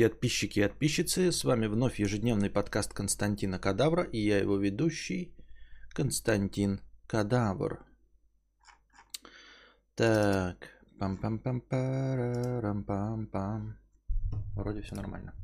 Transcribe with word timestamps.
И 0.00 0.08
подписчики 0.08 0.60
и 0.60 0.62
подписчицы, 0.62 1.30
с 1.30 1.44
вами 1.44 1.66
вновь 1.66 2.00
ежедневный 2.00 2.48
подкаст 2.48 2.94
Константина 2.94 3.58
Кадавра 3.58 4.04
и 4.04 4.18
я 4.18 4.38
его 4.38 4.56
ведущий 4.56 5.34
Константин 5.94 6.80
Кадавр. 7.06 7.84
Так, 9.94 10.56
пам-пам-пам-парам-пам-пам. 10.98 13.74
Вроде 14.56 14.80
все 14.80 14.94
нормально. 14.94 15.34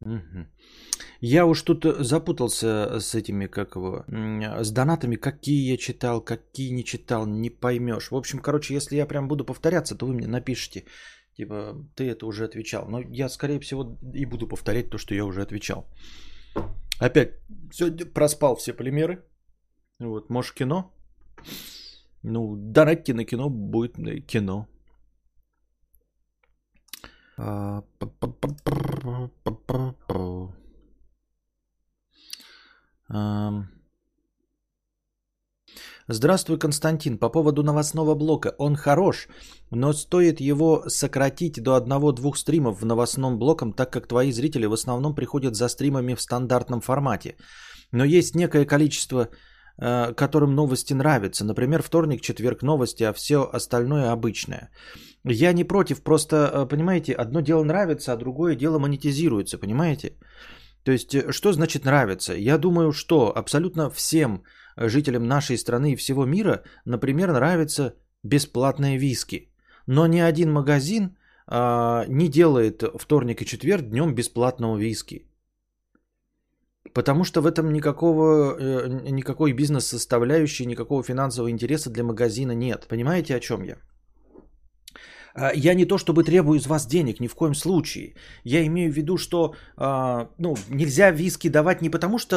Угу. 0.00 0.46
Я 1.20 1.46
уж 1.46 1.62
тут 1.62 1.84
запутался 2.00 2.98
с 2.98 3.14
этими, 3.14 3.46
как 3.46 3.76
его, 3.76 4.04
с 4.64 4.72
донатами, 4.72 5.14
какие 5.14 5.70
я 5.70 5.76
читал, 5.76 6.20
какие 6.24 6.70
не 6.70 6.84
читал, 6.84 7.26
не 7.26 7.50
поймешь. 7.50 8.10
В 8.10 8.16
общем, 8.16 8.40
короче, 8.40 8.74
если 8.74 8.96
я 8.96 9.06
прям 9.06 9.28
буду 9.28 9.44
повторяться, 9.44 9.94
то 9.94 10.06
вы 10.06 10.14
мне 10.14 10.26
напишите, 10.26 10.86
Типа, 11.36 11.74
ты 11.94 12.10
это 12.10 12.26
уже 12.26 12.44
отвечал. 12.44 12.88
Но 12.88 13.00
я, 13.00 13.28
скорее 13.28 13.58
всего, 13.60 13.98
и 14.14 14.26
буду 14.26 14.46
повторять 14.48 14.90
то, 14.90 14.98
что 14.98 15.14
я 15.14 15.24
уже 15.24 15.42
отвечал. 15.42 15.86
Опять, 17.00 17.40
сегодня 17.72 18.06
проспал 18.06 18.56
все 18.56 18.72
полимеры. 18.72 19.24
Вот, 19.98 20.30
может, 20.30 20.54
кино? 20.54 20.94
Ну, 22.22 22.56
донатьте 22.56 23.14
на 23.14 23.24
кино, 23.24 23.48
будет 23.50 23.96
кино. 24.26 24.68
Um... 33.08 33.64
Здравствуй, 36.08 36.58
Константин. 36.58 37.16
По 37.16 37.28
поводу 37.28 37.62
новостного 37.62 38.14
блока. 38.14 38.54
Он 38.58 38.74
хорош, 38.74 39.28
но 39.70 39.92
стоит 39.92 40.40
его 40.40 40.82
сократить 40.88 41.62
до 41.62 41.74
одного-двух 41.74 42.36
стримов 42.36 42.80
в 42.80 42.84
новостном 42.84 43.38
блоком, 43.38 43.72
так 43.72 43.92
как 43.92 44.08
твои 44.08 44.32
зрители 44.32 44.66
в 44.66 44.72
основном 44.72 45.14
приходят 45.14 45.54
за 45.54 45.68
стримами 45.68 46.14
в 46.14 46.20
стандартном 46.20 46.80
формате. 46.80 47.36
Но 47.92 48.04
есть 48.04 48.34
некое 48.34 48.64
количество, 48.64 49.28
э, 49.78 50.12
которым 50.14 50.54
новости 50.56 50.92
нравятся. 50.92 51.44
Например, 51.44 51.82
вторник, 51.82 52.20
четверг 52.20 52.62
новости, 52.62 53.04
а 53.04 53.12
все 53.12 53.48
остальное 53.52 54.10
обычное. 54.10 54.70
Я 55.24 55.52
не 55.52 55.62
против, 55.64 56.02
просто, 56.02 56.36
э, 56.52 56.66
понимаете, 56.66 57.12
одно 57.12 57.40
дело 57.42 57.62
нравится, 57.62 58.12
а 58.12 58.16
другое 58.16 58.56
дело 58.56 58.78
монетизируется, 58.80 59.56
понимаете? 59.58 60.16
То 60.84 60.90
есть, 60.90 61.14
э, 61.14 61.30
что 61.30 61.52
значит 61.52 61.84
нравится? 61.84 62.34
Я 62.34 62.58
думаю, 62.58 62.92
что 62.92 63.32
абсолютно 63.36 63.88
всем 63.88 64.42
жителям 64.76 65.26
нашей 65.26 65.58
страны 65.58 65.92
и 65.92 65.96
всего 65.96 66.24
мира, 66.26 66.62
например, 66.84 67.32
нравится 67.32 67.94
бесплатные 68.22 68.98
виски. 68.98 69.48
Но 69.86 70.06
ни 70.06 70.20
один 70.20 70.52
магазин 70.52 71.16
а, 71.46 72.04
не 72.08 72.28
делает 72.28 72.82
вторник 72.98 73.42
и 73.42 73.46
четверг 73.46 73.82
днем 73.90 74.14
бесплатного 74.14 74.78
виски. 74.78 75.26
Потому 76.94 77.24
что 77.24 77.40
в 77.40 77.46
этом 77.46 77.72
никакого, 77.72 78.56
э, 78.58 78.88
никакой 79.10 79.52
бизнес-составляющей, 79.52 80.66
никакого 80.66 81.02
финансового 81.02 81.50
интереса 81.50 81.90
для 81.90 82.04
магазина 82.04 82.52
нет. 82.52 82.86
Понимаете, 82.88 83.34
о 83.36 83.40
чем 83.40 83.62
я? 83.64 83.76
А, 85.34 85.52
я 85.54 85.74
не 85.74 85.84
то 85.84 85.98
чтобы 85.98 86.24
требую 86.24 86.58
из 86.58 86.66
вас 86.66 86.86
денег, 86.86 87.20
ни 87.20 87.28
в 87.28 87.34
коем 87.34 87.54
случае. 87.54 88.14
Я 88.44 88.66
имею 88.66 88.92
в 88.92 88.96
виду, 88.96 89.16
что 89.16 89.54
а, 89.76 90.28
ну, 90.38 90.56
нельзя 90.68 91.10
виски 91.10 91.48
давать 91.48 91.82
не 91.82 91.90
потому, 91.90 92.18
что 92.18 92.32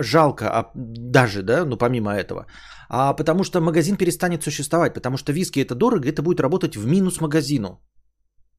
жалко, 0.00 0.48
а 0.48 0.70
даже, 0.74 1.42
да, 1.42 1.64
ну 1.64 1.76
помимо 1.76 2.12
этого, 2.12 2.46
а 2.88 3.14
потому 3.14 3.44
что 3.44 3.60
магазин 3.60 3.96
перестанет 3.96 4.42
существовать, 4.42 4.94
потому 4.94 5.16
что 5.16 5.32
виски 5.32 5.60
это 5.60 5.74
дорого, 5.74 6.08
это 6.08 6.22
будет 6.22 6.40
работать 6.40 6.76
в 6.76 6.86
минус 6.86 7.20
магазину. 7.20 7.80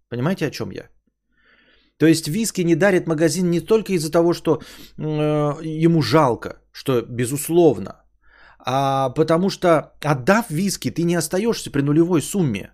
Понимаете, 0.09 0.47
о 0.47 0.51
чем 0.51 0.71
я? 0.71 0.89
То 1.97 2.07
есть 2.07 2.27
виски 2.27 2.61
не 2.63 2.75
дарит 2.75 3.07
магазин 3.07 3.49
не 3.49 3.59
только 3.59 3.93
из-за 3.93 4.11
того, 4.11 4.33
что 4.33 4.55
э, 4.97 5.03
ему 5.83 6.01
жалко, 6.01 6.61
что 6.71 7.01
безусловно, 7.01 8.03
а 8.59 9.09
потому 9.09 9.49
что 9.49 9.93
отдав 10.01 10.49
виски, 10.49 10.89
ты 10.89 11.03
не 11.03 11.15
остаешься 11.15 11.71
при 11.71 11.81
нулевой 11.81 12.21
сумме 12.21 12.71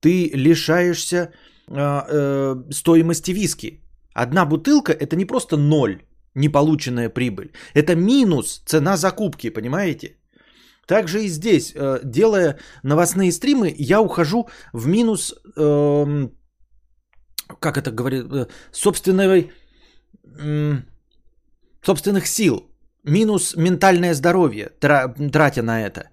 ты 0.00 0.30
лишаешься 0.34 1.16
э, 1.16 1.30
э, 1.76 2.72
стоимости 2.72 3.32
виски. 3.32 3.80
Одна 4.14 4.44
бутылка 4.44 4.92
это 4.92 5.16
не 5.16 5.24
просто 5.24 5.56
ноль, 5.56 6.02
неполученная 6.34 7.08
прибыль. 7.08 7.52
Это 7.74 7.94
минус 7.94 8.62
цена 8.66 8.96
закупки, 8.96 9.50
понимаете? 9.50 10.16
Также 10.86 11.24
и 11.24 11.28
здесь, 11.28 11.72
э, 11.74 12.00
делая 12.04 12.58
новостные 12.82 13.32
стримы, 13.32 13.74
я 13.78 14.00
ухожу 14.00 14.48
в 14.72 14.88
минус, 14.88 15.34
э, 15.56 16.28
как 17.60 17.76
это 17.76 17.92
говорит, 17.92 18.26
э, 18.32 18.46
собственной, 18.72 19.52
э, 20.40 20.82
собственных 21.82 22.26
сил. 22.26 22.66
Минус 23.04 23.56
ментальное 23.56 24.14
здоровье, 24.14 24.70
тратя 24.80 25.62
на 25.62 25.80
это. 25.80 26.10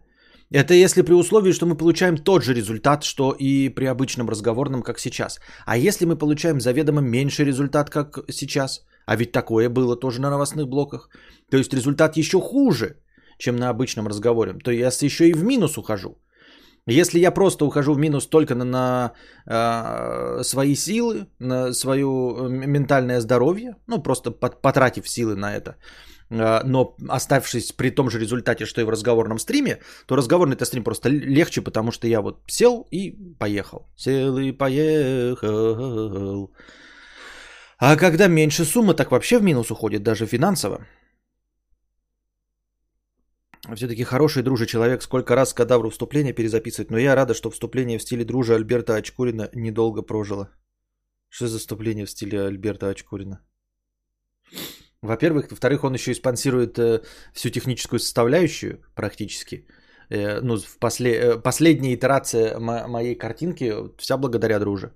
Это 0.53 0.74
если 0.74 1.02
при 1.02 1.13
условии, 1.13 1.52
что 1.52 1.66
мы 1.66 1.75
получаем 1.75 2.18
тот 2.18 2.44
же 2.44 2.53
результат, 2.53 3.03
что 3.03 3.35
и 3.40 3.69
при 3.69 3.85
обычном 3.85 4.30
разговорном, 4.30 4.81
как 4.81 5.00
сейчас. 5.00 5.40
А 5.66 5.78
если 5.78 6.06
мы 6.06 6.16
получаем 6.18 6.59
заведомо 6.59 7.02
меньший 7.02 7.46
результат, 7.46 7.90
как 7.90 8.19
сейчас, 8.31 8.86
а 9.06 9.16
ведь 9.16 9.31
такое 9.31 9.69
было 9.69 10.00
тоже 10.00 10.22
на 10.22 10.30
новостных 10.30 10.68
блоках, 10.68 11.09
то 11.52 11.57
есть 11.57 11.74
результат 11.74 12.18
еще 12.18 12.40
хуже, 12.40 12.96
чем 13.38 13.56
на 13.57 13.69
обычном 13.69 14.07
разговоре, 14.07 14.53
то 14.53 14.72
я 14.72 14.88
еще 14.88 15.30
и 15.30 15.34
в 15.34 15.44
минус 15.44 15.78
ухожу. 15.78 16.18
Если 16.90 17.19
я 17.19 17.31
просто 17.31 17.66
ухожу 17.66 17.94
в 17.94 18.00
минус 18.00 18.28
только 18.28 18.56
на, 18.56 18.63
на 18.63 19.13
э, 19.46 20.44
свои 20.44 20.75
силы, 20.75 21.28
на 21.40 21.74
свое 21.74 22.06
э, 22.06 22.50
ментальное 22.50 23.19
здоровье, 23.19 23.75
ну 23.88 24.02
просто 24.02 24.31
потратив 24.31 25.09
силы 25.09 25.36
на 25.36 25.53
это, 25.53 25.75
но 26.29 26.95
оставшись 27.07 27.71
при 27.71 27.89
том 27.89 28.09
же 28.09 28.19
результате, 28.19 28.65
что 28.65 28.81
и 28.81 28.83
в 28.83 28.89
разговорном 28.89 29.39
стриме, 29.39 29.79
то 30.05 30.15
разговорный 30.15 30.57
стрим 30.65 30.83
просто 30.83 31.09
легче, 31.09 31.61
потому 31.61 31.91
что 31.91 32.07
я 32.07 32.21
вот 32.21 32.43
сел 32.47 32.88
и 32.91 33.15
поехал. 33.39 33.88
Сел 33.97 34.38
и 34.38 34.51
поехал. 34.51 36.49
А 37.79 37.95
когда 37.95 38.27
меньше 38.27 38.65
суммы, 38.65 38.93
так 38.93 39.11
вообще 39.11 39.38
в 39.38 39.43
минус 39.43 39.71
уходит, 39.71 40.03
даже 40.03 40.25
финансово. 40.25 40.88
Все-таки 43.75 44.03
хороший 44.03 44.44
дружи 44.44 44.65
человек, 44.65 45.01
сколько 45.01 45.35
раз 45.35 45.53
кадавру 45.53 45.89
вступление 45.89 46.33
перезаписывать, 46.33 46.91
но 46.91 46.97
я 46.97 47.15
рада, 47.15 47.33
что 47.33 47.51
вступление 47.51 47.97
в 47.97 48.01
стиле 48.01 48.23
дружи 48.23 48.55
Альберта 48.55 48.95
Очкурина 48.95 49.49
недолго 49.53 50.01
прожило. 50.01 50.49
Что 51.29 51.47
за 51.47 51.59
вступление 51.59 52.05
в 52.05 52.09
стиле 52.09 52.47
Альберта 52.47 52.89
Очкурина? 52.89 53.41
Во-первых. 55.07 55.50
Во-вторых, 55.50 55.84
он 55.84 55.94
еще 55.94 56.12
и 56.12 56.16
спонсирует 56.16 56.78
э, 56.78 57.01
всю 57.34 57.50
техническую 57.50 58.00
составляющую 58.00 58.79
практически. 58.95 59.66
Э, 60.09 60.41
ну, 60.41 60.57
в 60.57 60.78
после... 60.79 61.09
э, 61.12 61.41
последняя 61.44 61.94
итерация 61.94 62.59
мо- 62.59 62.88
моей 62.88 63.16
картинки 63.18 63.73
вся 63.97 64.18
благодаря 64.18 64.59
друже. 64.59 64.91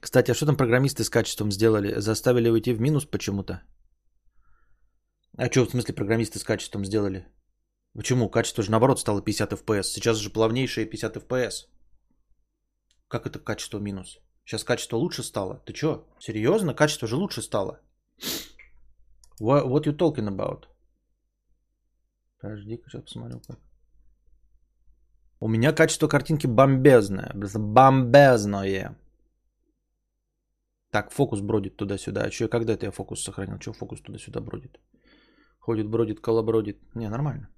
Кстати, 0.00 0.30
а 0.30 0.34
что 0.34 0.46
там 0.46 0.56
программисты 0.56 1.02
с 1.04 1.10
качеством 1.10 1.52
сделали? 1.52 2.00
Заставили 2.00 2.50
уйти 2.50 2.72
в 2.72 2.80
минус 2.80 3.04
почему-то? 3.04 3.62
А 5.36 5.50
что 5.50 5.66
в 5.66 5.70
смысле 5.70 5.94
программисты 5.94 6.38
с 6.38 6.44
качеством 6.44 6.84
сделали? 6.84 7.26
Почему? 7.94 8.30
Качество 8.30 8.62
же 8.62 8.70
наоборот 8.70 9.00
стало 9.00 9.22
50 9.22 9.52
FPS. 9.52 9.82
Сейчас 9.82 10.18
же 10.18 10.30
плавнейшие 10.30 10.86
50 10.86 11.16
FPS. 11.16 11.68
Как 13.08 13.26
это 13.26 13.38
качество 13.38 13.78
минус? 13.78 14.23
Сейчас 14.44 14.64
качество 14.64 14.96
лучше 14.96 15.22
стало. 15.22 15.62
Ты 15.66 15.72
чё? 15.72 16.04
Серьезно? 16.18 16.74
Качество 16.74 17.08
же 17.08 17.16
лучше 17.16 17.42
стало. 17.42 17.80
What, 19.40 19.66
what 19.66 19.84
you 19.84 19.96
talking 19.96 20.28
about? 20.28 20.64
Подожди, 22.40 22.80
сейчас 22.86 23.02
посмотрю 23.02 23.40
как. 23.40 23.58
У 25.40 25.48
меня 25.48 25.72
качество 25.72 26.08
картинки 26.08 26.46
бомбезное. 26.46 27.32
Бомбезное. 27.34 28.96
Так, 30.90 31.10
фокус 31.10 31.40
бродит 31.40 31.76
туда-сюда. 31.76 32.24
А 32.24 32.30
что, 32.30 32.48
когда 32.48 32.74
это 32.74 32.86
я 32.86 32.92
фокус 32.92 33.24
сохранил? 33.24 33.58
Что 33.60 33.72
фокус 33.72 34.00
туда-сюда 34.00 34.40
бродит? 34.40 34.78
Ходит, 35.58 35.88
бродит, 35.88 36.20
колобродит. 36.20 36.94
Не, 36.94 37.08
нормально. 37.08 37.48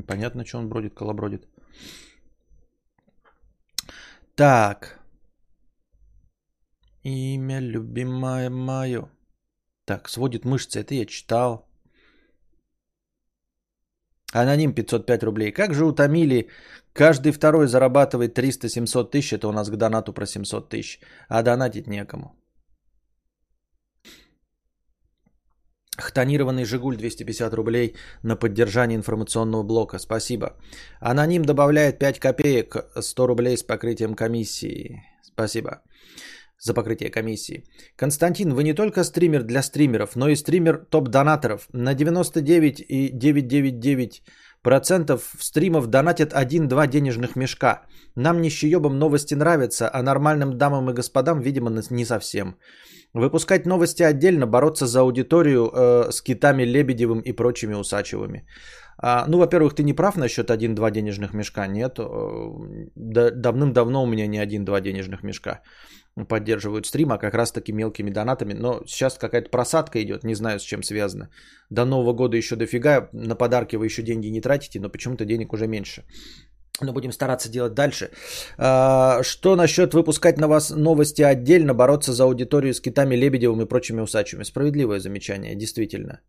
Непонятно, 0.00 0.44
что 0.44 0.58
он 0.58 0.68
бродит, 0.68 0.94
колобродит. 0.94 1.46
Так. 4.34 4.98
Имя 7.04 7.60
любимое 7.60 8.50
мое. 8.50 9.10
Так, 9.84 10.08
сводит 10.08 10.44
мышцы. 10.44 10.80
Это 10.80 10.94
я 10.94 11.06
читал. 11.06 11.68
Аноним 14.32 14.74
505 14.74 15.22
рублей. 15.22 15.52
Как 15.52 15.74
же 15.74 15.84
утомили. 15.84 16.48
Каждый 16.94 17.32
второй 17.32 17.66
зарабатывает 17.66 18.38
300-700 18.38 19.10
тысяч. 19.10 19.32
Это 19.32 19.48
у 19.48 19.52
нас 19.52 19.68
к 19.70 19.76
донату 19.76 20.14
про 20.14 20.26
700 20.26 20.68
тысяч. 20.68 21.00
А 21.28 21.42
донатить 21.42 21.86
некому. 21.86 22.39
Хтонированный 26.00 26.64
«Жигуль» 26.64 26.96
250 26.96 27.54
рублей 27.54 27.94
на 28.22 28.36
поддержание 28.36 28.96
информационного 28.96 29.62
блока. 29.62 29.98
Спасибо. 29.98 30.56
Аноним 31.00 31.44
добавляет 31.44 31.98
5 31.98 32.18
копеек, 32.18 32.76
100 33.00 33.26
рублей 33.26 33.56
с 33.56 33.62
покрытием 33.62 34.14
комиссии. 34.14 35.02
Спасибо 35.22 35.82
за 36.60 36.74
покрытие 36.74 37.10
комиссии. 37.10 37.64
Константин, 37.96 38.52
вы 38.54 38.64
не 38.64 38.74
только 38.74 39.04
стример 39.04 39.42
для 39.42 39.62
стримеров, 39.62 40.16
но 40.16 40.28
и 40.28 40.36
стример 40.36 40.84
топ-донаторов. 40.90 41.68
На 41.72 41.94
99,999% 44.64 45.20
стримов 45.40 45.86
донатят 45.86 46.32
1-2 46.32 46.86
денежных 46.86 47.36
мешка. 47.36 47.82
Нам 48.16 48.40
нищеебам 48.40 48.98
новости 48.98 49.34
нравятся, 49.34 49.90
а 49.92 50.02
нормальным 50.02 50.58
дамам 50.58 50.90
и 50.90 50.94
господам, 50.94 51.40
видимо, 51.40 51.70
не 51.90 52.04
совсем. 52.04 52.56
Выпускать 53.14 53.66
новости 53.66 54.02
отдельно, 54.04 54.46
бороться 54.46 54.86
за 54.86 55.00
аудиторию 55.00 55.70
э, 55.72 56.12
с 56.12 56.22
китами 56.22 56.62
Лебедевым 56.64 57.20
и 57.20 57.32
прочими 57.32 57.74
Усачевыми. 57.74 58.46
А, 59.02 59.24
ну, 59.26 59.38
во-первых, 59.38 59.74
ты 59.74 59.82
не 59.82 59.94
прав 59.94 60.16
насчет 60.16 60.50
1-2 60.50 60.90
денежных 60.90 61.34
мешка. 61.34 61.66
Нет, 61.66 61.98
э, 61.98 62.04
да, 62.94 63.30
давным-давно 63.30 64.02
у 64.02 64.06
меня 64.06 64.26
не 64.26 64.38
1-2 64.38 64.80
денежных 64.80 65.22
мешка 65.22 65.62
поддерживают 66.28 66.86
стрим, 66.86 67.12
а 67.12 67.18
как 67.18 67.34
раз 67.34 67.52
таки 67.52 67.72
мелкими 67.72 68.10
донатами. 68.10 68.52
Но 68.52 68.82
сейчас 68.86 69.18
какая-то 69.18 69.50
просадка 69.50 70.02
идет, 70.02 70.24
не 70.24 70.34
знаю 70.34 70.58
с 70.58 70.62
чем 70.62 70.82
связано. 70.82 71.28
До 71.70 71.84
Нового 71.84 72.12
года 72.12 72.36
еще 72.36 72.56
дофига, 72.56 73.08
на 73.12 73.36
подарки 73.36 73.76
вы 73.76 73.86
еще 73.86 74.02
деньги 74.02 74.26
не 74.28 74.40
тратите, 74.40 74.80
но 74.80 74.88
почему-то 74.90 75.24
денег 75.24 75.52
уже 75.52 75.66
меньше. 75.66 76.04
Но 76.82 76.92
будем 76.92 77.12
стараться 77.12 77.50
делать 77.50 77.74
дальше. 77.74 78.10
А, 78.58 79.22
что 79.22 79.56
насчет 79.56 79.94
выпускать 79.94 80.38
на 80.38 80.48
вас 80.48 80.70
новости 80.70 81.22
отдельно, 81.22 81.74
бороться 81.74 82.12
за 82.12 82.24
аудиторию 82.24 82.74
с 82.74 82.80
китами 82.80 83.16
Лебедевым 83.16 83.62
и 83.62 83.68
прочими 83.68 84.00
усачами? 84.00 84.44
Справедливое 84.44 84.98
замечание, 84.98 85.54
действительно. 85.54 86.20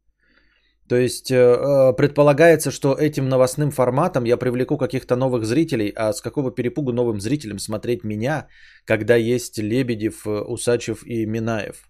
То 0.87 0.97
есть 0.97 1.31
э, 1.31 1.35
э, 1.35 1.93
предполагается, 1.93 2.71
что 2.71 2.93
этим 2.93 3.29
новостным 3.29 3.71
форматом 3.71 4.25
я 4.25 4.37
привлеку 4.37 4.77
каких-то 4.77 5.15
новых 5.15 5.45
зрителей, 5.45 5.93
а 5.95 6.11
с 6.13 6.21
какого 6.21 6.51
перепугу 6.51 6.91
новым 6.91 7.21
зрителям 7.21 7.59
смотреть 7.59 8.03
меня, 8.03 8.47
когда 8.85 9.15
есть 9.15 9.57
Лебедев, 9.57 10.25
э, 10.27 10.29
Усачев 10.29 11.03
и 11.05 11.25
Минаев? 11.25 11.87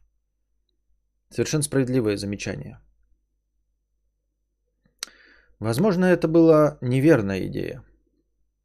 Совершенно 1.30 1.64
справедливое 1.64 2.18
замечание. 2.18 2.80
Возможно, 5.60 6.06
это 6.06 6.28
была 6.28 6.78
неверная 6.82 7.48
идея. 7.48 7.84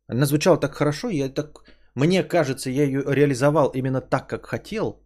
Она 0.09 0.27
звучала 0.27 0.59
так 0.59 0.75
хорошо, 0.75 1.11
я 1.11 1.29
так, 1.29 1.65
мне 1.95 2.23
кажется, 2.23 2.71
я 2.71 2.85
ее 2.85 3.03
реализовал 3.07 3.71
именно 3.75 4.01
так, 4.01 4.29
как 4.29 4.47
хотел, 4.47 5.01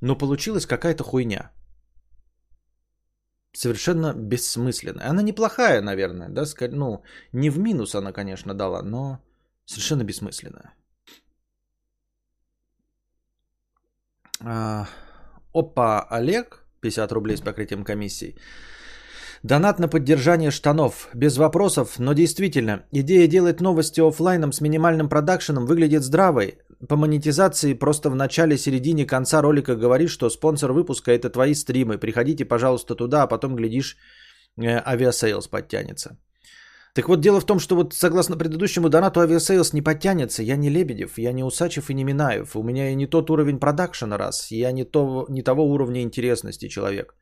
но 0.00 0.16
получилась 0.16 0.66
какая-то 0.66 1.04
хуйня. 1.04 1.50
Совершенно 3.52 4.14
бессмысленная. 4.14 5.10
Она 5.10 5.22
неплохая, 5.22 5.82
наверное, 5.82 6.28
да, 6.28 6.44
ну, 6.70 7.02
не 7.32 7.50
в 7.50 7.58
минус 7.58 7.94
она, 7.94 8.12
конечно, 8.12 8.54
дала, 8.54 8.82
но 8.82 9.18
совершенно 9.66 10.04
бессмысленная. 10.04 10.72
А, 14.40 14.86
опа, 15.52 16.06
Олег, 16.10 16.64
50 16.80 17.12
рублей 17.12 17.36
с 17.36 17.40
покрытием 17.40 17.84
комиссии. 17.84 18.36
Донат 19.42 19.78
на 19.80 19.88
поддержание 19.88 20.50
штанов. 20.50 21.08
Без 21.14 21.36
вопросов, 21.36 21.98
но 21.98 22.12
действительно, 22.12 22.84
идея 22.92 23.26
делать 23.26 23.60
новости 23.60 24.00
офлайном 24.00 24.52
с 24.52 24.60
минимальным 24.60 25.08
продакшеном 25.08 25.66
выглядит 25.66 26.02
здравой. 26.02 26.58
По 26.88 26.96
монетизации 26.96 27.74
просто 27.74 28.10
в 28.10 28.16
начале, 28.16 28.58
середине, 28.58 29.06
конца 29.06 29.40
ролика 29.40 29.76
говоришь, 29.76 30.10
что 30.10 30.30
спонсор 30.30 30.72
выпуска 30.72 31.12
это 31.12 31.30
твои 31.30 31.54
стримы. 31.54 31.98
Приходите, 31.98 32.44
пожалуйста, 32.44 32.96
туда, 32.96 33.22
а 33.22 33.26
потом, 33.28 33.54
глядишь, 33.54 33.96
э, 34.60 34.82
Aviasales 34.84 35.46
подтянется. 35.46 36.18
Так 36.94 37.08
вот, 37.08 37.20
дело 37.20 37.40
в 37.40 37.46
том, 37.46 37.60
что 37.60 37.76
вот 37.76 37.94
согласно 37.94 38.36
предыдущему 38.36 38.88
донату 38.88 39.20
Aviasales 39.20 39.72
не 39.72 39.82
подтянется. 39.82 40.42
Я 40.42 40.56
не 40.56 40.70
Лебедев, 40.70 41.18
я 41.18 41.32
не 41.32 41.44
Усачев 41.44 41.88
и 41.88 41.94
не 41.94 42.04
Минаев. 42.04 42.56
У 42.56 42.62
меня 42.62 42.90
и 42.90 42.96
не 42.96 43.06
тот 43.06 43.30
уровень 43.30 43.60
продакшена 43.60 44.18
раз. 44.18 44.50
Я 44.50 44.72
не, 44.72 44.84
то, 44.84 45.26
не 45.28 45.42
того 45.42 45.64
уровня 45.64 46.02
интересности 46.02 46.68
человек. 46.68 47.14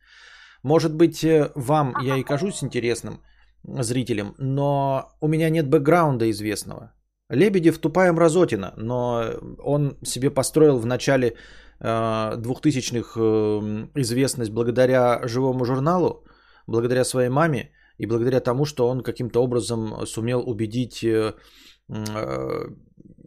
Может 0.62 0.94
быть, 0.94 1.22
э, 1.22 1.52
вам 1.54 1.94
я 2.02 2.16
и 2.16 2.24
кажусь 2.24 2.62
интересным 2.62 3.20
зрителям, 3.62 4.34
но 4.38 5.12
у 5.20 5.28
меня 5.28 5.50
нет 5.50 5.68
бэкграунда 5.68 6.30
известного. 6.30 6.92
Лебедев 7.30 7.78
тупая 7.78 8.12
мразотина, 8.12 8.74
но 8.76 9.24
он 9.58 9.96
себе 10.02 10.30
построил 10.30 10.78
в 10.78 10.86
начале 10.86 11.36
э, 11.80 11.84
2000-х 11.84 13.20
э, 13.20 14.00
известность 14.00 14.50
благодаря 14.50 15.20
живому 15.28 15.64
журналу, 15.64 16.24
благодаря 16.66 17.04
своей 17.04 17.28
маме 17.28 17.70
и 17.98 18.06
благодаря 18.06 18.40
тому, 18.40 18.64
что 18.64 18.88
он 18.88 19.02
каким-то 19.02 19.42
образом 19.42 20.06
сумел 20.06 20.40
убедить 20.40 21.04
э, 21.04 21.34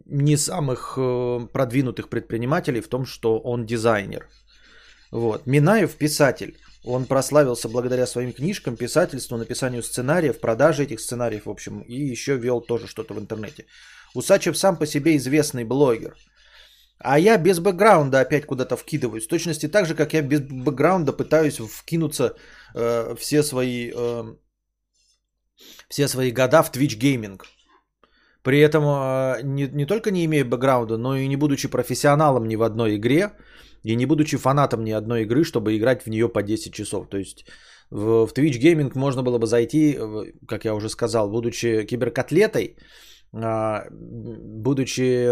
не 0.06 0.36
самых 0.36 0.98
продвинутых 1.52 2.08
предпринимателей 2.08 2.82
в 2.82 2.88
том, 2.88 3.06
что 3.06 3.38
он 3.38 3.64
дизайнер. 3.64 4.28
Вот. 5.10 5.46
Минаев 5.46 5.94
писатель. 5.94 6.56
Он 6.84 7.06
прославился 7.06 7.68
благодаря 7.68 8.06
своим 8.06 8.32
книжкам, 8.32 8.76
писательству, 8.76 9.38
написанию 9.38 9.82
сценариев, 9.82 10.38
продаже 10.38 10.82
этих 10.82 11.00
сценариев, 11.00 11.46
в 11.46 11.50
общем, 11.50 11.80
и 11.80 11.94
еще 11.94 12.36
вел 12.36 12.60
тоже 12.60 12.86
что-то 12.86 13.14
в 13.14 13.18
интернете. 13.18 13.64
Усачев 14.14 14.56
сам 14.56 14.76
по 14.76 14.86
себе 14.86 15.16
известный 15.16 15.64
блогер. 15.64 16.14
А 16.98 17.18
я 17.18 17.38
без 17.38 17.58
бэкграунда 17.58 18.20
опять 18.20 18.46
куда-то 18.46 18.76
вкидываюсь. 18.76 19.24
В 19.24 19.28
точности 19.28 19.68
так 19.68 19.86
же, 19.86 19.94
как 19.94 20.12
я 20.12 20.22
без 20.22 20.40
бэкграунда 20.40 21.12
пытаюсь 21.12 21.58
вкинуться 21.58 22.36
э, 22.74 23.14
все 23.18 23.42
свои 23.42 23.90
э, 23.94 24.34
все 25.88 26.08
свои 26.08 26.32
года 26.32 26.62
в 26.62 26.70
Twitch 26.70 26.98
Gaming. 26.98 27.40
При 28.44 28.60
этом 28.60 28.84
э, 28.84 29.42
не, 29.42 29.68
не 29.72 29.86
только 29.86 30.10
не 30.10 30.24
имея 30.24 30.44
бэкграунда, 30.44 30.98
но 30.98 31.16
и 31.16 31.28
не 31.28 31.36
будучи 31.36 31.68
профессионалом 31.68 32.46
ни 32.46 32.56
в 32.56 32.62
одной 32.62 32.96
игре, 32.96 33.30
и 33.82 33.96
не 33.96 34.06
будучи 34.06 34.36
фанатом 34.36 34.84
ни 34.84 34.92
одной 34.92 35.22
игры, 35.22 35.44
чтобы 35.44 35.76
играть 35.76 36.02
в 36.02 36.10
нее 36.10 36.28
по 36.28 36.42
10 36.42 36.72
часов. 36.72 37.08
То 37.08 37.16
есть 37.16 37.46
в, 37.90 38.26
в 38.26 38.32
Twitch 38.32 38.60
Gaming 38.60 38.92
можно 38.94 39.22
было 39.22 39.38
бы 39.38 39.46
зайти, 39.46 39.98
как 40.46 40.64
я 40.64 40.74
уже 40.74 40.88
сказал, 40.88 41.30
будучи 41.30 41.86
киберкотлетой, 41.86 42.76
а, 43.32 43.86
будучи 43.90 45.28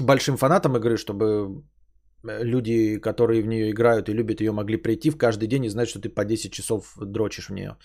большим 0.00 0.36
фанатом 0.36 0.76
игры, 0.76 0.96
чтобы 0.96 1.62
люди, 2.22 3.00
которые 3.00 3.42
в 3.42 3.46
нее 3.46 3.70
играют 3.70 4.08
и 4.08 4.14
любят 4.14 4.40
ее, 4.40 4.52
могли 4.52 4.76
прийти 4.76 5.10
в 5.10 5.16
каждый 5.16 5.48
день 5.48 5.64
и 5.64 5.70
знать, 5.70 5.88
что 5.88 6.00
ты 6.00 6.08
по 6.08 6.24
10 6.24 6.52
часов 6.52 6.96
дрочишь 7.00 7.48
в 7.48 7.54
нее. 7.54 7.76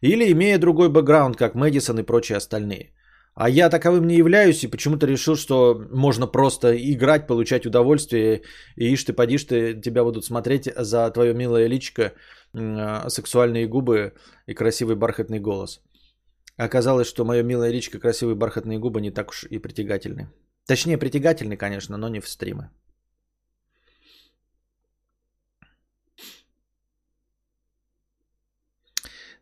Или 0.00 0.30
имея 0.32 0.58
другой 0.58 0.88
бэкграунд, 0.88 1.36
как 1.36 1.54
Мэдисон 1.54 1.98
и 1.98 2.04
прочие 2.04 2.36
остальные. 2.36 2.92
А 3.40 3.48
я 3.48 3.70
таковым 3.70 4.08
не 4.08 4.16
являюсь 4.16 4.64
и 4.64 4.70
почему-то 4.70 5.06
решил, 5.06 5.36
что 5.36 5.86
можно 5.92 6.26
просто 6.26 6.74
играть, 6.76 7.28
получать 7.28 7.66
удовольствие, 7.66 8.42
и 8.74 8.92
ишь 8.92 9.04
ты, 9.04 9.12
подишь 9.12 9.44
ты, 9.44 9.80
тебя 9.80 10.02
будут 10.02 10.24
смотреть 10.24 10.68
за 10.76 11.08
твое 11.12 11.34
милое 11.34 11.68
личико, 11.68 12.14
а, 12.52 13.08
сексуальные 13.08 13.68
губы 13.68 14.12
и 14.48 14.54
красивый 14.54 14.96
бархатный 14.96 15.38
голос. 15.38 15.80
Оказалось, 16.56 17.06
что 17.06 17.24
мое 17.24 17.44
милое 17.44 17.70
личико, 17.70 18.00
красивые 18.00 18.34
бархатные 18.34 18.80
губы 18.80 19.00
не 19.00 19.12
так 19.12 19.28
уж 19.28 19.44
и 19.44 19.60
притягательны. 19.60 20.32
Точнее, 20.66 20.98
притягательны, 20.98 21.56
конечно, 21.56 21.96
но 21.96 22.08
не 22.08 22.18
в 22.18 22.28
стримы. 22.28 22.70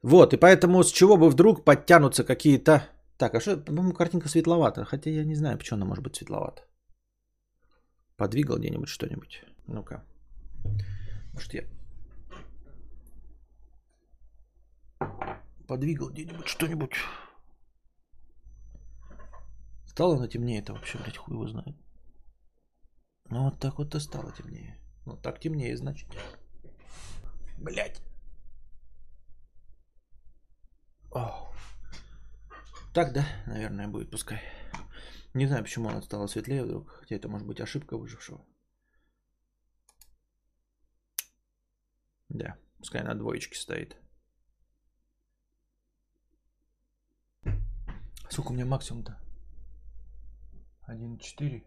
Вот, 0.03 0.35
и 0.35 0.37
поэтому 0.37 0.85
с 0.85 0.93
чего 0.93 1.17
бы 1.17 1.31
вдруг 1.31 1.65
подтянутся 1.65 2.25
какие-то 2.25 2.91
так, 3.17 3.35
а 3.35 3.41
что, 3.41 3.57
по-моему, 3.57 3.93
картинка 3.93 4.29
светловата. 4.29 4.85
Хотя 4.85 5.11
я 5.11 5.25
не 5.25 5.35
знаю, 5.35 5.59
почему 5.59 5.79
она 5.79 5.87
может 5.87 6.05
быть 6.05 6.17
светловата. 6.17 6.63
Подвигал 8.17 8.59
где-нибудь 8.59 8.89
что-нибудь. 8.89 9.43
Ну-ка. 9.67 10.05
Может, 11.33 11.55
я 11.55 11.65
подвигал 15.67 16.11
где-нибудь 16.11 16.47
что-нибудь. 16.47 16.95
Стало 19.87 20.17
она 20.17 20.29
темнее, 20.29 20.61
это 20.61 20.73
вообще, 20.73 20.99
блядь, 20.99 21.17
хуй 21.17 21.35
его 21.35 21.47
знает. 21.49 21.77
Ну, 23.29 23.45
вот 23.45 23.59
так 23.59 23.79
вот 23.79 23.95
и 23.95 24.01
стало 24.01 24.33
темнее. 24.33 24.79
Ну, 25.05 25.17
так 25.17 25.41
темнее, 25.41 25.77
значит. 25.77 26.09
Блядь. 27.59 28.01
Ох. 31.11 31.55
Так, 32.97 33.13
да, 33.13 33.27
наверное, 33.45 33.89
будет, 33.89 34.11
пускай. 34.11 34.41
Не 35.35 35.47
знаю, 35.47 35.63
почему 35.63 35.91
она 35.91 36.01
стала 36.01 36.27
светлее 36.29 36.65
вдруг, 36.65 36.89
хотя 36.89 37.17
это 37.17 37.29
может 37.29 37.47
быть 37.47 37.61
ошибка 37.61 37.99
выжившего. 37.99 38.43
Да, 42.31 42.57
пускай 42.79 43.03
на 43.03 43.15
двоечке 43.15 43.55
стоит. 43.55 43.99
Сколько 48.31 48.53
у 48.53 48.55
меня 48.55 48.65
максимум-то? 48.65 49.21
1,4. 50.89 51.67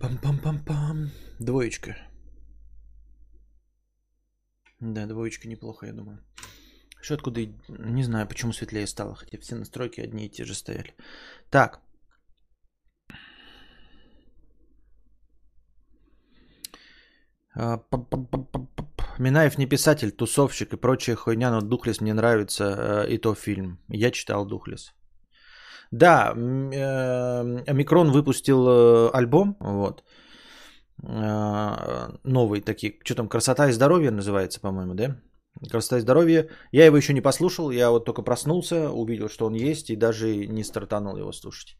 Пам-пам-пам-пам. 0.00 1.10
Двоечка. 1.38 2.07
Да, 4.80 5.06
двоечка 5.06 5.48
неплохо, 5.48 5.86
я 5.86 5.92
думаю. 5.92 6.18
Что 7.00 7.14
откуда... 7.14 7.40
Не 7.68 8.02
знаю, 8.02 8.26
почему 8.26 8.52
светлее 8.52 8.86
стало, 8.86 9.14
хотя 9.14 9.38
все 9.38 9.56
настройки 9.56 10.00
одни 10.00 10.26
и 10.26 10.30
те 10.30 10.44
же 10.44 10.54
стояли. 10.54 10.94
Так. 11.50 11.80
А, 17.54 17.82
Минаев 19.18 19.58
не 19.58 19.66
писатель, 19.66 20.12
тусовщик 20.12 20.72
и 20.72 20.76
прочая 20.76 21.16
хуйня, 21.16 21.50
но 21.50 21.60
Духлес 21.60 22.00
мне 22.00 22.14
нравится, 22.14 22.64
э, 23.08 23.14
и 23.14 23.18
то 23.18 23.34
фильм. 23.34 23.78
Я 23.88 24.10
читал 24.10 24.46
Духлес. 24.46 24.94
Да, 25.90 26.32
э, 26.36 27.72
Микрон 27.72 28.12
выпустил 28.12 28.68
э, 28.68 29.10
альбом, 29.12 29.56
вот, 29.60 30.04
новый 31.02 32.60
такие, 32.60 32.98
что 33.04 33.14
там, 33.14 33.28
«Красота 33.28 33.68
и 33.68 33.72
здоровье» 33.72 34.10
называется, 34.10 34.60
по-моему, 34.60 34.94
да? 34.94 35.20
«Красота 35.70 35.98
и 35.98 36.00
здоровье». 36.00 36.48
Я 36.72 36.86
его 36.86 36.96
еще 36.96 37.12
не 37.12 37.20
послушал, 37.20 37.70
я 37.70 37.90
вот 37.90 38.04
только 38.04 38.22
проснулся, 38.22 38.90
увидел, 38.90 39.28
что 39.28 39.46
он 39.46 39.54
есть, 39.54 39.90
и 39.90 39.96
даже 39.96 40.46
не 40.46 40.64
стартанул 40.64 41.16
его 41.16 41.32
слушать. 41.32 41.78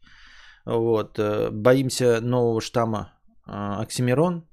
Вот, 0.65 1.19
боимся 1.51 2.21
нового 2.21 2.61
штамма 2.61 3.13
Оксимирон. 3.45 4.47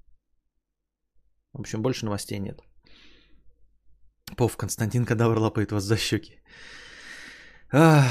В 1.52 1.61
общем, 1.61 1.82
больше 1.82 2.04
новостей 2.04 2.38
нет. 2.38 2.61
Пов, 4.37 4.56
Константин 4.56 5.04
Кадавр 5.04 5.38
лапает 5.38 5.73
вас 5.73 5.85
за 5.85 5.96
щеки. 5.96 6.40
Ах. 7.73 8.04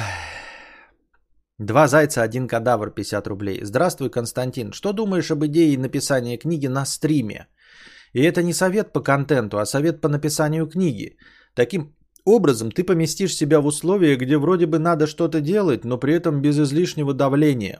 Два 1.59 1.87
зайца, 1.87 2.21
один 2.21 2.47
кадавр, 2.47 2.91
50 2.91 3.27
рублей. 3.27 3.63
Здравствуй, 3.63 4.09
Константин. 4.09 4.73
Что 4.73 4.91
думаешь 4.91 5.31
об 5.31 5.45
идее 5.45 5.77
написания 5.77 6.37
книги 6.37 6.67
на 6.67 6.85
стриме? 6.85 7.47
И 8.13 8.21
это 8.21 8.43
не 8.43 8.53
совет 8.53 8.91
по 8.91 9.01
контенту, 9.01 9.57
а 9.57 9.65
совет 9.65 10.01
по 10.01 10.09
написанию 10.09 10.67
книги. 10.67 11.17
Таким 11.53 11.95
образом 12.25 12.71
ты 12.71 12.83
поместишь 12.83 13.35
себя 13.35 13.61
в 13.61 13.67
условия, 13.67 14.17
где 14.17 14.37
вроде 14.37 14.65
бы 14.65 14.79
надо 14.79 15.07
что-то 15.07 15.39
делать, 15.39 15.85
но 15.85 15.97
при 15.97 16.13
этом 16.13 16.41
без 16.41 16.59
излишнего 16.59 17.13
давления. 17.13 17.79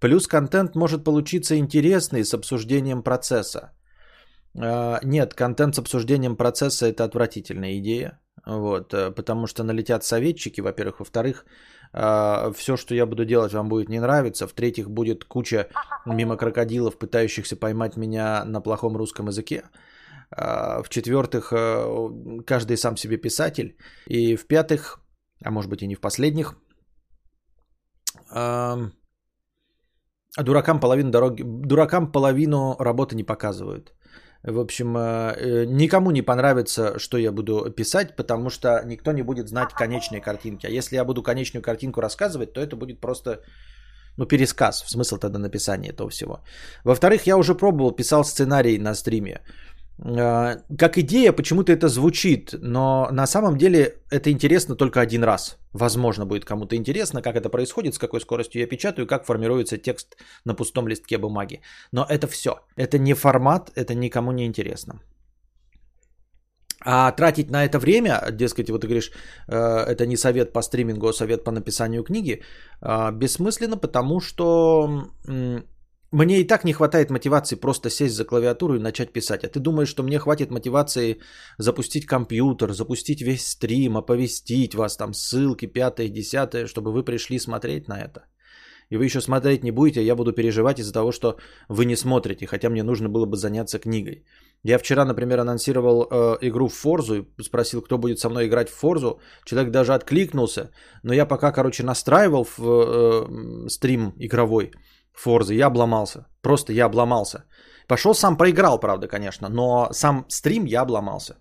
Плюс 0.00 0.28
контент 0.28 0.76
может 0.76 1.02
получиться 1.02 1.56
интересный 1.56 2.24
с 2.24 2.34
обсуждением 2.34 3.02
процесса. 3.02 3.72
А, 4.56 5.00
нет, 5.02 5.34
контент 5.34 5.74
с 5.74 5.78
обсуждением 5.80 6.36
процесса 6.36 6.86
это 6.86 7.02
отвратительная 7.02 7.78
идея. 7.78 8.20
Вот, 8.46 8.94
э, 8.94 9.10
потому 9.10 9.46
что 9.46 9.64
налетят 9.64 10.04
советчики, 10.04 10.60
во-первых. 10.60 11.00
Во-вторых, 11.00 11.44
все, 11.92 12.76
что 12.76 12.94
я 12.94 13.06
буду 13.06 13.24
делать, 13.24 13.52
вам 13.52 13.68
будет 13.68 13.88
не 13.88 14.00
нравиться. 14.00 14.46
В-третьих, 14.46 14.90
будет 14.90 15.24
куча 15.24 15.68
мимо 16.06 16.36
крокодилов, 16.36 16.98
пытающихся 16.98 17.56
поймать 17.56 17.96
меня 17.96 18.44
на 18.44 18.60
плохом 18.60 18.96
русском 18.96 19.26
языке. 19.26 19.62
А, 20.30 20.82
в-четвертых, 20.82 21.52
э, 21.52 22.44
каждый 22.46 22.76
сам 22.76 22.96
себе 22.96 23.16
писатель. 23.16 23.76
И 24.06 24.36
в-пятых, 24.36 25.00
а 25.44 25.50
может 25.50 25.70
быть 25.70 25.82
и 25.82 25.86
не 25.86 25.94
в 25.94 26.00
последних, 26.00 26.54
дуракам 30.36 30.80
половину 30.80 31.10
дороги, 31.10 31.42
дуракам 31.42 32.12
половину 32.12 32.76
работы 32.78 33.16
не 33.16 33.24
показывают. 33.24 33.94
В 34.44 34.60
общем, 34.60 34.96
э, 34.96 35.64
никому 35.66 36.10
не 36.10 36.22
понравится, 36.22 36.98
что 36.98 37.18
я 37.18 37.32
буду 37.32 37.70
писать, 37.70 38.16
потому 38.16 38.50
что 38.50 38.82
никто 38.84 39.12
не 39.12 39.22
будет 39.22 39.48
знать 39.48 39.74
конечной 39.74 40.20
картинки. 40.20 40.66
А 40.66 40.70
если 40.70 40.96
я 40.96 41.04
буду 41.04 41.22
конечную 41.22 41.62
картинку 41.62 42.00
рассказывать, 42.00 42.52
то 42.52 42.60
это 42.60 42.76
будет 42.76 43.00
просто 43.00 43.40
ну, 44.18 44.26
пересказ, 44.26 44.82
в 44.82 44.90
смысл 44.90 45.16
тогда 45.18 45.38
написания 45.38 45.90
этого 45.90 46.10
всего. 46.10 46.40
Во-вторых, 46.84 47.26
я 47.26 47.36
уже 47.36 47.54
пробовал, 47.54 47.92
писал 47.92 48.24
сценарий 48.24 48.78
на 48.78 48.94
стриме. 48.94 49.40
А, 50.00 50.56
как 50.78 50.98
идея 50.98 51.32
почему-то 51.32 51.72
это 51.72 51.88
звучит, 51.88 52.54
но 52.62 53.08
на 53.10 53.26
самом 53.26 53.56
деле 53.58 53.94
это 54.10 54.30
интересно 54.30 54.76
только 54.76 55.00
один 55.00 55.24
раз. 55.24 55.58
Возможно, 55.72 56.26
будет 56.26 56.44
кому-то 56.44 56.76
интересно, 56.76 57.22
как 57.22 57.36
это 57.36 57.48
происходит, 57.48 57.94
с 57.94 57.98
какой 57.98 58.20
скоростью 58.20 58.60
я 58.60 58.68
печатаю, 58.68 59.06
как 59.06 59.26
формируется 59.26 59.76
текст 59.78 60.16
на 60.44 60.54
пустом 60.54 60.88
листке 60.88 61.18
бумаги. 61.18 61.60
Но 61.92 62.06
это 62.08 62.26
все. 62.26 62.50
Это 62.76 62.98
не 62.98 63.14
формат, 63.14 63.70
это 63.74 63.94
никому 63.94 64.32
не 64.32 64.46
интересно. 64.46 65.00
А 66.80 67.10
тратить 67.10 67.50
на 67.50 67.64
это 67.64 67.80
время, 67.80 68.22
дескать, 68.30 68.70
вот 68.70 68.82
ты 68.82 68.86
говоришь, 68.86 69.10
э, 69.48 69.56
это 69.56 70.06
не 70.06 70.16
совет 70.16 70.52
по 70.52 70.62
стримингу, 70.62 71.08
а 71.08 71.12
совет 71.12 71.44
по 71.44 71.50
написанию 71.50 72.04
книги, 72.04 72.40
э, 72.80 73.10
бессмысленно, 73.12 73.76
потому 73.76 74.20
что 74.20 75.08
мне 76.12 76.40
и 76.40 76.46
так 76.46 76.64
не 76.64 76.72
хватает 76.72 77.10
мотивации 77.10 77.56
просто 77.56 77.90
сесть 77.90 78.14
за 78.14 78.24
клавиатуру 78.24 78.76
и 78.76 78.80
начать 78.80 79.12
писать. 79.12 79.44
А 79.44 79.48
ты 79.48 79.60
думаешь, 79.60 79.88
что 79.88 80.02
мне 80.02 80.18
хватит 80.18 80.50
мотивации 80.50 81.20
запустить 81.58 82.06
компьютер, 82.06 82.72
запустить 82.72 83.20
весь 83.20 83.46
стрим, 83.46 83.96
оповестить 83.96 84.74
вас, 84.74 84.96
там 84.96 85.12
ссылки, 85.12 85.66
пятое, 85.66 86.08
десятое, 86.08 86.66
чтобы 86.66 86.92
вы 86.92 87.04
пришли 87.04 87.38
смотреть 87.38 87.88
на 87.88 87.98
это? 88.00 88.20
И 88.90 88.96
вы 88.96 89.04
еще 89.04 89.20
смотреть 89.20 89.64
не 89.64 89.70
будете, 89.70 90.00
а 90.00 90.02
я 90.02 90.16
буду 90.16 90.32
переживать 90.32 90.80
из-за 90.80 90.92
того, 90.92 91.12
что 91.12 91.36
вы 91.68 91.84
не 91.84 91.96
смотрите, 91.96 92.46
хотя 92.46 92.70
мне 92.70 92.82
нужно 92.82 93.08
было 93.08 93.26
бы 93.26 93.36
заняться 93.36 93.78
книгой. 93.78 94.24
Я 94.64 94.78
вчера, 94.78 95.04
например, 95.04 95.40
анонсировал 95.40 96.08
э, 96.10 96.38
игру 96.48 96.68
в 96.68 96.74
Форзу 96.74 97.14
и 97.38 97.42
спросил, 97.42 97.82
кто 97.82 97.98
будет 97.98 98.18
со 98.18 98.28
мной 98.30 98.46
играть 98.46 98.70
в 98.70 98.74
Форзу. 98.74 99.20
Человек 99.44 99.70
даже 99.70 99.94
откликнулся, 99.94 100.70
но 101.02 101.12
я 101.12 101.26
пока, 101.26 101.52
короче, 101.52 101.82
настраивал 101.82 102.44
в 102.44 102.58
э, 102.60 103.68
стрим 103.68 104.14
игровой. 104.18 104.72
Форзы, 105.18 105.54
я 105.54 105.66
обломался. 105.66 106.26
Просто 106.42 106.72
я 106.72 106.86
обломался. 106.86 107.44
Пошел 107.88 108.14
сам 108.14 108.36
проиграл, 108.36 108.80
правда, 108.80 109.08
конечно, 109.08 109.48
но 109.48 109.88
сам 109.92 110.24
стрим 110.28 110.64
я 110.66 110.82
обломался. 110.82 111.34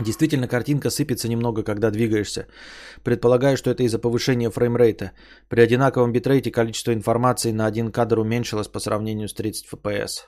Действительно, 0.00 0.48
картинка 0.48 0.90
сыпется 0.90 1.28
немного, 1.28 1.64
когда 1.64 1.90
двигаешься. 1.90 2.46
Предполагаю, 3.02 3.56
что 3.56 3.70
это 3.70 3.82
из-за 3.82 3.98
повышения 3.98 4.50
фреймрейта. 4.50 5.10
При 5.48 5.60
одинаковом 5.60 6.12
битрейте 6.12 6.50
количество 6.50 6.92
информации 6.92 7.52
на 7.52 7.66
один 7.66 7.92
кадр 7.92 8.18
уменьшилось 8.18 8.68
по 8.68 8.80
сравнению 8.80 9.28
с 9.28 9.34
30 9.34 9.66
FPS. 9.72 10.24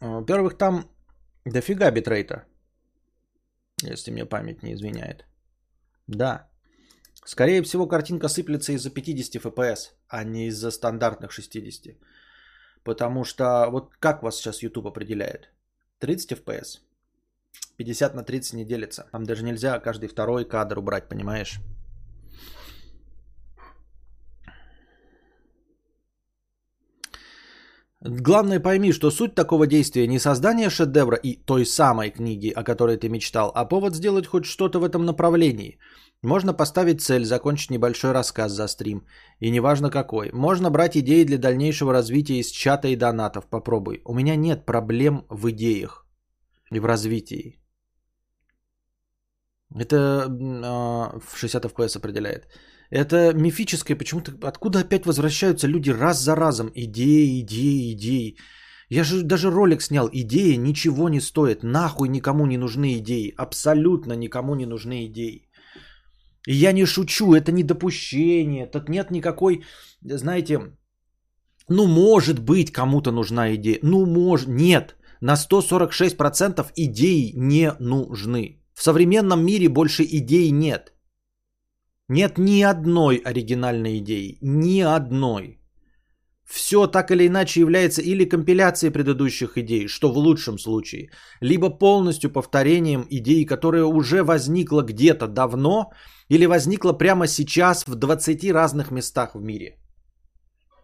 Во-первых, 0.00 0.58
там 0.58 0.84
дофига 1.44 1.90
битрейта, 1.90 2.44
если 3.82 4.12
мне 4.12 4.26
память 4.26 4.62
не 4.62 4.72
изменяет. 4.72 5.24
Да, 6.08 6.51
Скорее 7.24 7.62
всего, 7.62 7.86
картинка 7.86 8.28
сыплется 8.28 8.72
из-за 8.72 8.90
50 8.90 9.42
FPS, 9.42 9.90
а 10.08 10.24
не 10.24 10.48
из-за 10.48 10.70
стандартных 10.70 11.30
60. 11.30 11.96
Потому 12.82 13.24
что 13.24 13.68
вот 13.70 13.94
как 13.98 14.22
вас 14.22 14.36
сейчас 14.36 14.62
YouTube 14.62 14.88
определяет? 14.88 15.50
30 15.98 16.32
FPS. 16.32 16.80
50 17.76 18.14
на 18.14 18.24
30 18.24 18.54
не 18.54 18.64
делится. 18.64 19.08
Там 19.12 19.24
даже 19.24 19.44
нельзя 19.44 19.78
каждый 19.78 20.08
второй 20.08 20.44
кадр 20.44 20.78
убрать, 20.78 21.08
понимаешь? 21.08 21.60
Главное 28.04 28.58
пойми, 28.58 28.92
что 28.92 29.10
суть 29.10 29.34
такого 29.34 29.66
действия 29.66 30.08
не 30.08 30.18
создание 30.18 30.70
шедевра 30.70 31.16
и 31.16 31.36
той 31.36 31.64
самой 31.64 32.10
книги, 32.10 32.50
о 32.50 32.64
которой 32.64 32.96
ты 32.96 33.08
мечтал, 33.08 33.52
а 33.54 33.64
повод 33.64 33.94
сделать 33.94 34.26
хоть 34.26 34.44
что-то 34.44 34.80
в 34.80 34.84
этом 34.84 35.04
направлении. 35.04 35.78
Можно 36.22 36.52
поставить 36.52 37.00
цель, 37.00 37.24
закончить 37.24 37.70
небольшой 37.70 38.12
рассказ 38.12 38.52
за 38.52 38.66
стрим. 38.66 39.06
И 39.38 39.50
неважно 39.50 39.90
какой. 39.90 40.30
Можно 40.32 40.70
брать 40.70 40.96
идеи 40.96 41.24
для 41.24 41.38
дальнейшего 41.38 41.92
развития 41.92 42.40
из 42.40 42.50
чата 42.50 42.88
и 42.88 42.96
донатов. 42.96 43.46
Попробуй. 43.46 44.02
У 44.04 44.14
меня 44.14 44.34
нет 44.36 44.66
проблем 44.66 45.24
в 45.30 45.50
идеях 45.50 46.04
и 46.72 46.80
в 46.80 46.84
развитии. 46.84 47.60
Это 49.74 49.96
э, 49.96 51.20
в 51.20 51.36
60 51.36 51.64
FPS 51.64 51.98
определяет. 51.98 52.48
Это 52.92 53.32
мифическое, 53.32 53.96
почему-то 53.96 54.32
откуда 54.48 54.80
опять 54.80 55.06
возвращаются 55.06 55.66
люди 55.66 55.90
раз 55.90 56.20
за 56.20 56.36
разом. 56.36 56.70
Идеи, 56.74 57.40
идеи, 57.40 57.92
идеи. 57.94 58.36
Я 58.90 59.04
же 59.04 59.22
даже 59.22 59.50
ролик 59.50 59.82
снял. 59.82 60.10
Идеи 60.12 60.56
ничего 60.56 61.08
не 61.08 61.20
стоят. 61.20 61.62
Нахуй 61.62 62.08
никому 62.08 62.46
не 62.46 62.58
нужны 62.58 62.98
идеи. 62.98 63.34
Абсолютно 63.38 64.12
никому 64.12 64.54
не 64.54 64.66
нужны 64.66 65.06
идеи. 65.06 65.48
И 66.46 66.52
я 66.52 66.72
не 66.72 66.84
шучу, 66.84 67.32
это 67.32 67.50
не 67.50 67.62
допущение. 67.62 68.66
Тут 68.66 68.90
нет 68.90 69.10
никакой, 69.10 69.64
знаете, 70.02 70.60
ну 71.68 71.86
может 71.86 72.40
быть 72.40 72.72
кому-то 72.72 73.10
нужна 73.10 73.54
идея. 73.54 73.78
Ну 73.82 74.04
может, 74.04 74.48
нет. 74.48 74.96
На 75.22 75.36
146% 75.36 76.66
идеи 76.76 77.32
не 77.36 77.72
нужны. 77.80 78.60
В 78.74 78.82
современном 78.82 79.46
мире 79.46 79.70
больше 79.70 80.02
идей 80.02 80.50
нет. 80.50 80.92
Нет 82.08 82.38
ни 82.38 82.62
одной 82.62 83.16
оригинальной 83.16 83.98
идеи. 83.98 84.38
Ни 84.40 84.80
одной. 84.80 85.58
Все 86.44 86.86
так 86.86 87.10
или 87.10 87.26
иначе 87.26 87.60
является 87.60 88.02
или 88.02 88.28
компиляцией 88.28 88.92
предыдущих 88.92 89.56
идей, 89.56 89.86
что 89.88 90.12
в 90.12 90.18
лучшем 90.18 90.58
случае, 90.58 91.10
либо 91.40 91.70
полностью 91.70 92.30
повторением 92.30 93.06
идеи, 93.10 93.44
которая 93.44 93.84
уже 93.84 94.22
возникла 94.22 94.82
где-то 94.82 95.28
давно 95.28 95.92
или 96.28 96.46
возникла 96.46 96.92
прямо 96.92 97.26
сейчас 97.26 97.86
в 97.86 97.94
20 97.94 98.52
разных 98.52 98.90
местах 98.90 99.34
в 99.34 99.42
мире. 99.42 99.78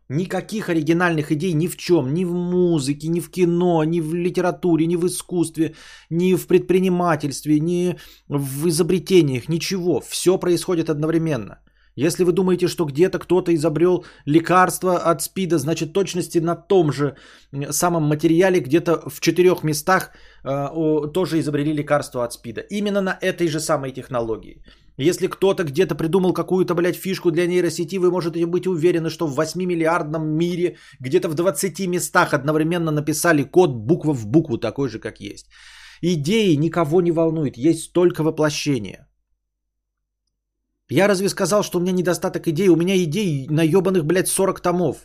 Никаких 0.09 0.71
оригинальных 0.71 1.33
идей 1.33 1.53
ни 1.53 1.67
в 1.67 1.77
чем, 1.77 2.15
ни 2.15 2.25
в 2.25 2.33
музыке, 2.33 3.09
ни 3.09 3.21
в 3.21 3.31
кино, 3.31 3.85
ни 3.85 4.01
в 4.01 4.15
литературе, 4.15 4.87
ни 4.87 4.97
в 4.97 5.07
искусстве, 5.07 5.75
ни 6.11 6.35
в 6.35 6.47
предпринимательстве, 6.47 7.61
ни 7.61 7.97
в 8.29 8.69
изобретениях, 8.69 9.49
ничего. 9.49 10.01
Все 10.01 10.39
происходит 10.39 10.89
одновременно. 10.89 11.59
Если 11.99 12.25
вы 12.25 12.33
думаете, 12.33 12.69
что 12.69 12.85
где-то 12.85 13.19
кто-то 13.19 13.53
изобрел 13.53 14.05
лекарство 14.25 14.99
от 14.99 15.21
СПИДа, 15.21 15.59
значит 15.59 15.93
точности 15.93 16.39
на 16.39 16.55
том 16.55 16.93
же 16.93 17.17
самом 17.71 18.05
материале 18.05 18.61
где-то 18.61 19.11
в 19.11 19.21
четырех 19.21 19.65
местах 19.65 20.13
э, 20.45 21.11
тоже 21.13 21.41
изобрели 21.41 21.73
лекарство 21.73 22.25
от 22.25 22.33
СПИДа. 22.33 22.61
Именно 22.71 23.01
на 23.01 23.19
этой 23.21 23.49
же 23.49 23.61
самой 23.61 23.91
технологии. 23.91 24.63
Если 24.99 25.29
кто-то 25.29 25.63
где-то 25.63 25.95
придумал 25.95 26.33
какую-то, 26.33 26.75
блядь, 26.75 26.97
фишку 26.97 27.31
для 27.31 27.47
нейросети, 27.47 27.99
вы 27.99 28.11
можете 28.11 28.45
быть 28.47 28.67
уверены, 28.67 29.11
что 29.11 29.29
в 29.29 29.39
8-миллиардном 29.39 30.27
мире 30.27 30.77
где-то 31.01 31.29
в 31.29 31.35
20 31.35 31.87
местах 31.87 32.35
одновременно 32.35 32.91
написали 32.91 33.45
код 33.45 33.71
буква 33.71 34.13
в 34.13 34.27
букву, 34.27 34.59
такой 34.59 34.89
же, 34.89 34.99
как 34.99 35.21
есть. 35.21 35.47
Идеи 36.03 36.57
никого 36.57 37.01
не 37.01 37.13
волнуют, 37.13 37.57
есть 37.57 37.93
только 37.93 38.25
воплощение. 38.25 39.07
Я 40.91 41.07
разве 41.07 41.29
сказал, 41.29 41.63
что 41.63 41.79
у 41.79 41.81
меня 41.81 41.93
недостаток 41.93 42.49
идей? 42.49 42.69
У 42.69 42.77
меня 42.77 42.97
идей 42.97 43.47
на 43.51 43.63
ебаных, 43.63 44.05
блядь, 44.05 44.29
40 44.29 44.61
томов. 44.61 44.97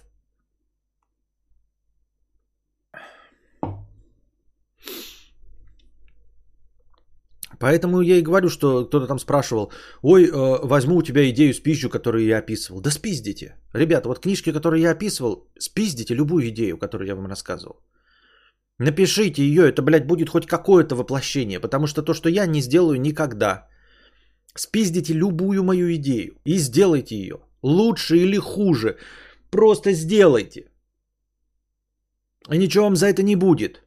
Поэтому 7.64 8.02
я 8.02 8.18
и 8.18 8.22
говорю, 8.22 8.50
что 8.50 8.86
кто-то 8.86 9.08
там 9.08 9.20
спрашивал, 9.20 9.72
ой, 10.02 10.26
э, 10.26 10.68
возьму 10.68 10.98
у 10.98 11.02
тебя 11.02 11.30
идею 11.30 11.54
спизжу, 11.54 11.90
которую 11.90 12.26
я 12.26 12.40
описывал. 12.40 12.82
Да 12.82 12.92
спиздите. 12.92 13.56
Ребята, 13.74 14.10
вот 14.10 14.20
книжки, 14.20 14.52
которые 14.52 14.82
я 14.82 14.92
описывал, 14.92 15.48
спиздите 15.58 16.14
любую 16.14 16.50
идею, 16.50 16.78
которую 16.78 17.08
я 17.08 17.16
вам 17.16 17.28
рассказывал. 17.28 17.76
Напишите 18.80 19.44
ее, 19.44 19.62
это, 19.70 19.82
блядь, 19.82 20.08
будет 20.08 20.30
хоть 20.30 20.46
какое-то 20.46 20.96
воплощение, 20.96 21.62
потому 21.62 21.88
что 21.88 22.02
то, 22.02 22.14
что 22.14 22.28
я 22.28 22.46
не 22.48 22.62
сделаю 22.62 23.00
никогда. 23.00 23.70
Спиздите 24.56 25.14
любую 25.14 25.64
мою 25.64 25.88
идею 25.96 26.34
и 26.44 26.58
сделайте 26.58 27.16
ее. 27.16 27.38
Лучше 27.62 28.18
или 28.18 28.40
хуже. 28.40 28.98
Просто 29.50 29.94
сделайте. 29.94 30.66
И 32.52 32.58
ничего 32.58 32.84
вам 32.84 32.96
за 32.96 33.06
это 33.06 33.24
не 33.24 33.38
будет. 33.38 33.83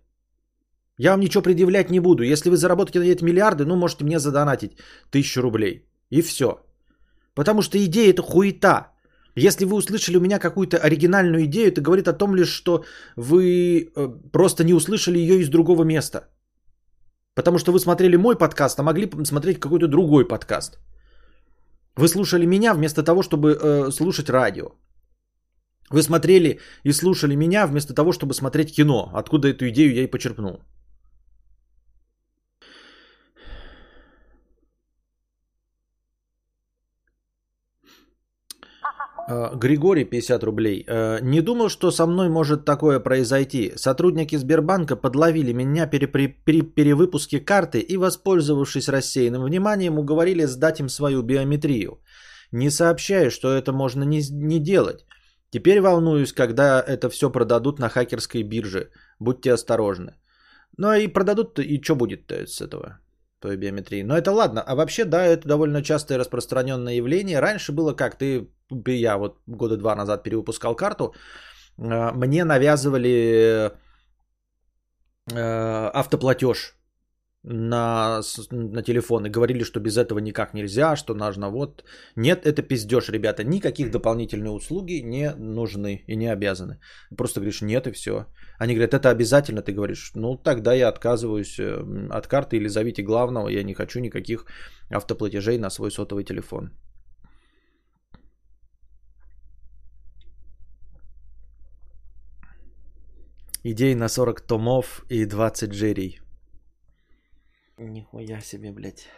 Я 0.99 1.11
вам 1.11 1.21
ничего 1.21 1.43
предъявлять 1.43 1.91
не 1.91 2.01
буду. 2.01 2.23
Если 2.23 2.51
вы 2.51 2.57
заработаете 2.57 3.01
на 3.01 3.05
эти 3.05 3.25
миллиарды, 3.25 3.65
ну, 3.65 3.77
можете 3.77 4.05
мне 4.05 4.19
задонатить 4.19 4.73
тысячу 5.11 5.43
рублей. 5.43 5.87
И 6.11 6.23
все. 6.23 6.47
Потому 7.35 7.63
что 7.63 7.79
идея 7.79 8.11
это 8.11 8.23
хуета. 8.23 8.93
Если 9.37 9.67
вы 9.67 9.77
услышали 9.77 10.17
у 10.17 10.21
меня 10.21 10.39
какую-то 10.39 10.79
оригинальную 10.79 11.45
идею, 11.45 11.69
это 11.69 11.83
говорит 11.83 12.09
о 12.09 12.15
том 12.15 12.35
лишь, 12.35 12.49
что 12.49 12.85
вы 13.17 13.91
э, 13.95 14.09
просто 14.33 14.65
не 14.65 14.75
услышали 14.75 15.19
ее 15.19 15.41
из 15.41 15.49
другого 15.49 15.85
места. 15.85 16.29
Потому 17.35 17.59
что 17.59 17.73
вы 17.73 17.79
смотрели 17.79 18.17
мой 18.17 18.39
подкаст, 18.39 18.79
а 18.79 18.83
могли 18.83 19.11
смотреть 19.25 19.61
какой-то 19.61 19.89
другой 19.89 20.27
подкаст. 20.27 20.79
Вы 21.97 22.09
слушали 22.09 22.47
меня 22.47 22.73
вместо 22.73 23.03
того, 23.03 23.23
чтобы 23.23 23.49
э, 23.53 23.91
слушать 23.91 24.31
радио. 24.31 24.73
Вы 25.91 26.03
смотрели 26.03 26.61
и 26.85 26.93
слушали 26.93 27.37
меня 27.37 27.67
вместо 27.67 27.95
того, 27.95 28.13
чтобы 28.13 28.33
смотреть 28.33 28.75
кино, 28.75 29.11
откуда 29.15 29.49
эту 29.49 29.69
идею 29.69 29.95
я 29.95 30.03
и 30.03 30.11
почерпнул. 30.11 30.63
Григорий, 39.55 40.05
50 40.05 40.45
рублей. 40.45 40.85
Э, 40.87 41.19
не 41.21 41.41
думал, 41.41 41.69
что 41.69 41.91
со 41.91 42.07
мной 42.07 42.29
может 42.29 42.65
такое 42.65 43.01
произойти. 43.01 43.73
Сотрудники 43.77 44.37
Сбербанка 44.37 44.95
подловили 44.97 45.53
меня 45.53 45.89
при, 45.89 46.07
при, 46.07 46.29
при 46.29 46.63
перевыпуске 46.63 47.41
карты 47.41 47.81
и, 47.81 47.97
воспользовавшись 47.97 48.89
рассеянным 48.89 49.43
вниманием, 49.45 49.99
уговорили 49.99 50.47
сдать 50.47 50.81
им 50.81 50.89
свою 50.89 51.23
биометрию. 51.23 52.01
Не 52.53 52.71
сообщаю, 52.71 53.31
что 53.31 53.49
это 53.49 53.73
можно 53.73 54.05
не, 54.05 54.23
не 54.31 54.61
делать. 54.61 55.05
Теперь 55.51 55.81
волнуюсь, 55.81 56.33
когда 56.33 56.81
это 56.81 57.09
все 57.11 57.31
продадут 57.31 57.79
на 57.79 57.89
хакерской 57.89 58.43
бирже. 58.43 58.91
Будьте 59.19 59.53
осторожны. 59.53 60.15
Ну 60.77 60.93
и 60.93 61.09
продадут, 61.09 61.59
и 61.59 61.81
что 61.83 61.97
будет 61.97 62.31
с 62.31 62.61
этого? 62.61 63.01
Той 63.41 63.57
биометрии. 63.57 64.03
Но 64.03 64.17
это 64.17 64.33
ладно. 64.33 64.63
А 64.67 64.75
вообще, 64.75 65.05
да, 65.05 65.27
это 65.27 65.47
довольно 65.49 65.83
частое 65.83 66.19
распространенное 66.19 66.95
явление. 66.95 67.41
Раньше 67.41 67.73
было 67.73 67.93
как? 67.93 68.17
Ты 68.17 68.49
я 68.87 69.17
вот 69.17 69.41
года 69.47 69.77
два 69.77 69.95
назад 69.95 70.23
перевыпускал 70.23 70.75
карту, 70.75 71.15
э, 71.79 72.13
мне 72.13 72.45
навязывали 72.45 73.73
э, 75.33 75.91
автоплатеж 75.95 76.76
на, 77.47 78.21
на 78.51 78.83
телефон 78.83 79.27
и 79.27 79.31
говорили, 79.31 79.65
что 79.65 79.81
без 79.81 79.97
этого 79.97 80.19
никак 80.19 80.55
нельзя, 80.55 80.97
что 80.97 81.15
нужно 81.15 81.51
вот. 81.51 81.85
Нет, 82.17 82.45
это 82.45 82.63
пиздеж, 82.63 83.09
ребята. 83.09 83.45
Никаких 83.45 83.91
дополнительных 83.91 84.53
услуги 84.53 85.03
не 85.05 85.33
нужны 85.39 86.05
и 86.09 86.17
не 86.17 86.27
обязаны. 86.27 86.79
Просто 87.17 87.41
говоришь 87.41 87.63
нет 87.63 87.87
и 87.87 87.93
все. 87.93 88.27
Они 88.59 88.75
говорят, 88.75 88.95
это 88.95 89.11
обязательно. 89.11 89.63
Ты 89.63 89.73
говоришь, 89.73 90.11
ну 90.15 90.37
тогда 90.37 90.75
я 90.75 90.89
отказываюсь 90.89 91.59
э, 91.59 92.09
от 92.11 92.27
карты 92.27 92.57
или 92.57 92.69
зовите 92.69 93.03
главного. 93.03 93.49
Я 93.49 93.63
не 93.63 93.75
хочу 93.75 94.01
никаких 94.01 94.47
автоплатежей 94.91 95.59
на 95.59 95.71
свой 95.71 95.91
сотовый 95.91 96.25
телефон. 96.25 96.71
Идей 103.63 103.95
на 103.95 104.09
40 104.09 104.41
томов 104.41 105.05
и 105.09 105.27
20 105.27 105.71
джерей. 105.71 106.26
Нихуя 107.79 108.41
себе, 108.41 108.73
блядь. 108.73 109.09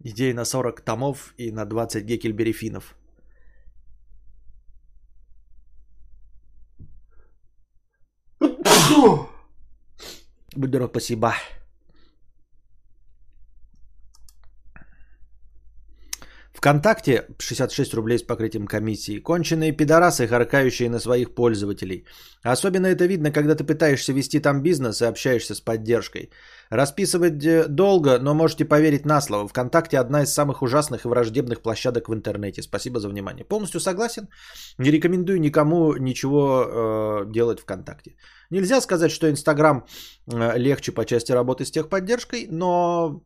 Идей 0.00 0.32
на 0.32 0.44
40 0.44 0.80
томов 0.80 1.34
и 1.36 1.52
на 1.52 1.64
20 1.64 2.04
гекельберифинов. 2.04 2.96
Будь 10.56 10.68
здоров, 10.68 10.90
спасибо. 10.90 11.34
ВКонтакте 16.60 17.24
66 17.38 17.94
рублей 17.94 18.18
с 18.18 18.22
покрытием 18.22 18.66
комиссии. 18.66 19.18
Конченые 19.18 19.72
пидорасы, 19.72 20.26
харкающие 20.28 20.90
на 20.90 21.00
своих 21.00 21.34
пользователей. 21.34 22.04
Особенно 22.42 22.86
это 22.86 23.06
видно, 23.06 23.32
когда 23.32 23.54
ты 23.54 23.64
пытаешься 23.64 24.12
вести 24.12 24.40
там 24.40 24.62
бизнес 24.62 25.00
и 25.00 25.06
общаешься 25.06 25.54
с 25.54 25.60
поддержкой. 25.60 26.30
Расписывать 26.70 27.42
э, 27.44 27.66
долго, 27.68 28.18
но 28.18 28.34
можете 28.34 28.66
поверить 28.66 29.06
на 29.06 29.22
слово. 29.22 29.48
ВКонтакте 29.48 29.98
одна 29.98 30.22
из 30.22 30.34
самых 30.34 30.60
ужасных 30.60 31.04
и 31.04 31.08
враждебных 31.08 31.62
площадок 31.62 32.08
в 32.08 32.14
интернете. 32.14 32.62
Спасибо 32.62 33.00
за 33.00 33.08
внимание. 33.08 33.44
Полностью 33.44 33.80
согласен. 33.80 34.28
Не 34.78 34.90
рекомендую 34.90 35.40
никому 35.40 35.96
ничего 35.96 36.64
э, 36.64 37.32
делать 37.32 37.60
ВКонтакте. 37.60 38.16
Нельзя 38.50 38.82
сказать, 38.82 39.10
что 39.10 39.30
Инстаграм 39.30 39.86
э, 40.26 40.58
легче 40.58 40.92
по 40.92 41.06
части 41.06 41.32
работы 41.32 41.64
с 41.64 41.70
техподдержкой, 41.70 42.48
но 42.50 43.22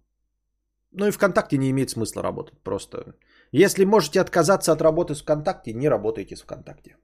ну 0.94 1.06
и 1.06 1.10
ВКонтакте 1.10 1.58
не 1.58 1.70
имеет 1.70 1.90
смысла 1.90 2.22
работать 2.22 2.58
просто. 2.62 3.14
Если 3.52 3.84
можете 3.84 4.20
отказаться 4.20 4.72
от 4.72 4.82
работы 4.82 5.14
с 5.14 5.22
ВКонтакте, 5.22 5.72
не 5.72 5.88
работайте 5.88 6.36
с 6.36 6.42
ВКонтакте. 6.42 6.96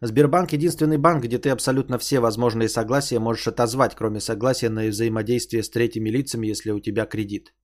Сбербанк 0.00 0.52
единственный 0.52 0.98
банк, 0.98 1.22
где 1.24 1.38
ты 1.38 1.50
абсолютно 1.50 1.96
все 1.96 2.18
возможные 2.18 2.68
согласия 2.68 3.20
можешь 3.20 3.46
отозвать, 3.46 3.94
кроме 3.94 4.18
согласия 4.18 4.68
на 4.68 4.88
взаимодействие 4.88 5.62
с 5.62 5.70
третьими 5.70 6.10
лицами, 6.10 6.48
если 6.48 6.72
у 6.72 6.80
тебя 6.80 7.06
кредит. 7.06 7.54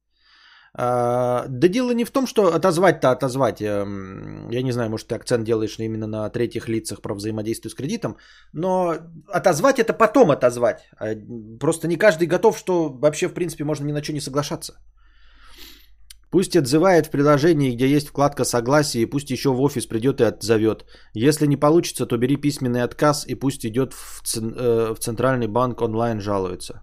А, 0.80 1.44
да 1.48 1.68
дело 1.68 1.90
не 1.90 2.04
в 2.04 2.10
том, 2.10 2.26
что 2.26 2.54
отозвать-то 2.54 3.10
отозвать. 3.10 3.60
Эм, 3.60 4.48
я 4.50 4.62
не 4.62 4.72
знаю, 4.72 4.90
может, 4.90 5.08
ты 5.08 5.16
акцент 5.16 5.44
делаешь 5.44 5.76
именно 5.78 6.06
на 6.06 6.30
третьих 6.30 6.68
лицах 6.68 7.02
про 7.02 7.14
взаимодействие 7.14 7.70
с 7.70 7.74
кредитом, 7.74 8.16
но 8.52 8.94
отозвать 9.26 9.80
это 9.80 9.92
потом 9.92 10.30
отозвать. 10.30 10.88
А, 11.00 11.16
просто 11.58 11.88
не 11.88 11.96
каждый 11.96 12.28
готов, 12.28 12.56
что 12.56 12.90
вообще, 12.90 13.26
в 13.26 13.34
принципе, 13.34 13.64
можно 13.64 13.86
ни 13.86 13.92
на 13.92 14.02
что 14.04 14.12
не 14.12 14.20
соглашаться. 14.20 14.74
Пусть 16.30 16.56
отзывает 16.56 17.06
в 17.06 17.10
приложении, 17.10 17.74
где 17.74 17.88
есть 17.88 18.08
вкладка 18.08 18.44
согласия, 18.44 19.00
и 19.00 19.10
пусть 19.10 19.30
еще 19.30 19.48
в 19.48 19.60
офис 19.60 19.86
придет 19.86 20.20
и 20.20 20.24
отзовет. 20.24 20.84
Если 21.12 21.46
не 21.46 21.56
получится, 21.56 22.06
то 22.06 22.16
бери 22.18 22.36
письменный 22.36 22.84
отказ 22.84 23.26
и 23.26 23.34
пусть 23.34 23.66
идет 23.66 23.94
в, 23.94 24.22
э, 24.36 24.94
в 24.94 24.98
центральный 25.00 25.48
банк 25.48 25.82
онлайн 25.82 26.20
жалуется. 26.20 26.82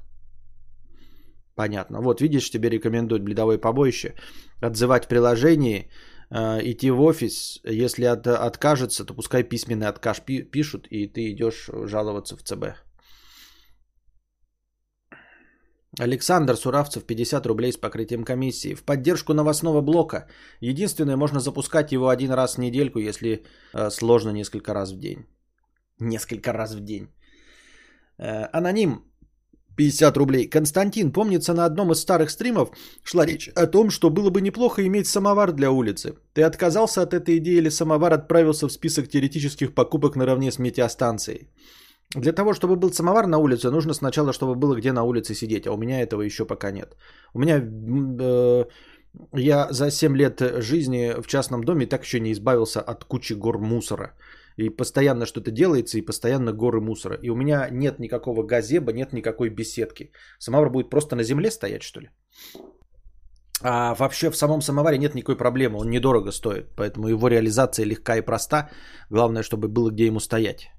Понятно. 1.56 2.02
Вот 2.02 2.22
видишь, 2.22 2.50
тебе 2.50 2.70
рекомендуют 2.70 3.24
бледовое 3.24 3.58
побоище. 3.58 4.15
Отзывать 4.62 5.06
в 5.06 5.08
приложении, 5.08 5.89
э, 6.30 6.62
идти 6.63 6.91
в 6.91 7.02
офис. 7.02 7.62
Если 7.63 8.06
от, 8.06 8.28
откажется, 8.28 9.06
то 9.06 9.13
пускай 9.13 9.44
письменный 9.44 9.88
отказ 9.88 10.20
пи- 10.20 10.44
пишут, 10.44 10.88
и 10.89 11.08
ты 11.08 11.32
идешь 11.32 11.70
жаловаться 11.86 12.36
в 12.36 12.44
ЦБ. 12.44 12.76
Александр 16.00 16.58
Суравцев, 16.58 17.06
50 17.06 17.46
рублей 17.46 17.72
с 17.72 17.78
покрытием 17.78 18.26
комиссии. 18.26 18.76
В 18.76 18.84
поддержку 18.84 19.34
новостного 19.34 19.82
блока. 19.82 20.28
Единственное, 20.60 21.15
можно 21.15 21.39
запускать 21.39 21.91
его 21.94 22.10
один 22.10 22.32
раз 22.32 22.56
в 22.56 22.60
недельку, 22.60 23.00
если 23.00 23.46
э, 23.74 23.89
сложно 23.89 24.32
несколько 24.32 24.74
раз 24.74 24.91
в 24.91 25.00
день. 25.00 25.26
Несколько 26.00 26.52
раз 26.52 26.76
в 26.76 26.84
день. 26.84 27.08
Э, 28.18 28.50
аноним, 28.52 29.06
50 29.76 30.18
рублей. 30.18 30.48
Константин, 30.48 31.12
помнится, 31.12 31.54
на 31.54 31.66
одном 31.66 31.92
из 31.92 32.00
старых 32.00 32.30
стримов 32.30 32.70
шла 33.04 33.26
речь 33.26 33.50
о 33.56 33.68
том, 33.68 33.90
что 33.90 34.10
было 34.10 34.30
бы 34.30 34.42
неплохо 34.42 34.86
иметь 34.86 35.08
самовар 35.08 35.52
для 35.52 35.72
улицы. 35.72 36.16
Ты 36.34 36.44
отказался 36.44 37.02
от 37.02 37.14
этой 37.14 37.38
идеи 37.38 37.58
или 37.58 37.70
самовар 37.70 38.14
отправился 38.14 38.68
в 38.68 38.72
список 38.72 39.10
теоретических 39.10 39.74
покупок 39.74 40.16
наравне 40.16 40.52
с 40.52 40.60
метеостанцией? 40.60 41.48
Для 42.16 42.32
того, 42.32 42.54
чтобы 42.54 42.76
был 42.76 42.94
самовар 42.94 43.28
на 43.28 43.38
улице, 43.38 43.72
нужно 43.72 43.94
сначала, 43.94 44.32
чтобы 44.32 44.56
было 44.56 44.76
где 44.76 44.92
на 44.92 45.04
улице 45.04 45.34
сидеть, 45.34 45.68
а 45.68 45.74
у 45.74 45.78
меня 45.78 46.02
этого 46.02 46.22
еще 46.22 46.46
пока 46.46 46.72
нет. 46.72 46.96
У 47.34 47.40
меня 47.40 47.60
э, 47.60 48.66
я 49.34 49.68
за 49.72 49.92
7 49.92 50.16
лет 50.16 50.42
жизни 50.60 51.14
в 51.22 51.28
частном 51.28 51.64
доме 51.64 51.88
так 51.88 52.04
еще 52.04 52.20
не 52.20 52.32
избавился 52.32 52.82
от 52.82 53.04
кучи 53.04 53.34
гор 53.34 53.60
мусора. 53.60 54.14
И 54.58 54.70
постоянно 54.70 55.26
что-то 55.26 55.52
делается, 55.52 55.98
и 55.98 56.06
постоянно 56.06 56.54
горы 56.54 56.82
мусора. 56.82 57.20
И 57.22 57.30
у 57.30 57.36
меня 57.36 57.70
нет 57.72 58.00
никакого 58.00 58.44
газеба, 58.44 58.94
нет 58.94 59.13
никакой 59.13 59.50
беседки. 59.50 60.12
Самовар 60.39 60.70
будет 60.70 60.89
просто 60.89 61.15
на 61.15 61.24
земле 61.24 61.52
стоять, 61.52 61.84
что 61.84 62.02
ли? 62.02 62.10
А 63.62 63.96
вообще 63.96 64.30
в 64.30 64.36
самом 64.36 64.62
самоваре 64.62 64.98
нет 64.98 65.15
никакой 65.15 65.38
проблемы, 65.38 65.80
он 65.80 65.89
недорого 65.89 66.32
стоит, 66.32 66.76
поэтому 66.76 67.08
его 67.08 67.28
реализация 67.30 67.86
легка 67.86 68.18
и 68.18 68.22
проста. 68.22 68.70
Главное, 69.10 69.44
чтобы 69.44 69.68
было 69.68 69.91
где 69.91 70.06
ему 70.06 70.20
стоять. 70.20 70.72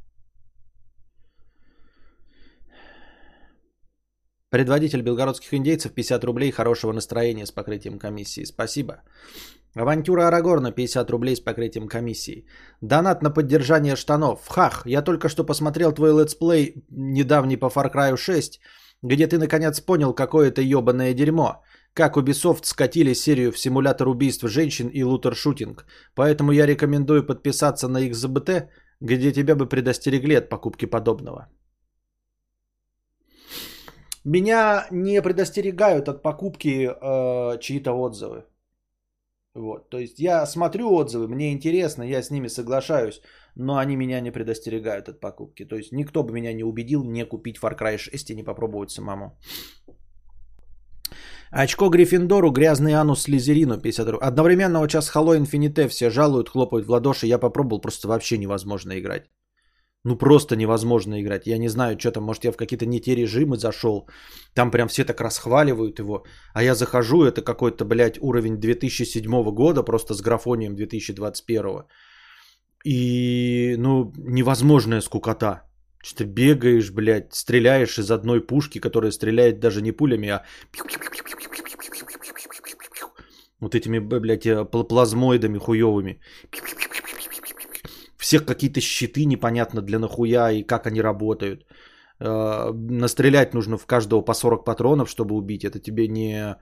Предводитель 4.51 5.03
белгородских 5.03 5.53
индейцев 5.55 5.93
50 5.93 6.25
рублей 6.25 6.51
хорошего 6.53 6.93
настроения 6.93 7.47
с 7.47 7.53
покрытием 7.53 7.99
комиссии. 7.99 8.45
Спасибо. 8.45 9.03
Авантюра 9.77 10.29
Арагорна 10.29 10.73
50 10.73 11.11
рублей 11.11 11.37
с 11.37 11.41
покрытием 11.41 11.87
комиссии. 11.87 12.47
Донат 12.81 13.23
на 13.23 13.31
поддержание 13.31 13.97
штанов. 13.97 14.49
Хах, 14.49 14.87
я 14.87 15.03
только 15.03 15.29
что 15.29 15.45
посмотрел 15.45 15.93
твой 15.93 16.12
летсплей 16.12 16.85
недавний 16.91 17.59
по 17.59 17.67
Far 17.67 17.93
Cry 17.93 18.17
6, 18.17 18.61
где 19.03 19.27
ты 19.27 19.39
наконец 19.39 19.81
понял, 19.81 20.15
какое 20.15 20.49
это 20.49 20.62
ебаное 20.62 21.12
дерьмо. 21.15 21.62
Как 21.93 22.17
Ubisoft 22.17 22.65
скатили 22.65 23.15
серию 23.15 23.53
в 23.53 23.59
симулятор 23.59 24.09
убийств 24.09 24.49
женщин 24.49 24.89
и 24.89 25.03
looter-shooting. 25.03 25.85
Поэтому 26.15 26.53
я 26.53 26.67
рекомендую 26.67 27.27
подписаться 27.27 27.89
на 27.89 28.09
XZBT, 28.09 28.69
где 29.01 29.33
тебя 29.33 29.57
бы 29.57 29.69
предостерегли 29.69 30.37
от 30.37 30.49
покупки 30.49 30.87
подобного. 30.87 31.49
Меня 34.25 34.87
не 34.91 35.21
предостерегают 35.23 36.09
от 36.09 36.23
покупки 36.23 36.89
э, 36.89 37.59
чьи-то 37.61 37.93
отзывы. 37.93 38.45
Вот, 39.57 39.88
то 39.88 39.99
есть 39.99 40.19
я 40.19 40.45
смотрю 40.45 40.92
отзывы, 40.92 41.29
мне 41.29 41.51
интересно, 41.51 42.03
я 42.03 42.23
с 42.23 42.31
ними 42.31 42.49
соглашаюсь, 42.49 43.23
но 43.55 43.79
они 43.79 43.97
меня 43.97 44.21
не 44.21 44.31
предостерегают 44.31 45.09
от 45.09 45.19
покупки. 45.19 45.64
То 45.64 45.77
есть 45.77 45.92
никто 45.92 46.23
бы 46.23 46.33
меня 46.35 46.53
не 46.53 46.62
убедил 46.62 47.05
не 47.05 47.25
купить 47.25 47.57
Far 47.59 47.75
Cry 47.75 47.97
6 47.97 48.31
и 48.31 48.35
не 48.35 48.42
попробовать 48.42 48.90
самому. 48.90 49.38
Очко 51.51 51.88
Гриффиндору, 51.88 52.51
грязный 52.51 52.92
анус 52.92 53.23
Слизерину 53.23 53.81
50 53.81 54.09
рублей. 54.09 54.66
Вот 54.66 54.90
сейчас 54.90 55.11
Halo 55.14 55.38
Infinite 55.38 55.88
все 55.88 56.11
жалуют, 56.11 56.51
хлопают 56.51 56.87
в 56.87 56.90
ладоши. 56.90 57.27
Я 57.27 57.38
попробовал, 57.38 57.81
просто 57.81 58.09
вообще 58.09 58.37
невозможно 58.37 58.99
играть. 58.99 59.31
Ну 60.07 60.16
просто 60.16 60.57
невозможно 60.57 61.21
играть. 61.21 61.47
Я 61.47 61.59
не 61.59 61.69
знаю, 61.69 61.99
что 61.99 62.12
там, 62.12 62.23
может 62.23 62.45
я 62.45 62.53
в 62.53 62.57
какие-то 62.57 62.87
не 62.87 63.01
те 63.01 63.16
режимы 63.16 63.57
зашел. 63.57 64.09
Там 64.55 64.71
прям 64.71 64.87
все 64.88 65.05
так 65.05 65.21
расхваливают 65.21 65.99
его. 65.99 66.25
А 66.55 66.62
я 66.62 66.75
захожу, 66.75 67.25
это 67.25 67.42
какой-то, 67.42 67.85
блядь, 67.85 68.19
уровень 68.21 68.61
2007 68.61 69.51
года, 69.51 69.83
просто 69.83 70.14
с 70.14 70.23
графонием 70.23 70.77
2021. 70.77 71.87
И, 72.85 73.75
ну, 73.79 74.12
невозможная 74.16 75.01
скукота. 75.01 75.62
Что 76.05 76.19
ты 76.19 76.25
бегаешь, 76.25 76.92
блядь, 76.92 77.35
стреляешь 77.35 77.99
из 77.99 78.09
одной 78.09 78.47
пушки, 78.47 78.79
которая 78.79 79.11
стреляет 79.11 79.59
даже 79.59 79.83
не 79.83 79.90
пулями, 79.90 80.29
а 80.29 80.45
вот 83.59 83.75
этими, 83.75 83.99
блядь, 83.99 84.47
плазмоидами 84.88 85.59
хуевыми 85.59 86.21
всех 88.27 88.45
какие-то 88.45 88.81
щиты 88.81 89.25
непонятно 89.25 89.83
для 89.83 89.99
нахуя 89.99 90.51
и 90.51 90.67
как 90.67 90.87
они 90.87 91.03
работают. 91.03 91.65
Э, 92.21 92.73
настрелять 92.73 93.55
нужно 93.55 93.79
в 93.79 93.87
каждого 93.87 94.25
по 94.25 94.35
40 94.35 94.65
патронов, 94.65 95.09
чтобы 95.09 95.35
убить. 95.35 95.65
Это 95.65 95.79
тебе 95.79 96.09
не, 96.09 96.57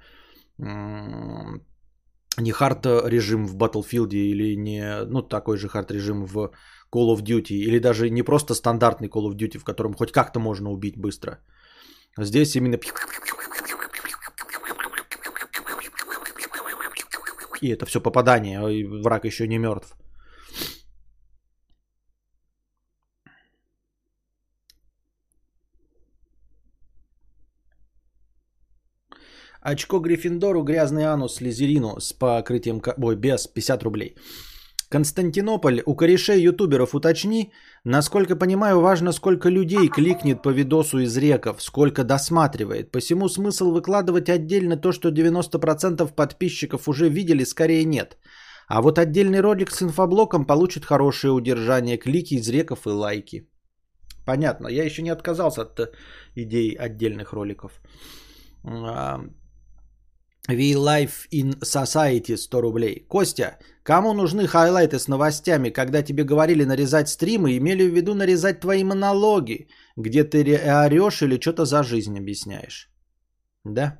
не 2.38 2.52
хард 2.52 2.86
режим 2.86 3.46
в 3.46 3.56
Battlefield 3.56 4.12
или 4.12 4.56
не 4.56 5.04
ну, 5.06 5.22
такой 5.22 5.56
же 5.56 5.68
хард 5.68 5.90
режим 5.90 6.26
в 6.26 6.50
Call 6.92 7.16
of 7.16 7.22
Duty. 7.22 7.54
Или 7.54 7.78
даже 7.78 8.10
не 8.10 8.22
просто 8.22 8.54
стандартный 8.54 9.08
Call 9.08 9.26
of 9.30 9.34
Duty, 9.34 9.58
в 9.58 9.64
котором 9.64 9.94
хоть 9.94 10.12
как-то 10.12 10.40
можно 10.40 10.70
убить 10.70 10.98
быстро. 10.98 11.38
Здесь 12.18 12.56
именно 12.56 12.78
и 17.62 17.68
это 17.70 17.86
все 17.86 18.00
попадание, 18.00 18.60
и 18.70 18.84
враг 19.02 19.24
еще 19.24 19.48
не 19.48 19.58
мертв. 19.58 19.96
Очко 29.64 29.98
Гриффиндору, 29.98 30.62
грязный 30.62 31.04
анус 31.04 31.36
Слизерину 31.36 31.98
с 31.98 32.12
покрытием... 32.12 32.82
Ой, 33.02 33.16
без 33.16 33.46
50 33.46 33.82
рублей. 33.82 34.14
Константинополь, 34.90 35.82
у 35.86 35.96
корешей 35.96 36.42
ютуберов 36.42 36.94
уточни, 36.94 37.50
насколько 37.84 38.36
понимаю, 38.36 38.80
важно, 38.80 39.12
сколько 39.12 39.48
людей 39.48 39.88
кликнет 39.88 40.42
по 40.42 40.50
видосу 40.50 40.98
из 40.98 41.16
реков, 41.16 41.62
сколько 41.62 42.04
досматривает. 42.04 42.92
Посему 42.92 43.28
смысл 43.28 43.72
выкладывать 43.72 44.28
отдельно 44.28 44.76
то, 44.76 44.92
что 44.92 45.08
90% 45.08 46.14
подписчиков 46.14 46.86
уже 46.86 47.08
видели, 47.08 47.44
скорее 47.44 47.86
нет. 47.86 48.18
А 48.68 48.82
вот 48.82 48.98
отдельный 48.98 49.40
ролик 49.40 49.70
с 49.70 49.82
инфоблоком 49.82 50.44
получит 50.44 50.84
хорошее 50.84 51.32
удержание, 51.32 51.96
клики 51.96 52.34
из 52.34 52.48
реков 52.50 52.86
и 52.86 52.90
лайки. 52.90 53.48
Понятно, 54.26 54.68
я 54.68 54.84
еще 54.84 55.02
не 55.02 55.10
отказался 55.10 55.62
от 55.62 55.80
идеи 56.34 56.74
отдельных 56.74 57.32
роликов. 57.32 57.80
We 60.48 60.74
Life 60.74 61.26
in 61.32 61.58
Society 61.60 62.36
100 62.36 62.60
рублей. 62.60 63.06
Костя, 63.08 63.58
кому 63.82 64.12
нужны 64.12 64.46
хайлайты 64.46 64.98
с 64.98 65.08
новостями, 65.08 65.70
когда 65.70 66.02
тебе 66.02 66.24
говорили 66.24 66.64
нарезать 66.64 67.08
стримы, 67.08 67.56
имели 67.56 67.88
в 67.88 67.94
виду 67.94 68.14
нарезать 68.14 68.60
твои 68.60 68.84
монологи, 68.84 69.68
где 69.96 70.24
ты 70.24 70.42
орешь 70.86 71.22
или 71.22 71.40
что-то 71.40 71.64
за 71.64 71.82
жизнь 71.82 72.18
объясняешь? 72.18 72.90
Да? 73.64 73.98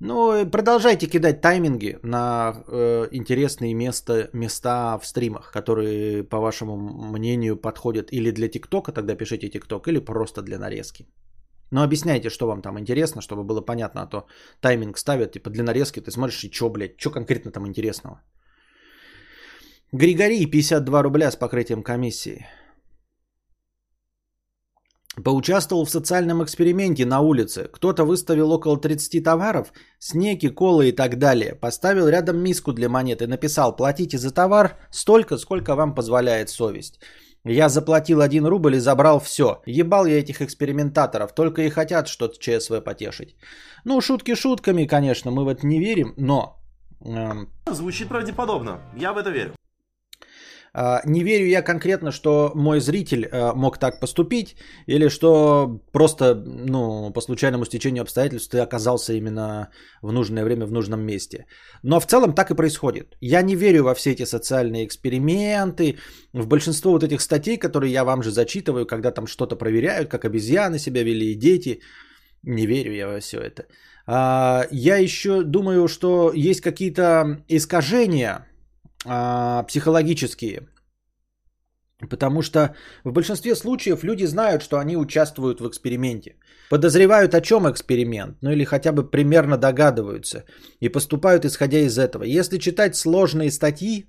Ну, 0.00 0.48
продолжайте 0.50 1.06
кидать 1.06 1.40
тайминги 1.40 1.98
на 2.02 2.64
э, 2.68 3.08
интересные 3.12 3.74
места, 3.74 4.28
места 4.32 4.98
в 4.98 5.06
стримах, 5.06 5.50
которые, 5.52 6.22
по 6.22 6.38
вашему 6.38 6.76
мнению, 6.76 7.56
подходят 7.56 8.12
или 8.12 8.30
для 8.30 8.48
ТикТока, 8.48 8.92
тогда 8.92 9.16
пишите 9.16 9.48
ТикТок, 9.48 9.88
или 9.88 9.98
просто 9.98 10.42
для 10.42 10.58
нарезки. 10.58 11.06
Но 11.70 11.82
объясняйте, 11.82 12.30
что 12.30 12.46
вам 12.46 12.62
там 12.62 12.78
интересно, 12.78 13.20
чтобы 13.20 13.44
было 13.44 13.60
понятно, 13.60 14.02
а 14.02 14.06
то 14.06 14.26
тайминг 14.60 14.98
ставят, 14.98 15.32
типа 15.32 15.50
для 15.50 15.64
нарезки 15.64 16.00
ты 16.00 16.10
смотришь, 16.10 16.44
и 16.44 16.50
что, 16.50 16.70
блядь, 16.70 16.98
что 16.98 17.10
конкретно 17.10 17.50
там 17.50 17.66
интересного. 17.66 18.22
Григорий, 19.92 20.46
52 20.46 21.02
рубля 21.02 21.30
с 21.30 21.36
покрытием 21.36 21.82
комиссии. 21.82 22.46
Поучаствовал 25.24 25.84
в 25.84 25.90
социальном 25.90 26.42
эксперименте 26.42 27.04
на 27.04 27.20
улице. 27.20 27.68
Кто-то 27.72 28.04
выставил 28.04 28.52
около 28.52 28.80
30 28.80 29.24
товаров, 29.24 29.72
снеки, 29.98 30.48
колы 30.48 30.88
и 30.88 30.92
так 30.92 31.18
далее. 31.18 31.54
Поставил 31.54 32.08
рядом 32.08 32.38
миску 32.38 32.72
для 32.72 32.88
монеты, 32.88 33.26
написал 33.26 33.74
«Платите 33.76 34.18
за 34.18 34.30
товар 34.30 34.76
столько, 34.90 35.38
сколько 35.38 35.74
вам 35.74 35.94
позволяет 35.94 36.50
совесть». 36.50 37.00
Я 37.44 37.68
заплатил 37.68 38.20
1 38.20 38.46
рубль 38.46 38.76
и 38.76 38.80
забрал 38.80 39.20
все. 39.20 39.62
Ебал 39.66 40.06
я 40.06 40.18
этих 40.18 40.42
экспериментаторов, 40.42 41.34
только 41.34 41.62
и 41.62 41.70
хотят 41.70 42.08
что-то 42.08 42.38
ЧСВ 42.38 42.80
потешить. 42.84 43.36
Ну, 43.84 44.00
шутки 44.00 44.34
шутками, 44.34 44.86
конечно, 44.86 45.30
мы 45.30 45.44
в 45.44 45.48
это 45.48 45.66
не 45.66 45.78
верим, 45.78 46.14
но... 46.16 46.58
Эм... 47.04 47.48
Звучит 47.66 48.08
правдеподобно, 48.08 48.80
я 48.96 49.12
в 49.12 49.18
это 49.18 49.30
верю. 49.30 49.54
А, 50.80 51.02
не 51.04 51.24
верю 51.24 51.46
я 51.46 51.62
конкретно, 51.62 52.12
что 52.12 52.52
мой 52.54 52.80
зритель 52.80 53.24
э, 53.24 53.52
мог 53.54 53.78
так 53.78 54.00
поступить, 54.00 54.56
или 54.86 55.08
что 55.08 55.80
просто 55.92 56.34
ну, 56.34 57.10
по 57.12 57.20
случайному 57.20 57.64
стечению 57.64 58.02
обстоятельств 58.02 58.50
ты 58.50 58.60
оказался 58.60 59.12
именно 59.12 59.68
в 60.02 60.12
нужное 60.12 60.44
время 60.44 60.66
в 60.66 60.72
нужном 60.72 61.00
месте. 61.00 61.46
Но 61.82 61.98
в 61.98 62.06
целом 62.06 62.32
так 62.32 62.50
и 62.50 62.54
происходит. 62.54 63.16
Я 63.20 63.42
не 63.42 63.56
верю 63.56 63.82
во 63.82 63.94
все 63.94 64.12
эти 64.12 64.26
социальные 64.26 64.84
эксперименты, 64.84 65.98
в 66.32 66.46
большинство 66.46 66.92
вот 66.92 67.02
этих 67.02 67.22
статей, 67.22 67.58
которые 67.58 67.92
я 67.92 68.04
вам 68.04 68.22
же 68.22 68.30
зачитываю, 68.30 68.86
когда 68.86 69.10
там 69.10 69.26
что-то 69.26 69.56
проверяют, 69.56 70.08
как 70.08 70.24
обезьяны 70.24 70.78
себя 70.78 71.02
вели 71.02 71.32
и 71.32 71.34
дети. 71.34 71.80
Не 72.44 72.66
верю 72.66 72.92
я 72.92 73.08
во 73.08 73.18
все 73.18 73.38
это. 73.38 73.64
А, 74.06 74.64
я 74.70 74.98
еще 74.98 75.42
думаю, 75.42 75.88
что 75.88 76.30
есть 76.32 76.60
какие-то 76.60 77.42
искажения 77.48 78.47
а, 79.04 79.62
психологические. 79.64 80.68
Потому 82.10 82.42
что 82.42 82.76
в 83.04 83.12
большинстве 83.12 83.56
случаев 83.56 84.04
люди 84.04 84.24
знают, 84.26 84.62
что 84.62 84.78
они 84.78 84.96
участвуют 84.96 85.60
в 85.60 85.68
эксперименте. 85.68 86.36
Подозревают, 86.70 87.34
о 87.34 87.40
чем 87.40 87.68
эксперимент, 87.68 88.36
ну 88.40 88.52
или 88.52 88.64
хотя 88.64 88.92
бы 88.92 89.10
примерно 89.10 89.56
догадываются. 89.56 90.44
И 90.80 90.88
поступают 90.88 91.44
исходя 91.44 91.78
из 91.78 91.98
этого. 91.98 92.22
Если 92.22 92.58
читать 92.58 92.94
сложные 92.94 93.50
статьи, 93.50 94.06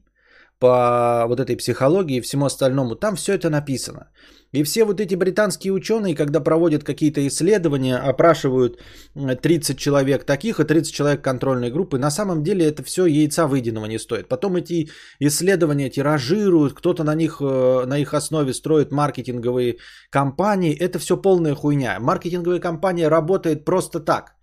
по 0.59 1.25
вот 1.27 1.39
этой 1.39 1.55
психологии 1.55 2.17
и 2.17 2.21
всему 2.21 2.45
остальному, 2.45 2.95
там 2.95 3.15
все 3.15 3.33
это 3.33 3.49
написано. 3.49 4.09
И 4.51 4.63
все 4.63 4.83
вот 4.83 4.99
эти 4.99 5.15
британские 5.15 5.73
ученые, 5.73 6.15
когда 6.15 6.39
проводят 6.39 6.83
какие-то 6.83 7.25
исследования, 7.27 7.97
опрашивают 7.97 8.81
30 9.13 9.77
человек 9.77 10.23
таких 10.25 10.59
и 10.59 10.63
30 10.63 10.93
человек 10.93 11.21
контрольной 11.21 11.71
группы, 11.71 11.99
на 11.99 12.11
самом 12.11 12.43
деле 12.43 12.65
это 12.65 12.83
все 12.83 13.05
яйца 13.05 13.45
выеденного 13.47 13.85
не 13.85 13.99
стоит. 13.99 14.27
Потом 14.27 14.55
эти 14.55 14.89
исследования 15.19 15.89
тиражируют, 15.89 16.73
кто-то 16.73 17.03
на 17.03 17.15
них, 17.15 17.41
э, 17.41 17.85
на 17.85 17.99
их 17.99 18.13
основе 18.13 18.53
строит 18.53 18.91
маркетинговые 18.91 19.77
компании. 20.09 20.75
Это 20.75 20.97
все 20.99 21.15
полная 21.15 21.55
хуйня. 21.55 21.99
Маркетинговая 21.99 22.59
компания 22.59 23.07
работает 23.07 23.65
просто 23.65 23.99
так, 23.99 24.35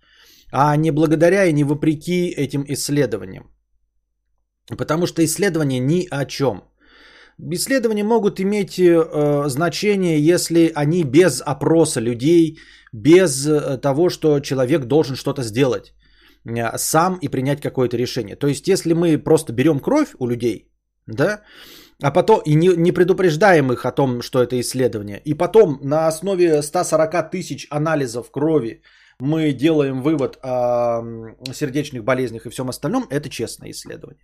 а 0.51 0.75
не 0.77 0.91
благодаря 0.91 1.45
и 1.45 1.53
не 1.53 1.65
вопреки 1.65 2.29
этим 2.29 2.63
исследованиям. 2.67 3.56
Потому 4.75 5.07
что 5.07 5.23
исследования 5.23 5.79
ни 5.79 6.07
о 6.09 6.25
чем. 6.25 6.63
Исследования 7.51 8.03
могут 8.03 8.39
иметь 8.39 8.79
э, 8.79 9.43
значение, 9.47 10.19
если 10.19 10.71
они 10.75 11.03
без 11.03 11.41
опроса 11.45 12.01
людей, 12.01 12.57
без 12.91 13.47
э, 13.47 13.77
того, 13.77 14.09
что 14.09 14.39
человек 14.39 14.85
должен 14.85 15.15
что-то 15.15 15.43
сделать 15.43 15.93
э, 16.45 16.77
сам 16.77 17.19
и 17.21 17.29
принять 17.29 17.61
какое-то 17.61 17.97
решение. 17.97 18.35
То 18.35 18.47
есть, 18.47 18.67
если 18.67 18.93
мы 18.93 19.17
просто 19.19 19.53
берем 19.53 19.79
кровь 19.79 20.15
у 20.19 20.27
людей, 20.27 20.71
да, 21.05 21.41
а 22.01 22.11
потом 22.11 22.41
и 22.45 22.55
не, 22.55 22.75
не 22.75 22.91
предупреждаем 22.91 23.71
их 23.71 23.85
о 23.85 23.91
том, 23.91 24.21
что 24.21 24.41
это 24.41 24.59
исследование, 24.59 25.21
и 25.25 25.33
потом 25.33 25.79
на 25.81 26.07
основе 26.07 26.61
140 26.61 27.31
тысяч 27.31 27.67
анализов 27.69 28.31
крови 28.31 28.81
мы 29.19 29.51
делаем 29.51 30.01
вывод 30.01 30.37
о 30.43 31.01
сердечных 31.53 32.03
болезнях 32.03 32.45
и 32.45 32.49
всем 32.49 32.69
остальном, 32.69 33.07
это 33.09 33.29
честное 33.29 33.71
исследование. 33.71 34.21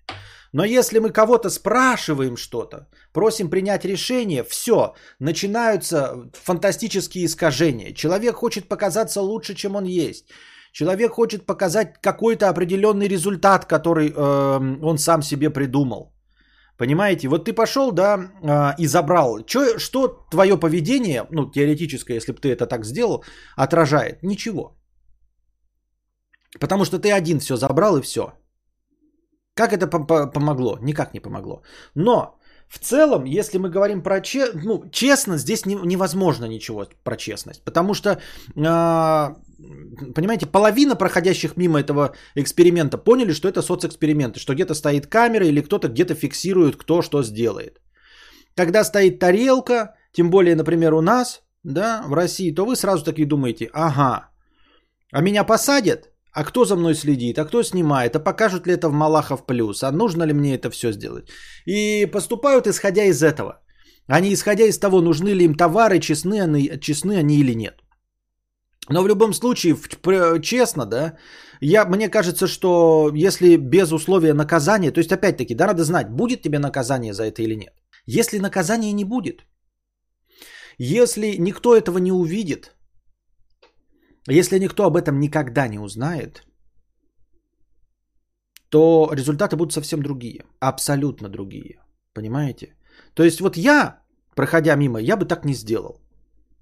Но 0.53 0.63
если 0.63 0.99
мы 0.99 1.09
кого-то 1.09 1.49
спрашиваем 1.49 2.37
что-то, 2.37 2.87
просим 3.11 3.49
принять 3.49 3.85
решение, 3.85 4.43
все, 4.43 4.93
начинаются 5.19 6.29
фантастические 6.33 7.25
искажения. 7.25 7.93
Человек 7.93 8.35
хочет 8.35 8.69
показаться 8.69 9.21
лучше, 9.21 9.55
чем 9.55 9.75
он 9.75 9.85
есть. 9.85 10.25
Человек 10.71 11.11
хочет 11.11 11.45
показать 11.45 12.01
какой-то 12.01 12.49
определенный 12.49 13.07
результат, 13.07 13.65
который 13.65 14.09
э, 14.09 14.79
он 14.81 14.97
сам 14.97 15.23
себе 15.23 15.49
придумал. 15.49 16.13
Понимаете? 16.77 17.27
Вот 17.27 17.45
ты 17.45 17.53
пошел, 17.53 17.91
да, 17.91 18.17
э, 18.17 18.81
и 18.81 18.87
забрал. 18.87 19.45
Чё, 19.45 19.77
что 19.77 20.07
твое 20.31 20.59
поведение, 20.59 21.25
ну, 21.31 21.51
теоретическое, 21.51 22.15
если 22.15 22.31
бы 22.31 22.39
ты 22.39 22.49
это 22.49 22.65
так 22.65 22.85
сделал, 22.85 23.23
отражает? 23.55 24.23
Ничего. 24.23 24.75
Потому 26.59 26.85
что 26.85 26.99
ты 26.99 27.11
один 27.11 27.39
все 27.39 27.55
забрал 27.55 27.97
и 27.97 28.01
все. 28.01 28.33
Как 29.55 29.71
это 29.73 29.87
помогло? 29.87 30.77
Никак 30.81 31.13
не 31.13 31.19
помогло. 31.19 31.61
Но 31.95 32.39
в 32.67 32.79
целом, 32.79 33.25
если 33.25 33.59
мы 33.59 33.69
говорим 33.69 34.01
про 34.01 34.21
че... 34.21 34.51
ну, 34.53 34.83
честно, 34.91 35.37
здесь 35.37 35.65
не, 35.65 35.75
невозможно 35.75 36.45
ничего 36.45 36.85
про 37.03 37.15
честность. 37.15 37.63
Потому 37.63 37.93
что, 37.93 38.09
э, 38.09 38.19
понимаете, 40.15 40.47
половина 40.47 40.95
проходящих 40.95 41.55
мимо 41.55 41.79
этого 41.79 42.15
эксперимента 42.35 42.97
поняли, 42.97 43.33
что 43.33 43.47
это 43.47 43.61
соцэксперименты, 43.61 44.39
что 44.39 44.53
где-то 44.53 44.73
стоит 44.73 45.07
камера 45.07 45.45
или 45.45 45.61
кто-то 45.61 45.87
где-то 45.87 46.15
фиксирует, 46.15 46.75
кто 46.75 47.01
что 47.01 47.23
сделает. 47.23 47.79
Когда 48.55 48.83
стоит 48.83 49.19
тарелка, 49.19 49.95
тем 50.11 50.29
более, 50.29 50.55
например, 50.55 50.93
у 50.93 51.01
нас, 51.01 51.43
да, 51.63 52.03
в 52.07 52.13
России, 52.13 52.55
то 52.55 52.65
вы 52.65 52.75
сразу 52.75 53.03
такие 53.03 53.27
думаете, 53.27 53.69
ага, 53.73 54.29
а 55.11 55.21
меня 55.21 55.43
посадят, 55.43 56.12
а 56.33 56.43
кто 56.43 56.65
за 56.65 56.75
мной 56.75 56.95
следит? 56.95 57.37
А 57.37 57.45
кто 57.45 57.63
снимает? 57.63 58.15
А 58.15 58.19
покажут 58.19 58.67
ли 58.67 58.73
это 58.73 58.89
в 58.89 58.93
Малахов 58.93 59.45
плюс? 59.45 59.83
А 59.83 59.91
нужно 59.91 60.23
ли 60.23 60.33
мне 60.33 60.55
это 60.55 60.69
все 60.69 60.91
сделать? 60.91 61.29
И 61.65 62.07
поступают 62.11 62.67
исходя 62.67 63.03
из 63.03 63.21
этого. 63.21 63.61
А 64.07 64.19
не 64.19 64.33
исходя 64.33 64.65
из 64.65 64.79
того, 64.79 65.01
нужны 65.01 65.29
ли 65.29 65.45
им 65.45 65.55
товары, 65.55 65.99
честны 65.99 66.41
они, 66.41 66.79
честны 66.81 67.17
они 67.19 67.37
или 67.37 67.55
нет. 67.55 67.75
Но 68.89 69.03
в 69.03 69.07
любом 69.07 69.33
случае, 69.33 69.77
честно, 70.41 70.85
да, 70.85 71.17
я, 71.61 71.85
мне 71.85 72.09
кажется, 72.09 72.47
что 72.47 73.11
если 73.15 73.55
без 73.55 73.91
условия 73.91 74.33
наказания, 74.33 74.91
то 74.91 74.99
есть 74.99 75.11
опять-таки, 75.11 75.55
да, 75.55 75.67
надо 75.67 75.83
знать, 75.83 76.09
будет 76.09 76.41
тебе 76.41 76.59
наказание 76.59 77.13
за 77.13 77.23
это 77.23 77.41
или 77.41 77.55
нет. 77.55 77.73
Если 78.05 78.39
наказания 78.39 78.91
не 78.91 79.05
будет, 79.05 79.45
если 80.77 81.37
никто 81.37 81.77
этого 81.77 81.99
не 81.99 82.11
увидит, 82.11 82.75
если 84.27 84.59
никто 84.59 84.83
об 84.85 84.95
этом 84.95 85.19
никогда 85.19 85.67
не 85.67 85.79
узнает, 85.79 86.43
то 88.69 89.09
результаты 89.13 89.55
будут 89.55 89.73
совсем 89.73 90.01
другие. 90.01 90.45
Абсолютно 90.59 91.29
другие. 91.29 91.79
Понимаете? 92.13 92.75
То 93.13 93.23
есть 93.23 93.41
вот 93.41 93.57
я, 93.57 94.01
проходя 94.35 94.75
мимо, 94.75 94.99
я 94.99 95.17
бы 95.17 95.25
так 95.25 95.45
не 95.45 95.53
сделал. 95.53 95.99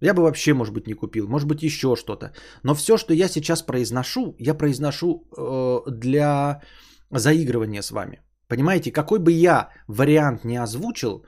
Я 0.02 0.14
бы 0.14 0.24
вообще, 0.24 0.54
может 0.54 0.74
быть, 0.74 0.88
не 0.88 0.94
купил, 0.94 1.28
может 1.28 1.48
быть, 1.48 1.64
еще 1.64 1.96
что-то. 1.96 2.34
Но 2.64 2.74
все, 2.74 2.98
что 2.98 3.14
я 3.14 3.30
сейчас 3.30 3.62
произношу, 3.62 4.36
я 4.40 4.56
произношу 4.56 5.28
э, 5.38 5.92
для 5.92 6.62
заигрывания 7.12 7.82
с 7.82 7.92
вами. 7.92 8.22
Понимаете, 8.48 8.92
какой 8.92 9.20
бы 9.20 9.32
я 9.32 9.70
вариант 9.88 10.44
не 10.44 10.58
озвучил, 10.58 11.24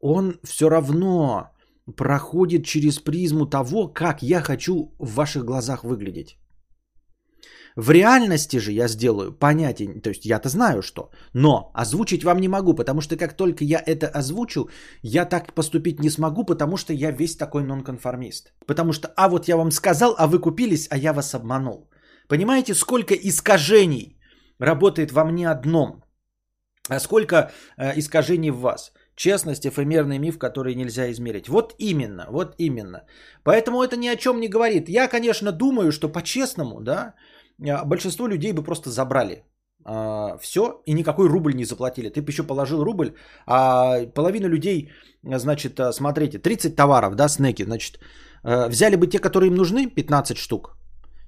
он 0.00 0.38
все 0.44 0.68
равно 0.68 1.50
проходит 1.96 2.64
через 2.64 2.98
призму 2.98 3.46
того, 3.46 3.88
как 3.88 4.22
я 4.22 4.40
хочу 4.40 4.94
в 4.98 5.14
ваших 5.14 5.44
глазах 5.44 5.84
выглядеть. 5.84 6.38
В 7.76 7.90
реальности 7.90 8.58
же 8.58 8.72
я 8.72 8.88
сделаю 8.88 9.32
понятие, 9.32 10.00
то 10.00 10.10
есть 10.10 10.24
я-то 10.24 10.48
знаю 10.48 10.82
что, 10.82 11.10
но 11.32 11.70
озвучить 11.74 12.24
вам 12.24 12.40
не 12.40 12.48
могу, 12.48 12.74
потому 12.74 13.00
что 13.00 13.16
как 13.16 13.36
только 13.36 13.64
я 13.64 13.80
это 13.86 14.08
озвучу, 14.08 14.68
я 15.02 15.24
так 15.24 15.54
поступить 15.54 16.00
не 16.00 16.10
смогу, 16.10 16.44
потому 16.44 16.76
что 16.76 16.92
я 16.92 17.12
весь 17.12 17.36
такой 17.36 17.62
нонконформист. 17.62 18.52
Потому 18.66 18.92
что, 18.92 19.08
а 19.16 19.28
вот 19.28 19.48
я 19.48 19.56
вам 19.56 19.70
сказал, 19.70 20.14
а 20.18 20.26
вы 20.26 20.40
купились, 20.40 20.88
а 20.90 20.96
я 20.96 21.12
вас 21.12 21.34
обманул. 21.34 21.88
Понимаете, 22.28 22.74
сколько 22.74 23.14
искажений 23.14 24.18
работает 24.58 25.12
во 25.12 25.24
мне 25.24 25.48
одном, 25.48 26.02
а 26.88 26.98
сколько 27.00 27.36
э, 27.76 27.98
искажений 27.98 28.50
в 28.50 28.58
вас. 28.58 28.92
Честность– 29.18 29.66
эфемерный 29.66 30.18
миф, 30.18 30.38
который 30.38 30.74
нельзя 30.76 31.10
измерить. 31.10 31.48
Вот 31.48 31.74
именно, 31.78 32.26
вот 32.30 32.54
именно. 32.58 33.02
Поэтому 33.42 33.82
это 33.82 33.96
ни 33.96 34.06
о 34.06 34.16
чем 34.16 34.40
не 34.40 34.48
говорит. 34.48 34.88
Я, 34.88 35.08
конечно, 35.08 35.50
думаю, 35.50 35.90
что 35.90 36.08
по-честному, 36.08 36.80
да, 36.80 37.14
а, 37.68 37.84
большинство 37.84 38.28
людей 38.28 38.52
бы 38.52 38.62
просто 38.62 38.90
забрали 38.90 39.42
а, 39.84 40.38
все 40.38 40.82
и 40.86 40.94
никакой 40.94 41.28
рубль 41.28 41.54
не 41.54 41.64
заплатили. 41.64 42.10
Ты 42.10 42.22
бы 42.22 42.30
еще 42.30 42.44
положил 42.44 42.84
рубль, 42.84 43.16
а 43.46 44.06
половина 44.14 44.46
людей, 44.46 44.92
значит, 45.24 45.80
а, 45.80 45.92
смотрите, 45.92 46.38
30 46.38 46.76
товаров, 46.76 47.16
да, 47.16 47.28
снеки, 47.28 47.64
значит, 47.64 47.98
а, 48.44 48.68
взяли 48.68 48.94
бы 48.94 49.08
те, 49.08 49.18
которые 49.18 49.48
им 49.48 49.56
нужны, 49.56 49.88
15 49.88 50.38
штук, 50.38 50.77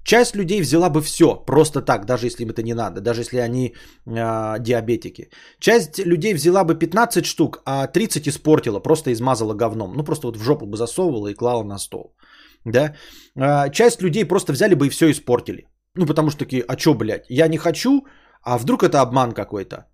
Часть 0.03 0.35
людей 0.35 0.61
взяла 0.61 0.89
бы 0.89 1.01
все, 1.01 1.35
просто 1.45 1.81
так, 1.81 2.05
даже 2.05 2.25
если 2.25 2.43
им 2.43 2.49
это 2.49 2.63
не 2.63 2.73
надо, 2.73 3.01
даже 3.01 3.21
если 3.21 3.37
они 3.37 3.67
э, 3.67 4.59
диабетики. 4.59 5.29
Часть 5.59 5.99
людей 5.99 6.33
взяла 6.33 6.63
бы 6.63 6.75
15 6.75 7.25
штук, 7.25 7.61
а 7.65 7.87
30 7.87 8.27
испортила, 8.27 8.79
просто 8.79 9.11
измазала 9.11 9.53
говном. 9.53 9.93
Ну, 9.95 10.03
просто 10.03 10.27
вот 10.27 10.37
в 10.37 10.43
жопу 10.43 10.65
бы 10.65 10.77
засовывала 10.77 11.27
и 11.27 11.35
клала 11.35 11.63
на 11.63 11.77
стол. 11.77 12.15
Да? 12.65 12.95
Э, 13.35 13.71
часть 13.71 14.01
людей 14.01 14.25
просто 14.25 14.53
взяли 14.53 14.75
бы 14.75 14.87
и 14.87 14.89
все 14.89 15.11
испортили. 15.11 15.67
Ну, 15.95 16.05
потому 16.05 16.29
что 16.29 16.39
такие, 16.39 16.63
а 16.67 16.75
чё, 16.75 16.93
блядь, 16.93 17.25
я 17.29 17.47
не 17.47 17.57
хочу, 17.57 18.05
а 18.43 18.57
вдруг 18.57 18.83
это 18.83 19.01
обман 19.01 19.33
какой-то. 19.33 19.85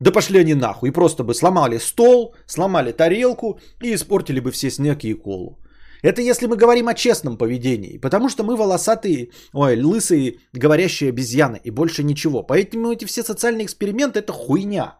Да 0.00 0.12
пошли 0.12 0.40
они 0.40 0.54
нахуй. 0.54 0.88
И 0.88 0.92
просто 0.92 1.24
бы 1.24 1.34
сломали 1.34 1.78
стол, 1.78 2.34
сломали 2.46 2.92
тарелку 2.92 3.60
и 3.82 3.94
испортили 3.94 4.40
бы 4.40 4.50
все 4.50 4.70
снег 4.70 5.04
и 5.04 5.14
колу. 5.14 5.58
Это 6.02 6.22
если 6.22 6.46
мы 6.46 6.56
говорим 6.56 6.88
о 6.88 6.94
честном 6.94 7.36
поведении. 7.36 7.98
Потому 7.98 8.28
что 8.28 8.42
мы 8.42 8.56
волосатые, 8.56 9.30
ой, 9.52 9.82
лысые, 9.82 10.38
говорящие 10.52 11.10
обезьяны 11.10 11.60
и 11.64 11.70
больше 11.70 12.02
ничего. 12.02 12.42
Поэтому 12.42 12.92
эти 12.92 13.04
все 13.04 13.22
социальные 13.22 13.64
эксперименты 13.64 14.20
это 14.20 14.32
хуйня. 14.32 14.98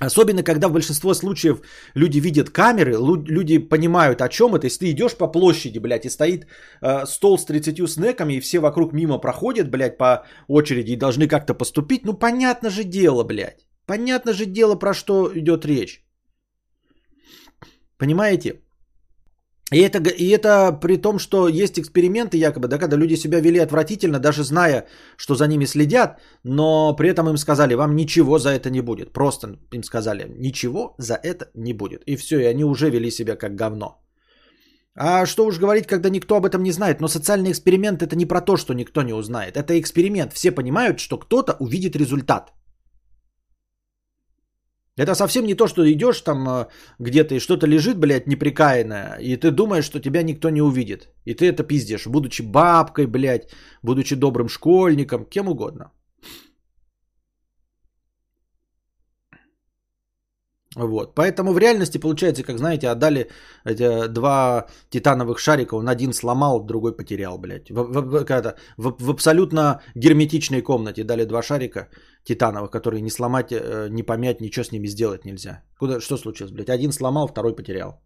Особенно, 0.00 0.42
когда 0.42 0.68
в 0.68 0.72
большинство 0.72 1.14
случаев 1.14 1.60
люди 1.94 2.18
видят 2.18 2.50
камеры, 2.50 2.96
люди 3.28 3.58
понимают, 3.58 4.20
о 4.20 4.28
чем 4.28 4.54
это. 4.54 4.66
Если 4.66 4.86
ты 4.86 4.90
идешь 4.90 5.16
по 5.16 5.28
площади, 5.28 5.78
блядь, 5.78 6.06
и 6.06 6.10
стоит 6.10 6.46
э, 6.80 7.06
стол 7.06 7.38
с 7.38 7.44
30 7.44 7.88
снеками, 7.88 8.34
и 8.34 8.40
все 8.40 8.58
вокруг 8.58 8.92
мимо 8.92 9.18
проходят, 9.18 9.70
блядь, 9.70 9.98
по 9.98 10.24
очереди 10.48 10.92
и 10.92 10.96
должны 10.96 11.28
как-то 11.28 11.54
поступить, 11.54 12.04
ну, 12.04 12.14
понятно 12.14 12.70
же 12.70 12.84
дело, 12.84 13.24
блядь. 13.24 13.66
Понятно 13.86 14.32
же 14.32 14.46
дело, 14.46 14.74
про 14.74 14.94
что 14.94 15.30
идет 15.34 15.64
речь. 15.64 16.04
Понимаете? 17.98 18.61
И 19.72 19.78
это, 19.78 19.98
и 20.10 20.28
это 20.28 20.78
при 20.80 20.96
том, 20.98 21.18
что 21.18 21.48
есть 21.48 21.78
эксперименты 21.78 22.36
якобы, 22.36 22.68
да, 22.68 22.78
когда 22.78 22.96
люди 22.96 23.16
себя 23.16 23.40
вели 23.40 23.58
отвратительно, 23.58 24.18
даже 24.18 24.44
зная, 24.44 24.86
что 25.16 25.34
за 25.34 25.46
ними 25.46 25.66
следят, 25.66 26.20
но 26.44 26.94
при 26.96 27.08
этом 27.08 27.28
им 27.28 27.36
сказали, 27.38 27.74
вам 27.74 27.96
ничего 27.96 28.38
за 28.38 28.50
это 28.50 28.70
не 28.70 28.82
будет. 28.82 29.12
Просто 29.12 29.56
им 29.72 29.82
сказали, 29.82 30.26
ничего 30.38 30.94
за 30.98 31.14
это 31.14 31.46
не 31.54 31.72
будет. 31.72 32.02
И 32.06 32.16
все, 32.16 32.38
и 32.38 32.44
они 32.44 32.64
уже 32.64 32.90
вели 32.90 33.10
себя 33.10 33.36
как 33.36 33.54
говно. 33.54 33.98
А 34.94 35.26
что 35.26 35.46
уж 35.46 35.58
говорить, 35.58 35.86
когда 35.86 36.10
никто 36.10 36.36
об 36.36 36.44
этом 36.44 36.62
не 36.62 36.72
знает. 36.72 37.00
Но 37.00 37.08
социальный 37.08 37.50
эксперимент 37.50 38.02
это 38.02 38.14
не 38.14 38.26
про 38.26 38.40
то, 38.40 38.56
что 38.56 38.74
никто 38.74 39.02
не 39.02 39.14
узнает. 39.14 39.56
Это 39.56 39.80
эксперимент. 39.80 40.32
Все 40.34 40.50
понимают, 40.52 40.98
что 40.98 41.18
кто-то 41.18 41.56
увидит 41.60 41.96
результат. 41.96 42.52
Это 44.96 45.14
совсем 45.14 45.46
не 45.46 45.54
то, 45.54 45.66
что 45.68 45.90
идешь 45.90 46.20
там 46.20 46.48
э, 46.48 46.66
где-то 46.98 47.34
и 47.34 47.40
что-то 47.40 47.66
лежит, 47.66 47.96
блядь, 47.96 48.26
неприкаянное, 48.26 49.16
и 49.20 49.36
ты 49.36 49.50
думаешь, 49.50 49.86
что 49.86 50.00
тебя 50.00 50.22
никто 50.22 50.50
не 50.50 50.60
увидит. 50.60 51.08
И 51.24 51.32
ты 51.34 51.48
это 51.48 51.62
пиздишь, 51.64 52.06
будучи 52.06 52.42
бабкой, 52.42 53.06
блядь, 53.06 53.48
будучи 53.82 54.16
добрым 54.16 54.48
школьником, 54.48 55.24
кем 55.24 55.48
угодно. 55.48 55.92
Вот. 60.76 61.14
Поэтому 61.14 61.52
в 61.52 61.58
реальности 61.58 61.98
получается, 61.98 62.42
как 62.42 62.58
знаете, 62.58 62.88
отдали 62.88 63.28
эти 63.64 64.08
два 64.08 64.66
титановых 64.90 65.38
шарика, 65.38 65.74
он 65.74 65.88
один 65.88 66.12
сломал, 66.12 66.64
другой 66.64 66.96
потерял, 66.96 67.38
блядь. 67.38 67.70
В, 67.70 67.74
в, 67.74 68.24
в, 68.24 68.54
в, 68.76 68.96
в 68.98 69.10
абсолютно 69.10 69.82
герметичной 69.94 70.62
комнате 70.62 71.04
дали 71.04 71.24
два 71.24 71.42
шарика 71.42 71.88
титановых, 72.24 72.70
которые 72.70 73.02
не 73.02 73.10
сломать, 73.10 73.52
э, 73.52 73.88
не 73.90 74.02
помять, 74.02 74.40
ничего 74.40 74.64
с 74.64 74.72
ними 74.72 74.88
сделать 74.88 75.24
нельзя. 75.24 75.62
Куда, 75.78 76.00
что 76.00 76.16
случилось, 76.16 76.52
блядь? 76.52 76.70
Один 76.70 76.92
сломал, 76.92 77.28
второй 77.28 77.54
потерял. 77.54 78.02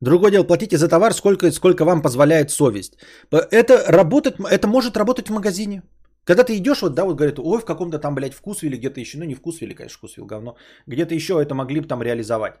Другое 0.00 0.30
дело, 0.30 0.44
платите 0.44 0.76
за 0.76 0.88
товар, 0.88 1.14
сколько, 1.14 1.50
сколько 1.52 1.84
вам 1.84 2.02
позволяет 2.02 2.50
совесть. 2.50 2.98
Это, 3.30 3.84
работать, 3.88 4.34
это 4.50 4.68
может 4.68 4.96
работать 4.96 5.28
в 5.28 5.32
магазине. 5.32 5.82
Когда 6.24 6.44
ты 6.44 6.56
идешь, 6.56 6.82
вот, 6.82 6.94
да, 6.94 7.04
вот 7.04 7.16
говорят, 7.16 7.38
ой, 7.38 7.60
в 7.60 7.64
каком-то 7.64 7.98
там, 7.98 8.14
блядь, 8.14 8.34
вкусвиле 8.34 8.76
где-то 8.78 9.00
еще, 9.00 9.18
ну 9.18 9.24
не 9.24 9.34
вкусвиле, 9.34 9.74
конечно, 9.74 9.98
вкусвил 9.98 10.26
говно, 10.26 10.56
где-то 10.86 11.14
еще 11.14 11.40
это 11.40 11.54
могли 11.54 11.80
бы 11.80 11.86
там 11.86 12.02
реализовать. 12.02 12.54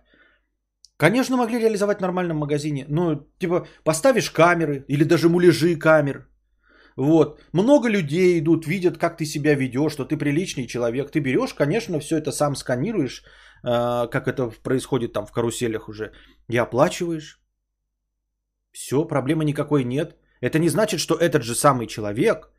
Конечно, 0.98 1.36
могли 1.36 1.58
реализовать 1.58 1.98
в 1.98 2.02
нормальном 2.02 2.38
магазине. 2.38 2.86
Но, 2.88 3.26
типа, 3.38 3.66
поставишь 3.84 4.30
камеры 4.30 4.84
или 4.88 5.04
даже 5.04 5.28
муляжи 5.28 5.76
камер. 5.76 6.28
Вот. 6.96 7.40
Много 7.52 7.90
людей 7.90 8.38
идут, 8.38 8.66
видят, 8.66 8.96
как 8.96 9.18
ты 9.18 9.26
себя 9.26 9.54
ведешь, 9.54 9.92
что 9.92 10.04
ты 10.06 10.16
приличный 10.16 10.66
человек. 10.66 11.10
Ты 11.10 11.20
берешь, 11.20 11.52
конечно, 11.52 12.00
все 12.00 12.16
это 12.16 12.32
сам 12.32 12.56
сканируешь, 12.56 13.24
как 13.62 14.28
это 14.28 14.50
происходит 14.62 15.12
там 15.12 15.26
в 15.26 15.32
каруселях 15.32 15.88
уже, 15.88 16.12
и 16.48 16.56
оплачиваешь. 16.56 17.40
Все, 18.72 19.04
проблемы 19.04 19.44
никакой 19.44 19.84
нет. 19.84 20.16
Это 20.40 20.58
не 20.58 20.68
значит, 20.68 21.00
что 21.00 21.14
этот 21.14 21.42
же 21.42 21.54
самый 21.54 21.86
человек, 21.86 22.50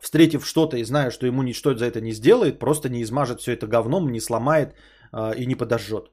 встретив 0.00 0.46
что-то 0.46 0.76
и 0.76 0.84
зная, 0.84 1.10
что 1.10 1.26
ему 1.26 1.42
ничто 1.42 1.74
за 1.74 1.84
это 1.84 2.00
не 2.00 2.12
сделает, 2.12 2.58
просто 2.58 2.88
не 2.88 3.02
измажет 3.02 3.40
все 3.40 3.52
это 3.52 3.66
говном, 3.66 4.10
не 4.10 4.20
сломает 4.20 4.74
э, 5.12 5.36
и 5.36 5.46
не 5.46 5.54
подожжет. 5.54 6.10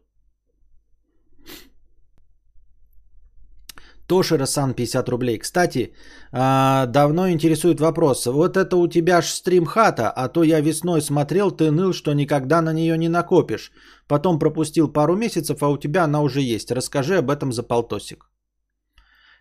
Тошера 4.09 4.45
Сан 4.45 4.73
50 4.73 5.09
рублей. 5.09 5.37
Кстати, 5.37 5.93
а, 6.31 6.85
давно 6.87 7.29
интересует 7.29 7.79
вопрос. 7.79 8.25
Вот 8.25 8.57
это 8.57 8.75
у 8.75 8.87
тебя 8.87 9.21
ж 9.21 9.25
стрим 9.25 9.65
хата, 9.65 10.09
а 10.09 10.27
то 10.29 10.43
я 10.43 10.61
весной 10.61 11.01
смотрел, 11.01 11.51
ты 11.51 11.71
ныл, 11.71 11.93
что 11.93 12.13
никогда 12.13 12.61
на 12.61 12.73
нее 12.73 12.97
не 12.97 13.09
накопишь. 13.09 13.71
Потом 14.07 14.39
пропустил 14.39 14.93
пару 14.93 15.15
месяцев, 15.15 15.61
а 15.61 15.69
у 15.69 15.77
тебя 15.77 16.03
она 16.03 16.21
уже 16.21 16.41
есть. 16.41 16.71
Расскажи 16.71 17.17
об 17.17 17.29
этом 17.29 17.51
за 17.51 17.63
полтосик. 17.63 18.25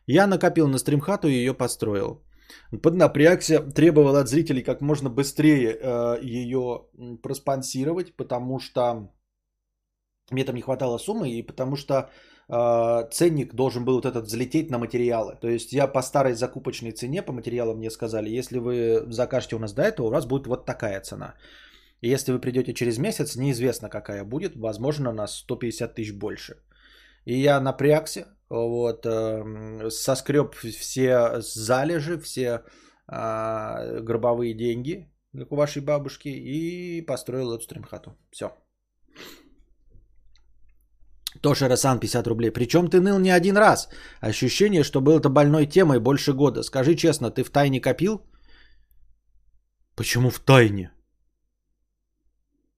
Я 0.07 0.27
накопил 0.27 0.69
на 0.69 0.79
стримхату 0.79 1.29
и 1.29 1.35
ее 1.35 1.55
построил. 1.55 2.23
Поднапрягся, 2.83 3.61
требовал 3.75 4.17
от 4.17 4.29
зрителей 4.29 4.63
как 4.63 4.81
можно 4.81 5.11
быстрее 5.11 5.79
э, 5.81 6.19
ее 6.23 6.87
проспонсировать, 7.23 8.17
потому 8.17 8.59
что 8.59 9.11
мне 10.31 10.45
там 10.45 10.55
не 10.55 10.63
хватало 10.63 10.99
суммы, 10.99 11.31
и 11.31 11.47
потому 11.47 11.77
что 11.77 12.11
ценник 12.49 13.55
должен 13.55 13.85
был 13.85 13.97
вот 13.97 14.07
этот 14.07 14.25
взлететь 14.25 14.71
на 14.71 14.79
материалы. 14.79 15.37
То 15.41 15.49
есть 15.49 15.73
я 15.73 15.87
по 15.87 16.03
старой 16.03 16.33
закупочной 16.33 16.93
цене 16.93 17.23
по 17.23 17.33
материалам 17.33 17.77
мне 17.77 17.91
сказали, 17.91 18.31
если 18.31 18.59
вы 18.59 19.05
закажете 19.13 19.57
у 19.57 19.59
нас 19.59 19.75
до 19.75 19.83
этого, 19.83 20.07
у 20.07 20.11
вас 20.11 20.27
будет 20.27 20.47
вот 20.47 20.65
такая 20.65 21.01
цена. 21.01 21.35
Если 22.01 22.33
вы 22.33 22.39
придете 22.39 22.73
через 22.75 22.99
месяц, 22.99 23.37
неизвестно 23.37 23.89
какая 23.89 24.25
будет, 24.25 24.57
возможно 24.57 25.13
на 25.13 25.27
150 25.27 25.95
тысяч 25.95 26.13
больше. 26.13 26.57
И 27.25 27.35
я 27.35 27.61
напрягся, 27.61 28.27
вот, 28.49 29.05
эм, 29.05 29.91
соскреб 29.91 30.55
все 30.55 31.41
залежи, 31.41 32.19
все 32.19 32.63
а, 33.07 34.01
гробовые 34.01 34.55
деньги, 34.55 35.11
как 35.37 35.53
у 35.53 35.57
вашей 35.57 35.83
бабушки, 35.83 36.29
и 36.29 37.03
построил 37.03 37.53
эту 37.53 37.65
стримхату. 37.65 38.17
Все. 38.31 38.53
Тоша 41.43 41.69
Расан 41.69 42.01
50 42.01 42.27
рублей. 42.27 42.51
Причем 42.51 42.89
ты 42.89 43.01
ныл 43.01 43.19
не 43.19 43.31
один 43.31 43.57
раз. 43.57 43.89
Ощущение, 44.21 44.85
что 44.85 45.01
был 45.01 45.19
это 45.19 45.29
больной 45.29 45.67
темой 45.67 46.01
больше 46.01 46.33
года. 46.33 46.63
Скажи 46.63 46.95
честно, 46.95 47.31
ты 47.31 47.45
в 47.45 47.51
тайне 47.51 47.81
копил? 47.81 48.23
Почему 49.97 50.31
в 50.31 50.39
тайне? 50.39 50.91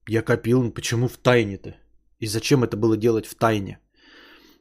Я 0.08 0.22
копил, 0.22 0.72
почему 0.72 1.08
в 1.08 1.16
тайне-то? 1.18 1.76
И 2.18 2.26
зачем 2.26 2.62
это 2.62 2.76
было 2.76 2.96
делать 2.96 3.26
в 3.26 3.34
тайне? 3.34 3.78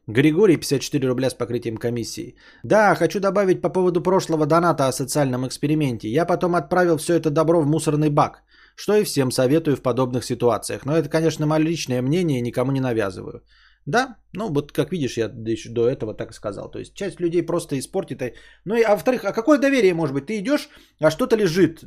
Григорий, 0.08 0.58
54 0.58 1.08
рубля 1.08 1.30
с 1.30 1.36
покрытием 1.36 1.78
комиссии. 1.78 2.36
Да, 2.64 2.96
хочу 2.96 3.20
добавить 3.20 3.62
по 3.62 3.70
поводу 3.70 4.02
прошлого 4.02 4.46
доната 4.46 4.88
о 4.88 4.92
социальном 4.92 5.46
эксперименте. 5.46 6.10
Я 6.10 6.26
потом 6.26 6.56
отправил 6.56 6.98
все 6.98 7.14
это 7.14 7.30
добро 7.30 7.62
в 7.62 7.68
мусорный 7.68 8.10
бак, 8.10 8.44
что 8.76 8.96
и 8.96 9.04
всем 9.04 9.32
советую 9.32 9.78
в 9.78 9.82
подобных 9.82 10.26
ситуациях. 10.26 10.86
Но 10.86 10.98
это, 10.98 11.10
конечно, 11.10 11.46
мое 11.46 11.60
личное 11.62 12.02
мнение, 12.02 12.42
никому 12.42 12.72
не 12.72 12.82
навязываю. 12.82 13.44
Да, 13.90 14.16
ну 14.34 14.54
вот 14.54 14.72
как 14.72 14.92
видишь, 14.92 15.18
я 15.18 15.32
еще 15.48 15.70
до 15.70 15.90
этого 15.90 16.14
так 16.14 16.32
и 16.32 16.34
сказал. 16.34 16.72
То 16.72 16.80
есть 16.80 16.94
часть 16.94 17.20
людей 17.20 17.46
просто 17.46 17.76
испортит. 17.76 18.36
Ну 18.66 18.76
и, 18.76 18.84
а 18.84 18.92
во-вторых, 18.92 19.24
а 19.24 19.34
какое 19.34 19.58
доверие 19.58 19.94
может 19.94 20.14
быть? 20.14 20.28
Ты 20.28 20.38
идешь, 20.38 20.70
а 21.00 21.10
что-то 21.10 21.36
лежит 21.36 21.84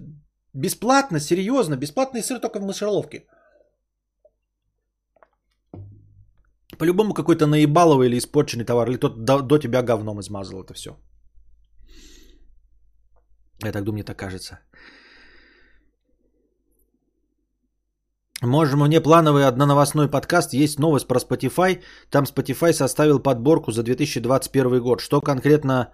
бесплатно, 0.55 1.21
серьезно, 1.21 1.77
бесплатный 1.77 2.23
сыр 2.23 2.41
только 2.41 2.59
в 2.59 2.65
мышеловке. 2.65 3.27
По-любому 6.79 7.15
какой-то 7.15 7.47
наебаловый 7.47 8.09
или 8.09 8.19
испорченный 8.19 8.65
товар, 8.65 8.89
или 8.89 8.99
тот 8.99 9.25
до, 9.25 9.43
до 9.43 9.59
тебя 9.59 9.83
говном 9.83 10.21
измазал 10.21 10.65
это 10.65 10.75
все. 10.75 10.91
Я 13.65 13.73
так 13.73 13.85
думаю, 13.85 13.95
мне 13.95 14.05
так 14.05 14.17
кажется. 14.17 14.59
Можем 18.43 18.81
мне 18.81 19.01
плановый 19.01 19.47
одноновостной 19.47 20.09
подкаст. 20.09 20.53
Есть 20.53 20.81
новость 20.81 21.07
про 21.07 21.21
Spotify. 21.21 21.81
Там 22.11 22.25
Spotify 22.25 22.73
составил 22.73 23.21
подборку 23.21 23.71
за 23.71 23.85
2021 23.85 24.81
год. 24.81 25.01
Что 25.01 25.21
конкретно 25.21 25.93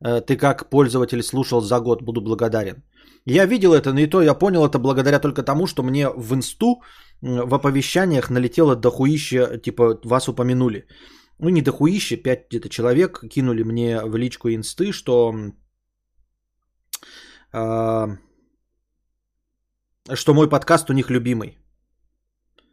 э, 0.00 0.22
ты 0.22 0.38
как 0.38 0.70
пользователь 0.70 1.22
слушал 1.22 1.60
за 1.60 1.80
год? 1.80 2.02
Буду 2.02 2.22
благодарен. 2.22 2.82
Я 3.26 3.44
видел 3.44 3.74
это, 3.74 3.92
но 3.92 4.00
и 4.00 4.06
то 4.06 4.22
я 4.22 4.32
понял 4.34 4.64
это 4.64 4.78
благодаря 4.78 5.18
только 5.20 5.42
тому, 5.42 5.66
что 5.66 5.82
мне 5.82 6.08
в 6.08 6.32
инсту 6.32 6.82
в 7.20 7.54
оповещаниях 7.54 8.30
налетело 8.30 8.74
дохуище, 8.74 9.60
типа 9.62 10.00
вас 10.04 10.28
упомянули. 10.28 10.86
Ну 11.38 11.50
не 11.50 11.60
дохуище, 11.60 12.16
5 12.16 12.48
где-то 12.48 12.68
человек 12.70 13.20
кинули 13.28 13.64
мне 13.64 14.00
в 14.02 14.16
личку 14.16 14.48
инсты, 14.48 14.92
что... 14.92 15.34
Э, 17.52 18.16
что 20.14 20.34
мой 20.34 20.48
подкаст 20.48 20.88
у 20.88 20.94
них 20.94 21.10
любимый. 21.10 21.61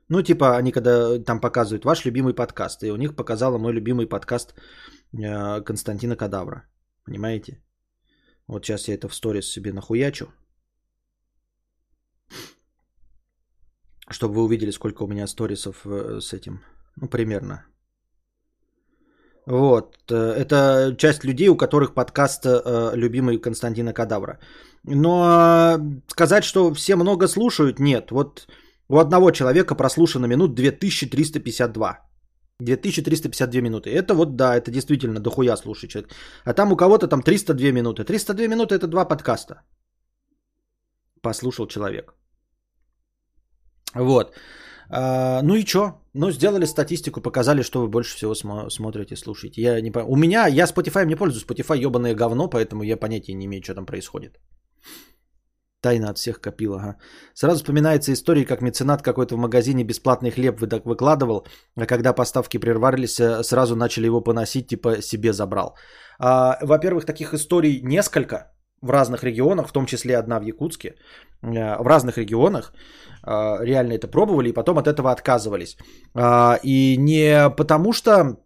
Ну, 0.10 0.24
типа, 0.24 0.58
они 0.58 0.72
когда 0.72 1.20
там 1.20 1.40
показывают 1.40 1.86
ваш 1.86 2.06
любимый 2.06 2.34
подкаст, 2.34 2.84
и 2.84 2.92
у 2.92 2.98
них 2.98 3.16
показала 3.16 3.58
мой 3.60 3.74
любимый 3.74 4.08
подкаст 4.08 4.56
э, 5.14 5.62
Константина 5.62 6.16
Кадавра. 6.16 6.64
Понимаете? 7.06 7.62
Вот 8.48 8.66
сейчас 8.66 8.88
я 8.88 8.96
это 8.96 9.08
в 9.08 9.14
сторис 9.14 9.52
себе 9.52 9.72
нахуячу. 9.72 10.34
Чтобы 14.10 14.34
вы 14.34 14.44
увидели, 14.44 14.72
сколько 14.72 15.04
у 15.04 15.08
меня 15.08 15.28
сторисов 15.28 15.86
э, 15.86 16.20
с 16.22 16.34
этим. 16.34 16.64
Ну, 16.96 17.08
примерно. 17.08 17.66
Вот. 19.46 19.96
Э, 20.10 20.16
это 20.16 20.96
часть 20.98 21.24
людей, 21.24 21.50
у 21.50 21.58
которых 21.58 21.94
подкаст 21.94 22.46
любимый 22.96 23.38
Константина 23.38 23.94
Кадавра. 23.94 24.40
Но 24.84 25.78
сказать, 26.08 26.44
что 26.44 26.74
все 26.74 26.96
много 26.96 27.28
слушают, 27.28 27.80
нет. 27.80 28.10
Вот 28.10 28.48
у 28.90 28.98
одного 28.98 29.32
человека 29.32 29.76
прослушано 29.76 30.28
минут 30.28 30.56
2352. 30.56 32.00
2352 32.60 33.62
минуты. 33.62 33.90
Это 33.90 34.14
вот, 34.14 34.36
да, 34.36 34.56
это 34.56 34.72
действительно 34.72 35.20
дохуя 35.20 35.58
слушает 35.58 35.92
человек. 35.92 36.10
А 36.44 36.54
там 36.54 36.72
у 36.72 36.76
кого-то 36.76 37.08
там 37.08 37.22
302 37.22 37.72
минуты. 37.72 38.04
302 38.04 38.48
минуты 38.48 38.76
это 38.76 38.88
два 38.88 39.06
подкаста. 39.06 39.62
послушал 41.22 41.68
человек. 41.68 42.14
Вот. 43.96 44.34
А, 44.90 45.42
ну 45.42 45.56
и 45.56 45.66
что? 45.66 46.02
Ну, 46.14 46.32
сделали 46.32 46.66
статистику, 46.66 47.22
показали, 47.22 47.64
что 47.64 47.82
вы 47.82 47.88
больше 47.88 48.16
всего 48.16 48.34
смо- 48.34 48.70
смотрите, 48.70 49.16
слушаете. 49.16 49.62
Я 49.62 49.82
не 49.82 49.92
по... 49.92 50.00
У 50.00 50.16
меня, 50.16 50.48
я 50.48 50.66
Spotify 50.66 51.06
не 51.06 51.16
пользуюсь, 51.16 51.46
Spotify 51.46 51.78
ебаное 51.78 52.16
говно, 52.16 52.50
поэтому 52.50 52.84
я 52.84 52.98
понятия 52.98 53.36
не 53.36 53.46
имею, 53.46 53.64
что 53.64 53.76
там 53.76 53.86
происходит. 53.86 54.40
Тайна 55.82 56.10
от 56.10 56.18
всех 56.18 56.42
копил, 56.42 56.74
ага. 56.74 56.96
Сразу 57.34 57.58
вспоминается 57.58 58.12
история, 58.12 58.46
как 58.46 58.62
меценат 58.62 59.02
какой-то 59.02 59.36
в 59.36 59.40
магазине 59.40 59.84
бесплатный 59.84 60.32
хлеб 60.32 60.60
выкладывал, 60.86 61.46
а 61.78 61.86
когда 61.86 62.14
поставки 62.14 62.60
прервались, 62.60 63.20
э, 63.20 63.44
сразу 63.44 63.76
начали 63.76 64.06
его 64.06 64.22
поносить, 64.22 64.68
типа 64.68 65.02
себе 65.02 65.32
забрал. 65.34 65.76
А, 66.20 66.58
во-первых, 66.62 67.06
таких 67.06 67.34
историй 67.34 67.82
несколько 67.82 68.52
в 68.82 68.90
разных 68.90 69.24
регионах, 69.24 69.68
в 69.68 69.72
том 69.72 69.86
числе 69.86 70.18
одна 70.18 70.40
в 70.40 70.44
Якутске, 70.44 70.96
э, 71.42 71.84
в 71.84 71.88
разных 71.88 72.18
регионах 72.18 72.74
а, 73.24 73.60
реально 73.62 73.94
это 73.94 74.08
пробовали 74.08 74.50
и 74.50 74.54
потом 74.54 74.78
от 74.78 74.88
этого 74.88 75.12
отказывались. 75.12 75.78
А, 76.14 76.60
и 76.64 76.98
не 76.98 77.50
потому 77.50 77.94
что 77.94 78.38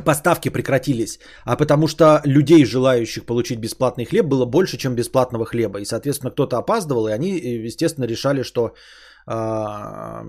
поставки 0.00 0.48
прекратились, 0.48 1.18
а 1.44 1.56
потому 1.56 1.88
что 1.88 2.20
людей, 2.24 2.64
желающих 2.64 3.26
получить 3.26 3.58
бесплатный 3.58 4.04
хлеб, 4.04 4.26
было 4.26 4.46
больше, 4.46 4.76
чем 4.78 4.94
бесплатного 4.94 5.44
хлеба. 5.44 5.80
И, 5.80 5.84
соответственно, 5.84 6.30
кто-то 6.30 6.58
опаздывал, 6.58 7.08
и 7.08 7.12
они, 7.12 7.38
естественно, 7.64 8.06
решали, 8.06 8.42
что 8.42 8.74
э, 9.26 10.22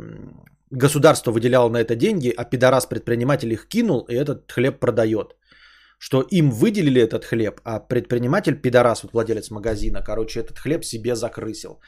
государство 0.69 1.31
выделяло 1.31 1.69
на 1.69 1.77
это 1.77 1.95
деньги, 1.95 2.33
а 2.37 2.43
пидорас-предприниматель 2.43 3.51
их 3.53 3.67
кинул, 3.67 4.05
и 4.09 4.15
этот 4.15 4.51
хлеб 4.51 4.79
продает. 4.79 5.35
Что 5.99 6.21
им 6.31 6.51
выделили 6.51 7.01
этот 7.01 7.23
хлеб, 7.23 7.61
а 7.63 7.79
предприниматель, 7.79 8.61
пидорас, 8.61 9.03
вот 9.03 9.13
владелец 9.13 9.49
магазина, 9.51 10.01
короче, 10.01 10.41
этот 10.41 10.59
хлеб 10.59 10.83
себе 10.83 11.15
закрысил. 11.15 11.79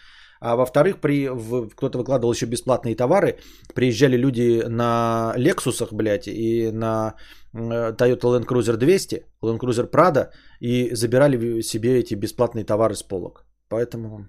А 0.46 0.56
во-вторых, 0.56 1.02
при, 1.02 1.28
в, 1.28 1.70
кто-то 1.70 1.98
выкладывал 1.98 2.34
еще 2.34 2.46
бесплатные 2.46 2.96
товары, 2.96 3.40
приезжали 3.74 4.16
люди 4.18 4.64
на 4.68 5.34
Лексусах, 5.38 5.92
блядь, 5.92 6.28
и 6.28 6.72
на 6.72 7.16
Toyota 7.56 8.30
Land 8.30 8.46
Cruiser 8.46 8.78
200, 8.78 9.26
Land 9.42 9.60
Cruiser 9.60 9.90
Prado 9.90 10.30
и 10.60 10.94
забирали 10.94 11.62
себе 11.62 11.98
эти 11.98 12.14
бесплатные 12.14 12.64
товары 12.64 12.94
с 12.94 13.02
полок. 13.02 13.44
Поэтому... 13.70 14.28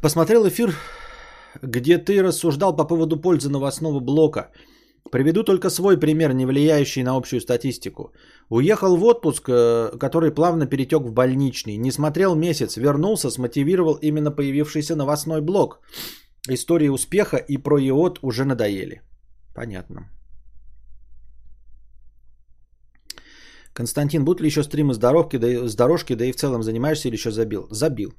Посмотрел 0.00 0.48
эфир, 0.48 0.74
где 1.60 1.98
ты 1.98 2.22
рассуждал 2.22 2.74
по 2.74 2.86
поводу 2.86 3.20
пользы 3.20 3.50
новостного 3.50 4.00
блока. 4.00 4.50
Приведу 5.10 5.42
только 5.42 5.70
свой 5.70 5.98
пример, 5.98 6.32
не 6.34 6.46
влияющий 6.46 7.02
на 7.02 7.16
общую 7.16 7.40
статистику. 7.40 8.12
Уехал 8.48 8.96
в 8.96 9.04
отпуск, 9.04 9.48
э, 9.48 9.98
который 9.98 10.30
плавно 10.30 10.66
перетек 10.66 11.02
в 11.02 11.12
больничный. 11.12 11.76
Не 11.76 11.92
смотрел 11.92 12.34
месяц, 12.34 12.76
вернулся, 12.76 13.30
смотивировал 13.30 13.98
именно 14.02 14.30
появившийся 14.30 14.96
новостной 14.96 15.40
блог. 15.40 15.80
Истории 16.48 16.88
успеха 16.88 17.36
и 17.36 17.56
про 17.56 17.78
ИОТ 17.78 18.18
уже 18.22 18.44
надоели. 18.44 19.02
Понятно. 19.54 20.10
Константин, 23.72 24.24
будут 24.24 24.40
ли 24.40 24.46
еще 24.46 24.62
стримы 24.62 24.94
с 24.94 24.98
дорожки, 24.98 25.38
да 25.38 25.68
с 25.68 25.74
дорожки, 25.74 26.14
да 26.14 26.24
и 26.24 26.32
в 26.32 26.36
целом 26.36 26.62
занимаешься 26.62 27.08
или 27.08 27.16
еще 27.16 27.30
забил? 27.30 27.66
Забил. 27.70 28.12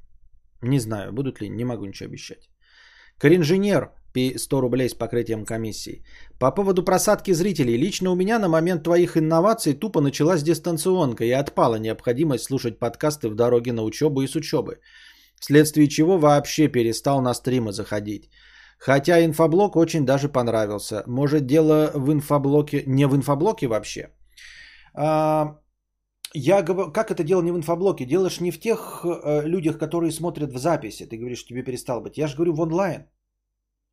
Не 0.62 0.80
знаю, 0.80 1.12
будут 1.12 1.40
ли, 1.40 1.48
не 1.48 1.64
могу 1.64 1.84
ничего 1.86 2.08
обещать. 2.08 2.48
Коринженер, 3.18 3.90
100 4.36 4.60
рублей 4.60 4.88
с 4.88 4.94
покрытием 4.94 5.44
комиссии. 5.44 6.04
По 6.38 6.50
поводу 6.50 6.84
просадки 6.84 7.32
зрителей. 7.34 7.76
Лично 7.76 8.10
у 8.10 8.16
меня 8.16 8.38
на 8.38 8.48
момент 8.48 8.84
твоих 8.84 9.16
инноваций 9.16 9.74
тупо 9.74 10.00
началась 10.00 10.42
дистанционка 10.42 11.24
и 11.24 11.30
отпала 11.30 11.76
необходимость 11.76 12.44
слушать 12.44 12.78
подкасты 12.78 13.28
в 13.28 13.34
дороге 13.34 13.72
на 13.72 13.82
учебу 13.82 14.22
и 14.22 14.28
с 14.28 14.36
учебы. 14.36 14.80
Вследствие 15.40 15.88
чего 15.88 16.18
вообще 16.18 16.68
перестал 16.68 17.20
на 17.20 17.34
стримы 17.34 17.72
заходить. 17.72 18.30
Хотя 18.78 19.24
инфоблок 19.24 19.76
очень 19.76 20.04
даже 20.04 20.28
понравился. 20.28 21.02
Может 21.06 21.46
дело 21.46 21.90
в 21.94 22.12
инфоблоке, 22.12 22.82
не 22.86 23.06
в 23.06 23.14
инфоблоке 23.14 23.66
вообще. 23.68 24.08
А, 24.94 25.58
я 26.34 26.62
говорю, 26.62 26.92
как 26.92 27.10
это 27.10 27.22
дело 27.22 27.42
не 27.42 27.52
в 27.52 27.56
инфоблоке? 27.56 28.06
Делаешь 28.06 28.40
не 28.40 28.50
в 28.50 28.58
тех 28.58 29.04
э, 29.04 29.42
людях, 29.46 29.78
которые 29.78 30.10
смотрят 30.10 30.52
в 30.52 30.58
записи. 30.58 31.06
Ты 31.06 31.16
говоришь, 31.16 31.44
тебе 31.44 31.62
перестал 31.62 32.00
быть. 32.00 32.18
Я 32.18 32.26
же 32.26 32.36
говорю 32.36 32.54
в 32.54 32.60
онлайн. 32.60 33.06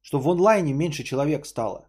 Что 0.10 0.20
в 0.20 0.28
онлайне 0.28 0.74
меньше 0.74 1.04
человек 1.04 1.46
стало. 1.46 1.86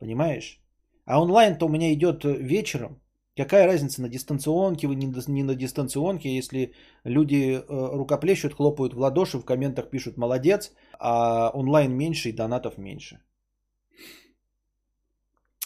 Понимаешь? 0.00 0.58
А 1.04 1.20
онлайн-то 1.20 1.66
у 1.66 1.68
меня 1.68 1.92
идет 1.92 2.24
э, 2.24 2.32
вечером. 2.32 3.02
Какая 3.36 3.66
разница 3.66 4.00
на 4.00 4.08
дистанционке, 4.08 4.86
вы 4.86 4.94
не 4.96 5.42
на 5.42 5.54
дистанционке, 5.54 6.34
если 6.34 6.72
люди 7.04 7.60
э, 7.60 7.64
рукоплещут, 7.68 8.54
хлопают 8.54 8.94
в 8.94 8.98
ладоши, 8.98 9.38
в 9.38 9.44
комментах 9.44 9.90
пишут 9.90 10.16
«молодец», 10.16 10.72
а 10.98 11.50
онлайн 11.50 11.92
меньше 11.92 12.30
и 12.30 12.32
донатов 12.32 12.78
меньше. 12.78 13.20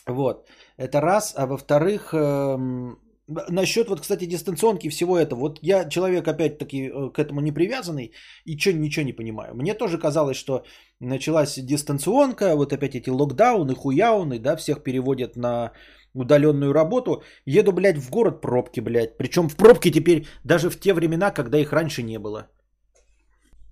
Вот. 0.05 0.49
Это 0.77 1.01
раз. 1.01 1.33
А 1.37 1.47
во-вторых, 1.47 2.13
эм, 2.13 2.99
Насчет 3.29 3.89
вот, 3.89 4.01
кстати, 4.01 4.25
дистанционки 4.27 4.89
всего 4.89 5.19
этого. 5.19 5.41
Вот 5.41 5.59
я 5.63 5.89
человек, 5.89 6.27
опять-таки, 6.27 6.89
э, 6.89 7.11
к 7.13 7.19
этому 7.19 7.41
не 7.41 7.53
привязанный 7.53 8.13
и 8.47 8.57
чё, 8.57 8.73
ничего 8.73 9.05
не 9.05 9.13
понимаю. 9.13 9.55
Мне 9.55 9.75
тоже 9.75 9.99
казалось, 9.99 10.37
что 10.37 10.65
началась 11.01 11.59
дистанционка, 11.59 12.57
вот 12.57 12.73
опять 12.73 12.95
эти 12.95 13.11
локдауны, 13.11 13.75
хуяуны, 13.75 14.39
да, 14.39 14.57
всех 14.57 14.83
переводят 14.83 15.37
на 15.37 15.73
удаленную 16.15 16.73
работу. 16.73 17.23
Еду, 17.45 17.73
блядь, 17.73 17.99
в 17.99 18.11
город 18.11 18.41
пробки, 18.41 18.81
блядь. 18.81 19.19
Причем 19.19 19.49
в 19.49 19.57
пробке 19.57 19.91
теперь 19.91 20.27
даже 20.45 20.71
в 20.71 20.81
те 20.81 20.95
времена, 20.95 21.31
когда 21.31 21.59
их 21.59 21.73
раньше 21.73 22.03
не 22.03 22.19
было. 22.19 22.47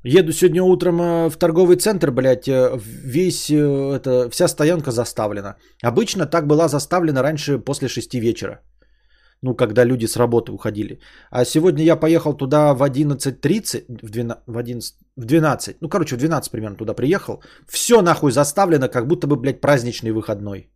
Еду 0.04 0.32
сегодня 0.32 0.62
утром 0.62 1.00
э, 1.00 1.30
в 1.30 1.36
торговый 1.38 1.76
центр, 1.76 2.10
блядь, 2.10 2.46
э, 2.46 2.78
весь, 2.78 3.50
это, 3.50 4.28
вся 4.30 4.48
стоянка 4.48 4.90
заставлена. 4.90 5.56
Обычно 5.82 6.26
так 6.26 6.46
была 6.46 6.68
заставлена 6.68 7.22
раньше 7.22 7.58
после 7.58 7.88
6 7.88 8.14
вечера 8.20 8.60
ну, 9.42 9.54
когда 9.54 9.84
люди 9.84 10.06
с 10.06 10.16
работы 10.16 10.52
уходили. 10.52 10.98
А 11.30 11.44
сегодня 11.44 11.84
я 11.84 11.96
поехал 11.96 12.34
туда 12.34 12.74
в 12.74 12.82
11.30, 12.82 13.84
в 14.02 14.10
12, 14.10 14.42
в 14.46 14.58
11, 14.58 14.94
в 15.16 15.24
12, 15.24 15.76
ну, 15.80 15.88
короче, 15.88 16.16
в 16.16 16.18
12 16.18 16.50
примерно 16.50 16.76
туда 16.76 16.94
приехал. 16.94 17.42
Все 17.68 18.02
нахуй 18.02 18.32
заставлено, 18.32 18.88
как 18.88 19.06
будто 19.06 19.26
бы, 19.26 19.36
блядь, 19.36 19.60
праздничный 19.60 20.12
выходной. 20.12 20.70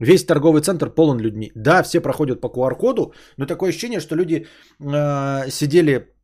Весь 0.00 0.26
торговый 0.26 0.60
центр 0.60 0.90
полон 0.90 1.18
людьми. 1.18 1.50
Да, 1.54 1.82
все 1.82 2.00
проходят 2.00 2.40
по 2.40 2.48
QR-коду, 2.48 3.14
но 3.38 3.46
такое 3.46 3.70
ощущение, 3.70 4.00
что 4.00 4.14
люди 4.16 4.46
э, 4.80 5.50
сидели 5.50 6.15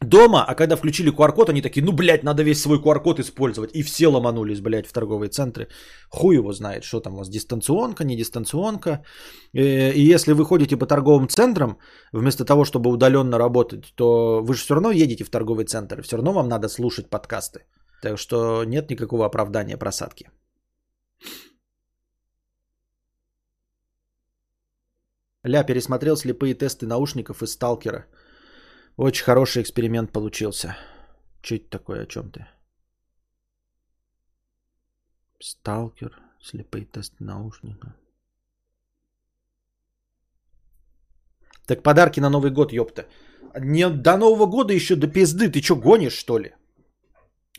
дома, 0.00 0.44
а 0.44 0.54
когда 0.54 0.76
включили 0.76 1.10
QR-код, 1.10 1.48
они 1.48 1.62
такие, 1.62 1.84
ну, 1.84 1.92
блядь, 1.92 2.24
надо 2.24 2.42
весь 2.42 2.60
свой 2.60 2.78
QR-код 2.78 3.20
использовать. 3.20 3.74
И 3.74 3.82
все 3.82 4.08
ломанулись, 4.08 4.60
блядь, 4.60 4.86
в 4.86 4.92
торговые 4.92 5.30
центры. 5.30 5.68
Хуй 6.10 6.36
его 6.36 6.52
знает, 6.52 6.84
что 6.84 7.00
там 7.00 7.14
у 7.14 7.16
вас, 7.16 7.28
дистанционка, 7.28 8.04
не 8.04 8.16
дистанционка. 8.16 9.04
Э, 9.54 9.92
и 9.92 10.00
если 10.00 10.32
вы 10.32 10.44
ходите 10.44 10.76
по 10.76 10.86
торговым 10.86 11.28
центрам, 11.28 11.78
вместо 12.12 12.44
того, 12.44 12.64
чтобы 12.64 12.90
удаленно 12.90 13.38
работать, 13.38 13.92
то 13.94 14.42
вы 14.42 14.54
же 14.54 14.60
все 14.60 14.74
равно 14.74 14.90
едете 14.90 15.24
в 15.24 15.30
торговый 15.30 15.64
центр, 15.64 16.02
все 16.02 16.16
равно 16.16 16.32
вам 16.32 16.48
надо 16.48 16.68
слушать 16.68 17.10
подкасты. 17.10 17.60
Так 18.02 18.18
что 18.18 18.64
нет 18.64 18.90
никакого 18.90 19.24
оправдания 19.24 19.78
просадки. 19.78 20.30
Ля 25.44 25.64
пересмотрел 25.64 26.16
слепые 26.16 26.54
тесты 26.54 26.86
наушников 26.86 27.42
из 27.42 27.52
сталкера– 27.52 28.06
очень 28.96 29.24
хороший 29.24 29.62
эксперимент 29.62 30.12
получился. 30.12 30.76
Это 31.42 31.70
такое, 31.70 32.02
о 32.02 32.06
чем 32.06 32.30
ты? 32.30 32.46
Сталкер, 35.40 36.10
слепые 36.40 36.86
тесты 36.86 37.24
наушника. 37.24 37.94
Так 41.66 41.82
подарки 41.82 42.20
на 42.20 42.30
Новый 42.30 42.50
год, 42.50 42.72
ёпта. 42.72 43.06
Не 43.60 43.90
до 43.90 44.16
Нового 44.16 44.46
года 44.46 44.72
еще 44.72 44.96
до 44.96 45.08
пизды. 45.08 45.50
Ты 45.50 45.62
что, 45.62 45.76
гонишь, 45.76 46.18
что 46.18 46.38
ли? 46.38 46.54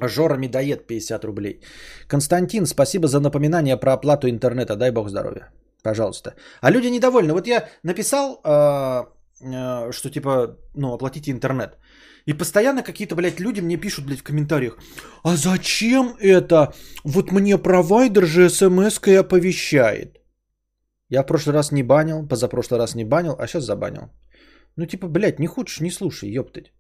Жора 0.02 0.38
Медоед, 0.38 0.88
50 0.88 1.26
рублей. 1.26 1.62
Константин, 2.08 2.66
спасибо 2.66 3.08
за 3.08 3.20
напоминание 3.20 3.78
про 3.78 3.94
оплату 3.94 4.30
интернета. 4.30 4.76
Дай 4.76 4.92
бог 4.92 5.10
здоровья. 5.10 5.52
Пожалуйста. 5.84 6.36
А 6.62 6.72
люди 6.72 6.88
недовольны. 6.88 7.34
Вот 7.34 7.48
я 7.48 7.70
написал 7.84 8.42
Э, 8.44 9.06
что 9.40 10.10
типа, 10.10 10.58
ну, 10.76 10.94
оплатите 10.94 11.32
интернет. 11.32 11.78
И 12.26 12.34
постоянно 12.34 12.84
какие-то, 12.84 13.16
блядь, 13.16 13.40
люди 13.40 13.62
мне 13.62 13.78
пишут, 13.78 14.06
блядь, 14.06 14.20
в 14.20 14.24
комментариях, 14.24 14.78
а 15.24 15.36
зачем 15.38 16.16
это? 16.20 16.74
Вот 17.04 17.32
мне 17.32 17.58
провайдер 17.58 18.26
же 18.26 18.50
смс-кой 18.50 19.20
оповещает. 19.20 20.18
Я 21.10 21.24
в 21.24 21.28
прошлый 21.28 21.54
раз 21.54 21.72
не 21.72 21.84
банил, 21.84 22.28
позапрошлый 22.28 22.80
раз 22.80 22.96
не 22.96 23.06
банил, 23.06 23.36
а 23.40 23.48
сейчас 23.48 23.64
забанил. 23.64 24.10
Ну, 24.76 24.86
типа, 24.86 25.08
блядь, 25.08 25.40
не 25.40 25.48
хочешь, 25.48 25.80
не 25.80 25.92
слушай, 25.92 26.30
ёптать. 26.30 26.74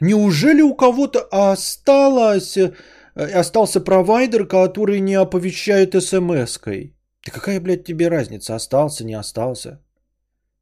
Неужели 0.00 0.62
у 0.62 0.74
кого-то 0.74 1.20
осталось, 1.30 2.56
э, 2.56 2.72
остался 3.14 3.80
провайдер, 3.80 4.46
который 4.46 5.00
не 5.00 5.14
оповещает 5.14 5.94
смс-кой? 5.94 6.96
Да 7.24 7.32
какая, 7.32 7.60
блядь, 7.60 7.84
тебе 7.84 8.08
разница, 8.08 8.54
остался, 8.54 9.04
не 9.04 9.14
остался? 9.14 9.80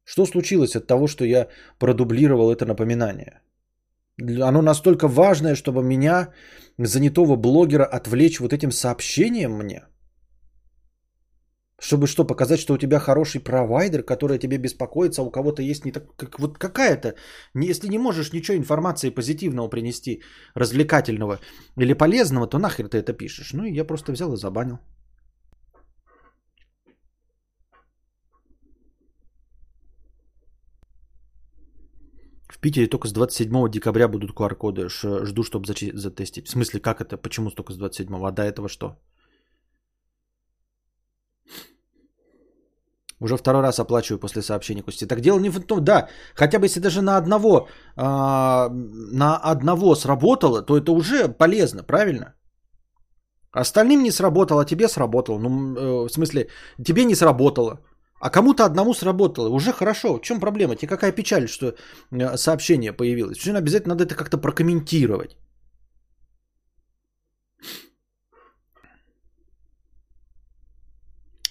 Что 0.09 0.25
случилось 0.25 0.75
от 0.75 0.87
того, 0.87 1.07
что 1.07 1.25
я 1.25 1.47
продублировал 1.79 2.49
это 2.49 2.65
напоминание? 2.65 3.41
Оно 4.41 4.61
настолько 4.61 5.07
важное, 5.07 5.55
чтобы 5.55 5.83
меня, 5.83 6.29
занятого 6.77 7.35
блогера, 7.35 7.83
отвлечь 7.83 8.39
вот 8.39 8.53
этим 8.53 8.71
сообщением 8.71 9.51
мне? 9.51 9.81
Чтобы 11.79 12.07
что, 12.07 12.23
показать, 12.23 12.59
что 12.59 12.73
у 12.73 12.77
тебя 12.77 12.99
хороший 12.99 13.41
провайдер, 13.41 14.01
который 14.03 14.39
тебе 14.39 14.57
беспокоится, 14.57 15.21
а 15.21 15.25
у 15.25 15.29
кого-то 15.29 15.61
есть 15.61 15.85
не 15.85 15.91
так... 15.91 16.15
Как, 16.15 16.39
вот 16.39 16.57
какая-то... 16.57 17.15
Если 17.53 17.89
не 17.89 17.99
можешь 17.99 18.33
ничего 18.33 18.57
информации 18.57 19.09
позитивного 19.09 19.67
принести, 19.67 20.21
развлекательного 20.55 21.39
или 21.75 21.93
полезного, 21.93 22.47
то 22.47 22.59
нахер 22.59 22.87
ты 22.87 22.97
это 22.97 23.11
пишешь? 23.13 23.53
Ну 23.53 23.65
и 23.65 23.73
я 23.73 23.83
просто 23.83 24.13
взял 24.13 24.33
и 24.33 24.37
забанил. 24.37 24.79
В 32.57 32.59
Питере 32.59 32.87
только 32.87 33.07
с 33.07 33.11
27 33.11 33.69
декабря 33.69 34.07
будут 34.07 34.31
QR-коды. 34.31 34.89
Жду, 34.89 35.43
чтобы 35.43 35.67
затестить. 35.67 36.47
В 36.47 36.51
смысле, 36.51 36.79
как 36.79 37.01
это? 37.01 37.17
Почему 37.17 37.51
только 37.51 37.73
с 37.73 37.77
27? 37.77 38.15
А 38.25 38.31
до 38.31 38.41
этого 38.41 38.67
что? 38.67 38.95
Уже 43.19 43.37
второй 43.37 43.61
раз 43.61 43.79
оплачиваю 43.79 44.19
после 44.19 44.41
сообщения 44.41 44.83
Кости. 44.83 45.07
Так 45.07 45.21
дело 45.21 45.39
не 45.39 45.49
в 45.49 45.59
том, 45.59 45.83
да, 45.83 46.07
хотя 46.35 46.59
бы 46.59 46.65
если 46.65 46.79
даже 46.79 47.01
на 47.01 47.17
одного, 47.17 47.67
э, 47.95 48.01
на 48.01 49.37
одного 49.37 49.95
сработало, 49.95 50.61
то 50.61 50.77
это 50.77 50.91
уже 50.91 51.27
полезно, 51.27 51.83
правильно? 51.83 52.35
Остальным 53.51 54.03
не 54.03 54.11
сработало, 54.11 54.61
а 54.61 54.65
тебе 54.65 54.87
сработало. 54.87 55.39
Ну, 55.39 55.49
э, 55.49 56.07
в 56.07 56.11
смысле, 56.11 56.47
тебе 56.83 57.05
не 57.05 57.15
сработало. 57.15 57.79
А 58.19 58.29
кому-то 58.29 58.65
одному 58.65 58.93
сработало. 58.93 59.49
Уже 59.49 59.71
хорошо. 59.73 60.17
В 60.17 60.21
чем 60.21 60.39
проблема? 60.39 60.75
Тебе 60.75 60.87
какая 60.87 61.11
печаль, 61.11 61.47
что 61.47 61.75
э, 62.11 62.37
сообщение 62.37 62.93
появилось? 62.93 63.37
Почему 63.37 63.57
обязательно 63.57 63.93
надо 63.93 64.03
это 64.03 64.15
как-то 64.15 64.37
прокомментировать? 64.37 65.37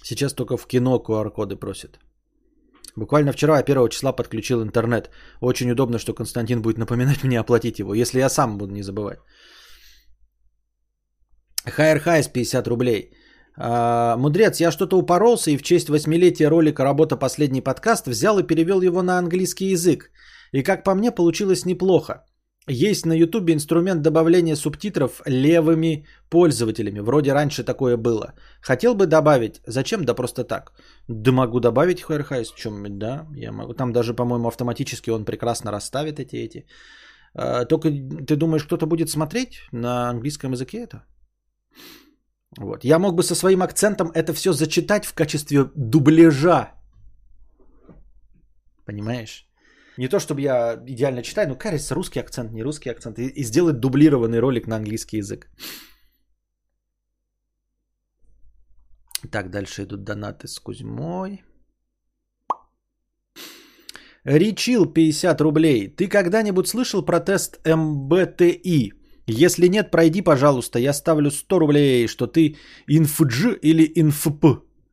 Сейчас 0.03 0.33
только 0.33 0.57
в 0.57 0.67
кино 0.67 0.99
QR-коды 0.99 1.55
просят. 1.55 1.99
Буквально 2.97 3.31
вчера, 3.31 3.57
1 3.57 3.89
числа, 3.89 4.13
подключил 4.13 4.61
интернет. 4.61 5.09
Очень 5.41 5.71
удобно, 5.71 5.99
что 5.99 6.13
Константин 6.13 6.61
будет 6.61 6.77
напоминать 6.77 7.23
мне 7.23 7.39
оплатить 7.39 7.79
его, 7.79 7.93
если 7.93 8.19
я 8.19 8.29
сам 8.29 8.57
буду 8.57 8.73
не 8.73 8.83
забывать. 8.83 9.19
Хайер 11.65 11.99
Хайс 11.99 12.27
50 12.27 12.67
рублей. 12.67 13.11
А, 13.59 14.17
мудрец, 14.17 14.59
я 14.61 14.71
что-то 14.71 14.97
упоролся 14.97 15.51
и 15.51 15.57
в 15.57 15.63
честь 15.63 15.89
восьмилетия 15.89 16.47
ролика 16.49 16.83
«Работа. 16.83 17.17
Последний 17.17 17.61
подкаст» 17.61 18.07
взял 18.07 18.39
и 18.39 18.43
перевел 18.43 18.81
его 18.81 19.01
на 19.01 19.17
английский 19.17 19.71
язык. 19.71 20.11
И 20.51 20.63
как 20.63 20.83
по 20.83 20.93
мне, 20.95 21.11
получилось 21.11 21.65
неплохо. 21.65 22.23
Есть 22.69 23.05
на 23.05 23.13
ютубе 23.13 23.53
инструмент 23.53 24.01
добавления 24.01 24.55
субтитров 24.55 25.21
левыми 25.25 26.05
пользователями. 26.29 26.99
Вроде 26.99 27.33
раньше 27.33 27.63
такое 27.63 27.97
было. 27.97 28.33
Хотел 28.61 28.93
бы 28.93 29.05
добавить. 29.05 29.61
Зачем? 29.65 30.03
Да 30.03 30.13
просто 30.13 30.43
так. 30.43 30.73
Да 31.07 31.31
могу 31.31 31.59
добавить 31.59 32.01
Хайрхайс. 32.01 32.51
Чем? 32.51 32.99
Да, 32.99 33.25
я 33.35 33.51
могу. 33.51 33.73
Там 33.73 33.93
даже, 33.93 34.13
по-моему, 34.13 34.49
автоматически 34.49 35.09
он 35.09 35.25
прекрасно 35.25 35.71
расставит 35.71 36.19
эти 36.19 36.35
эти. 36.35 36.65
А, 37.33 37.65
только 37.65 37.89
ты 37.89 38.35
думаешь, 38.35 38.65
кто-то 38.65 38.85
будет 38.85 39.09
смотреть 39.09 39.61
на 39.71 40.09
английском 40.09 40.51
языке 40.51 40.77
это? 40.79 41.05
Вот. 42.55 42.83
Я 42.83 42.99
мог 42.99 43.15
бы 43.15 43.23
со 43.23 43.35
своим 43.35 43.61
акцентом 43.61 44.11
это 44.13 44.33
все 44.33 44.53
зачитать 44.53 45.05
в 45.05 45.13
качестве 45.13 45.69
дубляжа. 45.75 46.73
Понимаешь? 48.85 49.47
Не 49.97 50.07
то, 50.07 50.19
чтобы 50.19 50.41
я 50.41 50.75
идеально 50.87 51.23
читаю, 51.23 51.49
но 51.49 51.55
кажется, 51.55 51.95
русский 51.95 52.19
акцент, 52.19 52.51
не 52.51 52.63
русский 52.63 52.89
акцент. 52.89 53.19
И, 53.19 53.27
и 53.27 53.43
сделать 53.43 53.79
дублированный 53.79 54.39
ролик 54.39 54.67
на 54.67 54.75
английский 54.75 55.17
язык. 55.17 55.47
Так, 59.31 59.49
дальше 59.49 59.83
идут 59.83 60.03
донаты 60.03 60.47
с 60.47 60.59
Кузьмой. 60.59 61.43
Ричил 64.23 64.85
50 64.93 65.41
рублей. 65.41 65.95
Ты 65.95 66.07
когда-нибудь 66.07 66.67
слышал 66.67 67.05
про 67.05 67.19
тест 67.19 67.59
MBTI? 67.65 68.96
Если 69.27 69.67
нет, 69.67 69.91
пройди, 69.91 70.21
пожалуйста. 70.21 70.79
Я 70.79 70.93
ставлю 70.93 71.31
100 71.31 71.59
рублей, 71.59 72.07
что 72.07 72.27
ты 72.27 72.55
INFJ 72.87 73.55
или 73.61 73.91
INFP. 73.95 74.45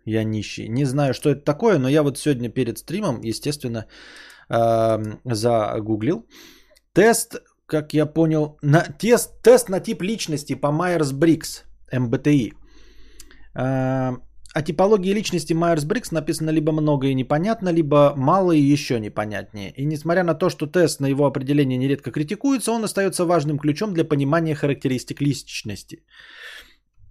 Я 0.05 0.25
нищий. 0.25 0.69
Не 0.69 0.85
знаю, 0.85 1.15
что 1.15 1.31
это 1.31 1.41
такое, 1.45 1.79
но 1.79 1.89
я 1.89 2.03
вот 2.03 2.19
сегодня 2.19 2.51
перед 2.51 2.79
стримом, 2.79 3.21
естественно, 3.23 3.87
загуглил. 5.25 6.27
Тест, 6.93 7.37
как 7.67 7.95
я 7.95 8.07
понял, 8.07 8.59
на, 8.63 8.81
тест, 8.81 9.41
тест 9.43 9.69
на 9.69 9.81
тип 9.81 10.03
личности 10.03 10.55
по 10.55 10.69
Майерс-Бриггс, 10.73 11.63
MBTI. 11.93 12.53
О 14.55 14.63
типологии 14.63 15.13
личности 15.13 15.53
Майерс-Бриггс 15.53 16.13
написано 16.13 16.51
либо 16.51 16.71
много 16.71 17.09
и 17.09 17.15
непонятно, 17.15 17.71
либо 17.71 18.15
мало 18.17 18.53
и 18.53 18.73
еще 18.73 19.01
непонятнее. 19.01 19.73
И 19.77 19.85
несмотря 19.85 20.23
на 20.23 20.35
то, 20.35 20.49
что 20.49 20.67
тест 20.67 21.01
на 21.01 21.07
его 21.07 21.27
определение 21.27 21.77
нередко 21.77 22.13
критикуется, 22.13 22.71
он 22.71 22.85
остается 22.85 23.25
важным 23.25 23.59
ключом 23.59 23.93
для 23.93 24.05
понимания 24.05 24.55
характеристик 24.55 25.21
личности. 25.21 26.05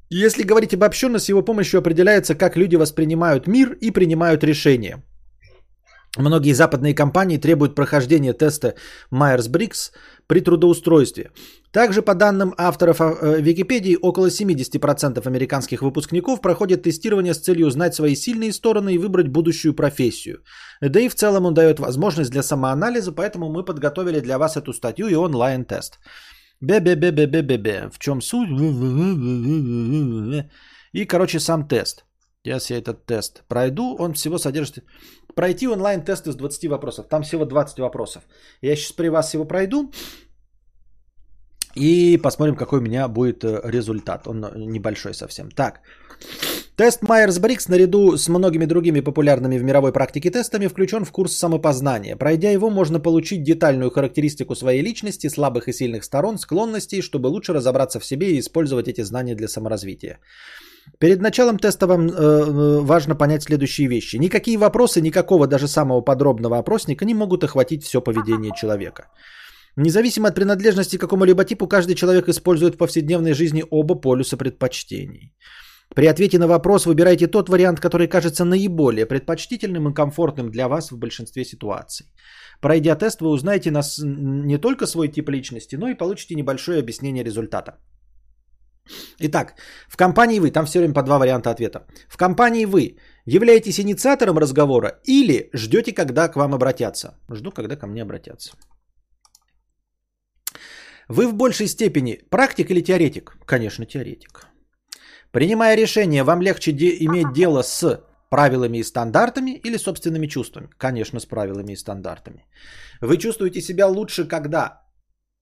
Если 0.09 0.43
говорить 0.43 0.73
обобщенно, 0.73 1.19
с 1.19 1.27
его 1.27 1.41
помощью 1.41 1.79
определяется, 1.79 2.35
как 2.35 2.55
люди 2.55 2.77
воспринимают 2.77 3.47
мир 3.47 3.77
и 3.81 3.91
принимают 3.91 4.43
решения. 4.45 5.03
Многие 6.17 6.53
западные 6.53 6.93
компании 6.93 7.37
требуют 7.37 7.75
прохождения 7.75 8.33
теста 8.33 8.75
Myers-Briggs 9.11 9.91
при 10.27 10.41
трудоустройстве. 10.41 11.31
Также 11.71 12.03
по 12.03 12.13
данным 12.13 12.53
авторов 12.57 13.01
э, 13.01 13.41
Википедии, 13.41 13.97
около 13.99 14.27
70% 14.27 15.27
американских 15.27 15.81
выпускников 15.81 16.39
проходят 16.39 16.83
тестирование 16.83 17.33
с 17.33 17.39
целью 17.39 17.67
узнать 17.67 17.95
свои 17.95 18.15
сильные 18.15 18.53
стороны 18.53 18.93
и 18.93 18.99
выбрать 18.99 19.27
будущую 19.27 19.73
профессию. 19.73 20.43
Да 20.81 20.99
и 20.99 21.09
в 21.09 21.15
целом 21.15 21.45
он 21.45 21.55
дает 21.55 21.79
возможность 21.79 22.29
для 22.29 22.43
самоанализа, 22.43 23.11
поэтому 23.11 23.49
мы 23.49 23.65
подготовили 23.65 24.19
для 24.19 24.37
вас 24.37 24.55
эту 24.55 24.71
статью 24.73 25.07
и 25.07 25.15
онлайн-тест. 25.15 25.99
Бе-бе-бе-бе-бе-бе-бе. 26.61 27.89
В 27.91 27.97
чем 27.97 28.21
суть? 28.21 28.49
И, 30.93 31.05
короче, 31.05 31.39
сам 31.39 31.67
тест. 31.67 32.05
Сейчас 32.43 32.69
я 32.69 32.77
этот 32.77 33.05
тест 33.05 33.43
пройду. 33.47 33.95
Он 33.99 34.13
всего 34.13 34.37
содержит... 34.37 34.83
Пройти 35.35 35.67
онлайн-тест 35.67 36.27
из 36.27 36.35
20 36.35 36.69
вопросов. 36.69 37.07
Там 37.09 37.23
всего 37.23 37.45
20 37.45 37.79
вопросов. 37.79 38.23
Я 38.61 38.75
сейчас 38.75 38.91
при 38.91 39.09
вас 39.09 39.33
его 39.33 39.45
пройду. 39.45 39.91
И 41.75 42.19
посмотрим, 42.23 42.55
какой 42.55 42.79
у 42.79 42.81
меня 42.81 43.07
будет 43.07 43.43
э, 43.43 43.61
результат. 43.63 44.27
Он 44.27 44.45
небольшой 44.55 45.13
совсем. 45.13 45.49
Так. 45.49 45.81
Тест 46.75 47.03
Майерс-Бриггс 47.03 47.69
наряду 47.69 48.17
с 48.17 48.27
многими 48.29 48.65
другими 48.65 49.01
популярными 49.01 49.59
в 49.59 49.63
мировой 49.63 49.91
практике 49.91 50.31
тестами 50.31 50.67
включен 50.67 51.05
в 51.05 51.11
курс 51.11 51.33
самопознания. 51.33 52.15
Пройдя 52.15 52.51
его, 52.51 52.69
можно 52.69 52.99
получить 52.99 53.43
детальную 53.43 53.91
характеристику 53.91 54.55
своей 54.55 54.81
личности, 54.81 55.29
слабых 55.29 55.67
и 55.67 55.73
сильных 55.73 56.03
сторон, 56.03 56.37
склонностей, 56.37 57.01
чтобы 57.01 57.27
лучше 57.27 57.53
разобраться 57.53 57.99
в 57.99 58.05
себе 58.05 58.35
и 58.35 58.39
использовать 58.39 58.87
эти 58.87 59.01
знания 59.01 59.35
для 59.35 59.47
саморазвития. 59.47 60.19
Перед 60.99 61.21
началом 61.21 61.57
теста 61.57 61.87
вам 61.87 62.07
э, 62.07 62.11
э, 62.11 62.79
важно 62.81 63.15
понять 63.15 63.43
следующие 63.43 63.87
вещи. 63.87 64.17
Никакие 64.17 64.57
вопросы, 64.57 65.01
никакого 65.01 65.47
даже 65.47 65.67
самого 65.67 66.01
подробного 66.01 66.57
опросника 66.57 67.05
не 67.05 67.13
могут 67.13 67.43
охватить 67.43 67.83
все 67.83 68.01
поведение 68.01 68.51
человека. 68.55 69.03
Независимо 69.75 70.27
от 70.27 70.35
принадлежности 70.35 70.97
к 70.97 71.01
какому-либо 71.01 71.45
типу, 71.45 71.67
каждый 71.67 71.95
человек 71.95 72.29
использует 72.29 72.75
в 72.75 72.77
повседневной 72.77 73.33
жизни 73.33 73.63
оба 73.71 73.95
полюса 73.95 74.37
предпочтений. 74.37 75.33
При 75.95 76.07
ответе 76.07 76.39
на 76.39 76.47
вопрос 76.47 76.85
выбирайте 76.85 77.27
тот 77.27 77.49
вариант, 77.49 77.79
который 77.79 78.07
кажется 78.07 78.45
наиболее 78.45 79.05
предпочтительным 79.05 79.89
и 79.89 79.93
комфортным 79.93 80.49
для 80.49 80.67
вас 80.67 80.91
в 80.91 80.97
большинстве 80.97 81.45
ситуаций. 81.45 82.07
Пройдя 82.61 82.95
тест, 82.95 83.21
вы 83.21 83.29
узнаете 83.29 83.71
нас 83.71 83.99
не 84.03 84.57
только 84.57 84.87
свой 84.87 85.07
тип 85.07 85.29
личности, 85.29 85.75
но 85.75 85.87
и 85.87 85.97
получите 85.97 86.35
небольшое 86.35 86.79
объяснение 86.79 87.23
результата. 87.23 87.77
Итак, 89.19 89.53
в 89.87 89.97
компании 89.97 90.39
вы, 90.39 90.51
там 90.51 90.65
все 90.65 90.79
время 90.79 90.93
по 90.93 91.03
два 91.03 91.17
варианта 91.17 91.49
ответа. 91.49 91.85
В 92.09 92.17
компании 92.17 92.65
вы 92.65 92.97
являетесь 93.25 93.79
инициатором 93.79 94.37
разговора 94.37 94.99
или 95.05 95.49
ждете, 95.53 95.93
когда 95.93 96.27
к 96.27 96.35
вам 96.35 96.53
обратятся? 96.53 97.17
Жду, 97.31 97.51
когда 97.51 97.75
ко 97.75 97.87
мне 97.87 98.01
обратятся. 98.01 98.51
Вы 101.09 101.27
в 101.27 101.33
большей 101.33 101.67
степени 101.67 102.19
практик 102.29 102.71
или 102.71 102.81
теоретик? 102.81 103.37
Конечно, 103.45 103.85
теоретик. 103.85 104.47
Принимая 105.31 105.75
решение, 105.75 106.23
вам 106.23 106.41
легче 106.41 106.71
де- 106.71 106.97
иметь 106.99 107.33
дело 107.33 107.63
с 107.63 108.03
правилами 108.29 108.77
и 108.77 108.83
стандартами 108.83 109.51
или 109.63 109.77
собственными 109.77 110.27
чувствами? 110.27 110.69
Конечно, 110.77 111.19
с 111.19 111.25
правилами 111.25 111.73
и 111.73 111.77
стандартами. 111.77 112.45
Вы 113.01 113.17
чувствуете 113.17 113.61
себя 113.61 113.87
лучше, 113.87 114.27
когда 114.27 114.82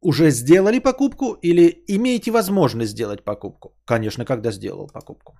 уже 0.01 0.31
сделали 0.31 0.79
покупку 0.79 1.33
или 1.43 1.83
имеете 1.87 2.31
возможность 2.31 2.91
сделать 2.91 3.23
покупку? 3.23 3.73
Конечно, 3.85 4.25
когда 4.25 4.51
сделал 4.51 4.87
покупку. 4.87 5.37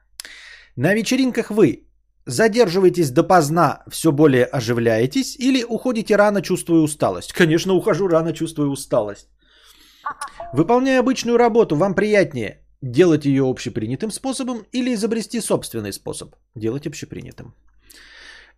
На 0.75 0.93
вечеринках 0.93 1.51
вы 1.51 1.87
Задерживаетесь 2.25 3.09
допоздна, 3.11 3.83
все 3.89 4.11
более 4.11 4.45
оживляетесь 4.45 5.35
или 5.39 5.63
уходите 5.63 6.15
рано, 6.15 6.41
чувствуя 6.41 6.81
усталость? 6.81 7.33
Конечно, 7.33 7.73
ухожу 7.73 8.07
рано, 8.07 8.33
чувствуя 8.33 8.67
усталость. 8.67 9.27
Выполняя 10.53 10.99
обычную 10.99 11.37
работу, 11.37 11.75
вам 11.75 11.95
приятнее 11.95 12.59
делать 12.81 13.25
ее 13.25 13.43
общепринятым 13.43 14.11
способом 14.11 14.65
или 14.71 14.93
изобрести 14.93 15.41
собственный 15.41 15.93
способ 15.93 16.35
делать 16.55 16.87
общепринятым. 16.87 17.55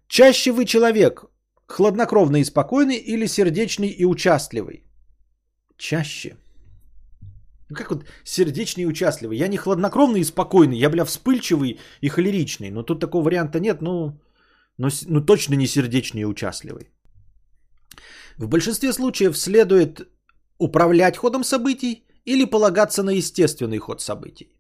Чаще 0.08 0.51
вы 0.51 0.66
человек 0.66 1.26
хладнокровный 1.66 2.41
и 2.41 2.45
спокойный 2.45 2.97
или 2.97 3.28
сердечный 3.28 3.89
и 3.89 4.06
участливый? 4.06 4.84
Чаще. 5.78 6.38
Ну, 7.69 7.76
как 7.76 7.89
вот 7.89 8.05
сердечный 8.24 8.84
и 8.84 8.88
участливый? 8.88 9.38
Я 9.38 9.47
не 9.47 9.57
хладнокровный 9.57 10.19
и 10.19 10.26
спокойный, 10.26 10.78
я, 10.78 10.89
бля, 10.89 11.05
вспыльчивый 11.05 11.80
и 12.01 12.09
холеричный. 12.09 12.71
Но 12.71 12.84
тут 12.84 12.99
такого 12.99 13.24
варианта 13.24 13.59
нет, 13.59 13.82
ну, 13.82 14.19
но, 14.78 14.89
ну 15.07 15.26
точно 15.26 15.55
не 15.55 15.67
сердечный 15.67 16.21
и 16.21 16.26
участливый. 16.26 16.89
В 18.38 18.47
большинстве 18.47 18.93
случаев 18.93 19.38
следует 19.38 20.07
управлять 20.57 21.17
ходом 21.17 21.43
событий 21.43 22.05
или 22.26 22.45
полагаться 22.45 23.03
на 23.03 23.11
естественный 23.11 23.80
ход 23.80 24.01
событий. 24.01 24.55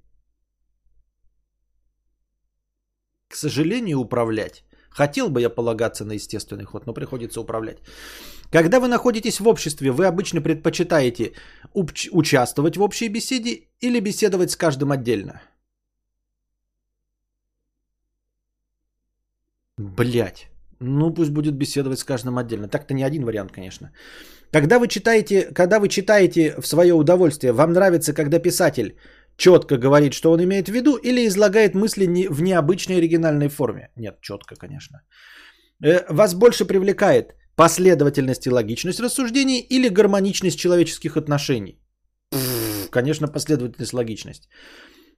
К 3.27 3.35
сожалению, 3.35 3.99
управлять. 3.99 4.63
Хотел 4.93 5.29
бы 5.29 5.41
я 5.41 5.49
полагаться 5.49 6.05
на 6.05 6.13
естественный 6.13 6.65
ход, 6.65 6.85
но 6.85 6.93
приходится 6.93 7.41
управлять. 7.41 7.79
Когда 8.51 8.79
вы 8.79 8.87
находитесь 8.87 9.39
в 9.39 9.47
обществе, 9.47 9.91
вы 9.91 10.05
обычно 10.05 10.41
предпочитаете 10.41 11.33
уч- 11.73 12.09
участвовать 12.11 12.77
в 12.77 12.81
общей 12.81 13.09
беседе 13.09 13.67
или 13.81 13.99
беседовать 13.99 14.51
с 14.51 14.55
каждым 14.55 14.91
отдельно? 14.91 15.41
Блять. 19.77 20.49
Ну, 20.79 21.13
пусть 21.13 21.31
будет 21.31 21.55
беседовать 21.55 21.99
с 21.99 22.03
каждым 22.03 22.37
отдельно. 22.37 22.67
Так-то 22.67 22.93
не 22.93 23.03
один 23.03 23.25
вариант, 23.25 23.51
конечно. 23.51 23.91
Когда 24.51 24.77
вы 24.77 24.87
читаете, 24.87 25.51
когда 25.53 25.79
вы 25.79 25.87
читаете 25.87 26.55
в 26.61 26.67
свое 26.67 26.93
удовольствие, 26.93 27.53
вам 27.53 27.73
нравится, 27.73 28.13
когда 28.13 28.39
писатель 28.39 28.95
четко 29.37 29.77
говорит, 29.77 30.13
что 30.13 30.31
он 30.31 30.43
имеет 30.43 30.67
в 30.67 30.71
виду, 30.71 30.95
или 30.97 31.27
излагает 31.27 31.75
мысли 31.75 32.27
в 32.29 32.41
необычной 32.41 32.97
оригинальной 32.97 33.49
форме? 33.49 33.89
Нет, 33.95 34.21
четко, 34.21 34.55
конечно. 34.55 35.01
Э, 35.83 36.05
вас 36.09 36.33
больше 36.33 36.65
привлекает 36.65 37.35
последовательность 37.55 38.45
и 38.47 38.51
логичность 38.51 38.99
рассуждений 38.99 39.59
или 39.59 39.89
гармоничность 39.89 40.59
человеческих 40.59 41.17
отношений? 41.17 41.79
конечно, 42.93 43.27
последовательность, 43.27 43.93
логичность. 43.93 44.49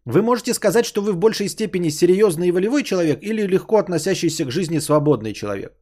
Вы 0.05 0.21
можете 0.21 0.53
сказать, 0.53 0.85
что 0.85 1.01
вы 1.01 1.13
в 1.13 1.17
большей 1.17 1.49
степени 1.49 1.89
серьезный 1.89 2.47
и 2.47 2.51
волевой 2.51 2.83
человек 2.83 3.19
или 3.23 3.47
легко 3.47 3.77
относящийся 3.77 4.45
к 4.45 4.51
жизни 4.51 4.79
свободный 4.79 5.33
человек. 5.33 5.73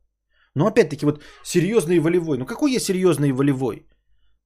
Но 0.56 0.68
опять-таки 0.68 1.06
вот 1.06 1.24
серьезный 1.44 1.96
и 1.96 2.00
волевой. 2.00 2.38
Ну 2.38 2.46
какой 2.46 2.72
я 2.72 2.80
серьезный 2.80 3.30
и 3.30 3.34
волевой? 3.34 3.86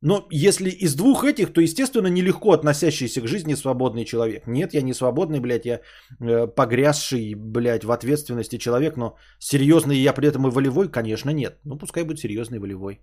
Но 0.01 0.27
если 0.29 0.69
из 0.69 0.95
двух 0.95 1.23
этих, 1.23 1.53
то, 1.53 1.61
естественно, 1.61 2.07
нелегко 2.07 2.51
относящийся 2.51 3.21
к 3.21 3.27
жизни 3.27 3.55
свободный 3.55 4.05
человек. 4.05 4.47
Нет, 4.47 4.73
я 4.73 4.83
не 4.83 4.93
свободный, 4.93 5.39
блядь, 5.39 5.65
я 5.65 5.81
э, 6.21 6.47
погрязший, 6.55 7.33
блядь, 7.35 7.83
в 7.83 7.91
ответственности 7.91 8.57
человек, 8.57 8.95
но 8.97 9.15
серьезный 9.39 9.97
я 9.97 10.13
при 10.13 10.27
этом 10.27 10.47
и 10.47 10.51
волевой, 10.51 10.91
конечно, 10.91 11.31
нет. 11.31 11.59
Ну, 11.65 11.77
пускай 11.77 12.03
будет 12.03 12.19
серьезный 12.19 12.59
волевой. 12.59 12.99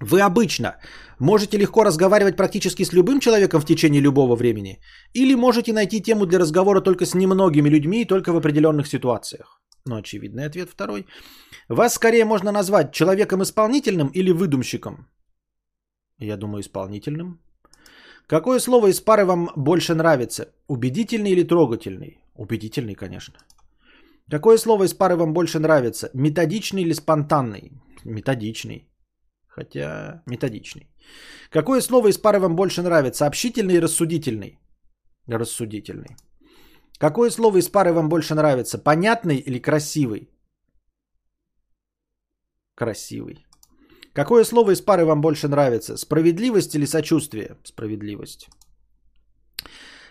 Вы 0.00 0.20
обычно 0.20 0.76
можете 1.18 1.58
легко 1.58 1.84
разговаривать 1.84 2.36
практически 2.36 2.84
с 2.84 2.92
любым 2.92 3.18
человеком 3.18 3.60
в 3.60 3.66
течение 3.66 4.02
любого 4.02 4.36
времени, 4.36 4.80
или 5.14 5.34
можете 5.34 5.72
найти 5.72 6.02
тему 6.02 6.26
для 6.26 6.38
разговора 6.38 6.80
только 6.80 7.06
с 7.06 7.14
немногими 7.14 7.70
людьми 7.70 8.02
и 8.02 8.08
только 8.08 8.32
в 8.32 8.36
определенных 8.36 8.86
ситуациях. 8.86 9.60
Ну, 9.86 9.96
очевидный 9.96 10.44
ответ 10.44 10.68
второй. 10.70 11.06
Вас 11.68 11.94
скорее 11.94 12.24
можно 12.24 12.52
назвать 12.52 12.92
человеком 12.92 13.42
исполнительным 13.42 14.08
или 14.08 14.32
выдумщиком. 14.32 15.08
Я 16.18 16.36
думаю, 16.36 16.60
исполнительным. 16.60 17.40
Какое 18.26 18.60
слово 18.60 18.88
из 18.88 19.00
пары 19.00 19.24
вам 19.24 19.50
больше 19.56 19.94
нравится? 19.94 20.52
Убедительный 20.66 21.30
или 21.30 21.44
трогательный? 21.44 22.18
Убедительный, 22.34 22.94
конечно. 22.94 23.38
Какое 24.30 24.58
слово 24.58 24.84
из 24.84 24.94
пары 24.94 25.16
вам 25.16 25.32
больше 25.32 25.58
нравится? 25.58 26.10
Методичный 26.14 26.82
или 26.82 26.92
спонтанный? 26.92 27.72
Методичный. 28.04 28.88
Хотя 29.46 30.22
методичный. 30.26 30.90
Какое 31.50 31.80
слово 31.80 32.08
из 32.08 32.18
пары 32.18 32.38
вам 32.38 32.54
больше 32.54 32.82
нравится? 32.82 33.26
Общительный 33.26 33.76
и 33.76 33.80
рассудительный? 33.80 34.58
Рассудительный. 35.26 36.16
Какое 36.98 37.30
слово 37.30 37.58
из 37.58 37.68
пары 37.68 37.92
вам 37.92 38.08
больше 38.08 38.34
нравится? 38.34 38.78
Понятный 38.78 39.38
или 39.38 39.58
красивый? 39.58 40.28
Красивый. 42.74 43.47
Какое 44.18 44.44
слово 44.44 44.72
из 44.72 44.80
пары 44.80 45.04
вам 45.04 45.20
больше 45.20 45.46
нравится? 45.48 45.96
Справедливость 45.96 46.74
или 46.74 46.86
сочувствие? 46.86 47.56
Справедливость. 47.64 48.48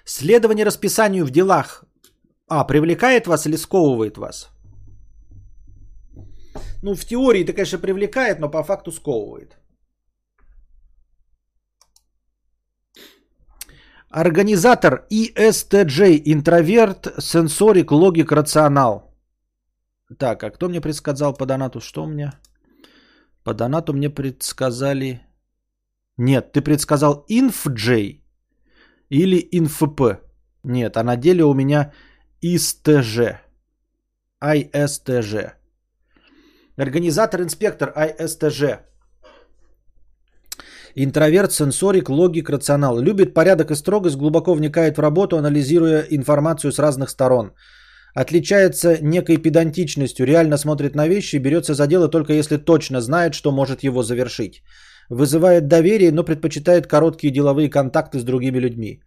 Следование 0.06 0.66
расписанию 0.66 1.26
в 1.26 1.30
делах. 1.30 1.84
А, 2.48 2.64
привлекает 2.68 3.28
вас 3.28 3.46
или 3.46 3.58
сковывает 3.58 4.18
вас? 4.18 4.50
Ну, 6.84 6.96
в 6.96 7.06
теории 7.06 7.44
это, 7.44 7.52
конечно, 7.52 7.80
привлекает, 7.80 8.40
но 8.40 8.50
по 8.50 8.64
факту 8.64 8.92
сковывает. 8.92 9.58
Организатор 14.10 15.06
ISTJ, 15.12 16.22
интроверт, 16.24 17.08
сенсорик, 17.20 17.92
логик, 17.92 18.32
рационал. 18.32 19.14
Так, 20.18 20.44
а 20.44 20.50
кто 20.50 20.70
мне 20.70 20.80
предсказал 20.80 21.34
по 21.34 21.46
донату? 21.46 21.82
Что 21.82 22.06
меня? 22.06 22.32
По 23.48 23.54
донату 23.54 23.94
мне 23.94 24.10
предсказали... 24.10 25.22
Нет, 26.18 26.52
ты 26.52 26.62
предсказал 26.62 27.26
InfJ 27.32 28.20
или 29.10 29.38
InfP. 29.54 30.20
Нет, 30.64 30.98
а 30.98 31.04
на 31.04 31.16
деле 31.16 31.46
у 31.46 31.54
меня 31.54 31.94
ISTJ. 32.44 33.38
ISTJ. 34.44 35.52
Организатор-инспектор 36.76 37.94
ISTJ. 37.96 38.80
Интроверт, 40.96 41.54
сенсорик, 41.54 42.10
логик, 42.10 42.50
рационал. 42.50 43.00
Любит 43.00 43.34
порядок 43.34 43.72
и 43.72 43.76
строгость, 43.76 44.18
глубоко 44.18 44.56
вникает 44.56 44.98
в 44.98 45.02
работу, 45.02 45.38
анализируя 45.38 46.02
информацию 46.02 46.74
с 46.74 46.80
разных 46.80 47.10
сторон. 47.10 47.54
Отличается 48.22 48.98
некой 49.02 49.38
педантичностью, 49.38 50.26
реально 50.26 50.58
смотрит 50.58 50.96
на 50.96 51.08
вещи 51.08 51.36
и 51.36 51.40
берется 51.40 51.74
за 51.74 51.86
дело 51.88 52.10
только 52.10 52.34
если 52.34 52.58
точно 52.58 53.00
знает, 53.00 53.36
что 53.36 53.52
может 53.52 53.84
его 53.84 54.02
завершить. 54.02 54.64
Вызывает 55.10 55.68
доверие, 55.68 56.12
но 56.12 56.24
предпочитает 56.24 56.88
короткие 56.88 57.32
деловые 57.32 57.70
контакты 57.70 58.18
с 58.18 58.24
другими 58.24 58.58
людьми. 58.58 59.02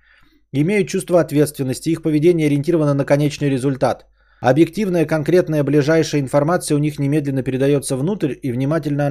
Имеют 0.53 0.89
чувство 0.89 1.19
ответственности, 1.21 1.91
их 1.91 2.03
поведение 2.03 2.47
ориентировано 2.47 2.95
на 2.95 3.05
конечный 3.05 3.51
результат. 3.51 4.07
Объективная, 4.41 5.07
конкретная, 5.07 5.65
ближайшая 5.65 6.21
информация 6.21 6.77
у 6.77 6.81
них 6.81 7.01
немедленно 7.01 7.43
передается 7.43 7.97
внутрь 7.97 8.35
и 8.43 8.53
внимательно 8.53 9.09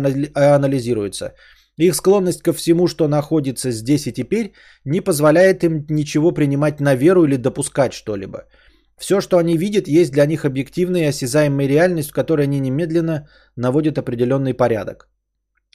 анализируется. 0.55 1.33
Их 1.75 1.93
склонность 1.93 2.41
ко 2.41 2.53
всему, 2.53 2.87
что 2.87 3.09
находится 3.09 3.69
здесь 3.71 4.07
и 4.07 4.13
теперь, 4.13 4.53
не 4.85 5.01
позволяет 5.01 5.63
им 5.65 5.85
ничего 5.89 6.31
принимать 6.31 6.79
на 6.79 6.95
веру 6.95 7.25
или 7.25 7.35
допускать 7.35 7.91
что-либо. 7.91 8.45
Все, 8.99 9.21
что 9.21 9.37
они 9.37 9.57
видят, 9.57 9.87
есть 9.87 10.11
для 10.11 10.25
них 10.25 10.43
объективная 10.45 11.01
и 11.01 11.09
осязаемая 11.09 11.67
реальность, 11.67 12.09
в 12.09 12.13
которой 12.13 12.43
они 12.43 12.59
немедленно 12.59 13.27
наводят 13.55 13.97
определенный 13.97 14.53
порядок. 14.53 15.09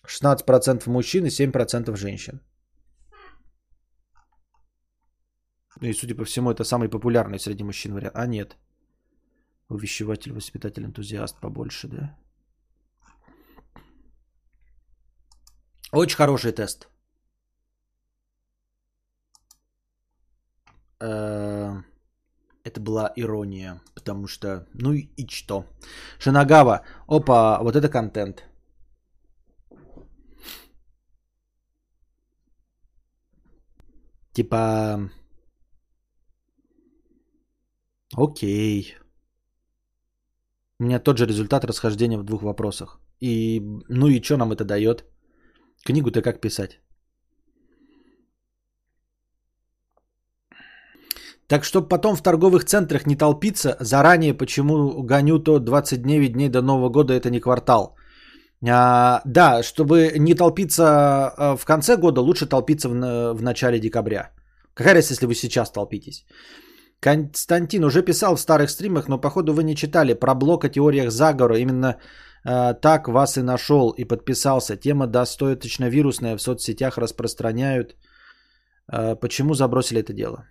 16% 0.07 0.91
мужчин 0.91 1.25
и 1.25 1.31
7% 1.31 1.97
женщин. 1.97 2.41
И, 5.81 5.93
судя 5.93 6.14
по 6.14 6.25
всему, 6.25 6.51
это 6.51 6.64
самый 6.64 6.89
популярный 6.89 7.39
среди 7.39 7.64
мужчин 7.64 7.95
вариант. 7.95 8.14
А 8.14 8.27
нет. 8.27 8.57
Увещеватель, 9.70 10.33
воспитатель, 10.33 10.85
энтузиаст 10.85 11.41
побольше, 11.41 11.89
да? 11.89 12.16
Очень 15.93 16.16
хороший 16.16 16.53
тест. 16.53 16.89
Э, 21.01 21.83
это 22.65 22.81
была 22.81 23.12
ирония, 23.17 23.81
потому 23.95 24.27
что, 24.27 24.67
ну 24.75 24.93
и 24.95 25.27
что? 25.29 25.65
Шинагава, 26.19 26.81
опа, 27.07 27.62
вот 27.62 27.77
это 27.77 27.89
контент. 27.89 28.45
Типа, 34.33 35.11
окей. 38.17 38.97
У 40.81 40.85
меня 40.85 40.99
тот 40.99 41.19
же 41.19 41.27
результат 41.27 41.65
расхождения 41.65 42.19
в 42.19 42.25
двух 42.25 42.43
вопросах. 42.43 42.99
И, 43.21 43.61
ну 43.89 44.09
и 44.09 44.23
что 44.23 44.37
нам 44.37 44.53
это 44.53 44.65
дает? 44.65 45.05
Книгу-то 45.85 46.23
как 46.23 46.41
писать? 46.41 46.81
Так 51.49 51.64
чтобы 51.64 51.88
потом 51.88 52.16
в 52.16 52.22
торговых 52.22 52.64
центрах 52.64 53.07
не 53.07 53.16
толпиться, 53.16 53.76
заранее 53.80 54.34
почему 54.34 55.03
гоню 55.03 55.38
то 55.38 55.59
29 55.59 56.32
дней 56.32 56.49
до 56.49 56.62
Нового 56.62 56.88
года, 56.88 57.12
это 57.12 57.30
не 57.30 57.40
квартал. 57.40 57.97
А, 58.66 59.20
да, 59.26 59.62
чтобы 59.62 60.12
не 60.18 60.34
толпиться 60.34 60.84
а, 60.84 61.57
в 61.57 61.64
конце 61.64 61.97
года, 61.97 62.20
лучше 62.20 62.47
толпиться 62.47 62.88
в, 62.88 63.34
в 63.34 63.42
начале 63.42 63.78
декабря. 63.78 64.30
Какая 64.74 64.95
разница, 64.95 65.14
если 65.14 65.26
вы 65.26 65.34
сейчас 65.34 65.70
толпитесь? 65.70 66.24
Константин 67.01 67.84
уже 67.84 68.03
писал 68.03 68.36
в 68.36 68.40
старых 68.40 68.70
стримах, 68.70 69.09
но 69.09 69.20
походу 69.20 69.53
вы 69.53 69.62
не 69.62 69.76
читали 69.76 70.14
про 70.14 70.34
блок 70.34 70.64
о 70.64 70.70
теориях 70.70 71.11
заговора. 71.11 71.59
Именно 71.59 71.97
э, 72.47 72.74
так 72.80 73.09
вас 73.09 73.36
и 73.36 73.42
нашел 73.42 73.90
и 73.90 74.05
подписался. 74.05 74.76
Тема 74.76 75.07
достаточно 75.07 75.90
вирусная, 75.90 76.36
в 76.36 76.40
соцсетях 76.40 76.97
распространяют. 76.97 77.97
Э, 78.90 79.16
почему 79.16 79.55
забросили 79.55 80.01
это 80.01 80.14
дело? 80.14 80.47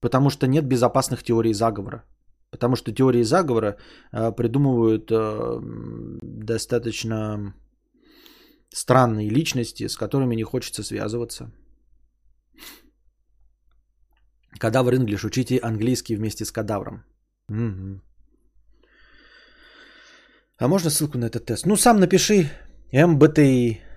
Потому 0.00 0.30
что 0.30 0.46
нет 0.46 0.64
безопасных 0.66 1.22
теорий 1.22 1.54
заговора. 1.54 2.04
Потому 2.50 2.76
что 2.76 2.92
теории 2.92 3.24
заговора 3.24 3.76
э, 4.12 4.32
придумывают 4.32 5.10
э, 5.10 5.60
достаточно 6.22 7.54
странные 8.70 9.30
личности, 9.30 9.88
с 9.88 9.96
которыми 9.96 10.36
не 10.36 10.44
хочется 10.44 10.82
связываться. 10.82 11.52
Кадавр 14.58 14.94
English. 14.94 15.26
Учите 15.26 15.58
английский 15.58 16.16
вместе 16.16 16.44
с 16.44 16.52
кадавром. 16.52 17.04
Угу. 17.48 18.00
А 20.58 20.68
можно 20.68 20.90
ссылку 20.90 21.18
на 21.18 21.26
этот 21.26 21.44
тест? 21.44 21.66
Ну, 21.66 21.76
сам 21.76 22.00
напиши 22.00 22.50
МБТИ. 22.92 23.87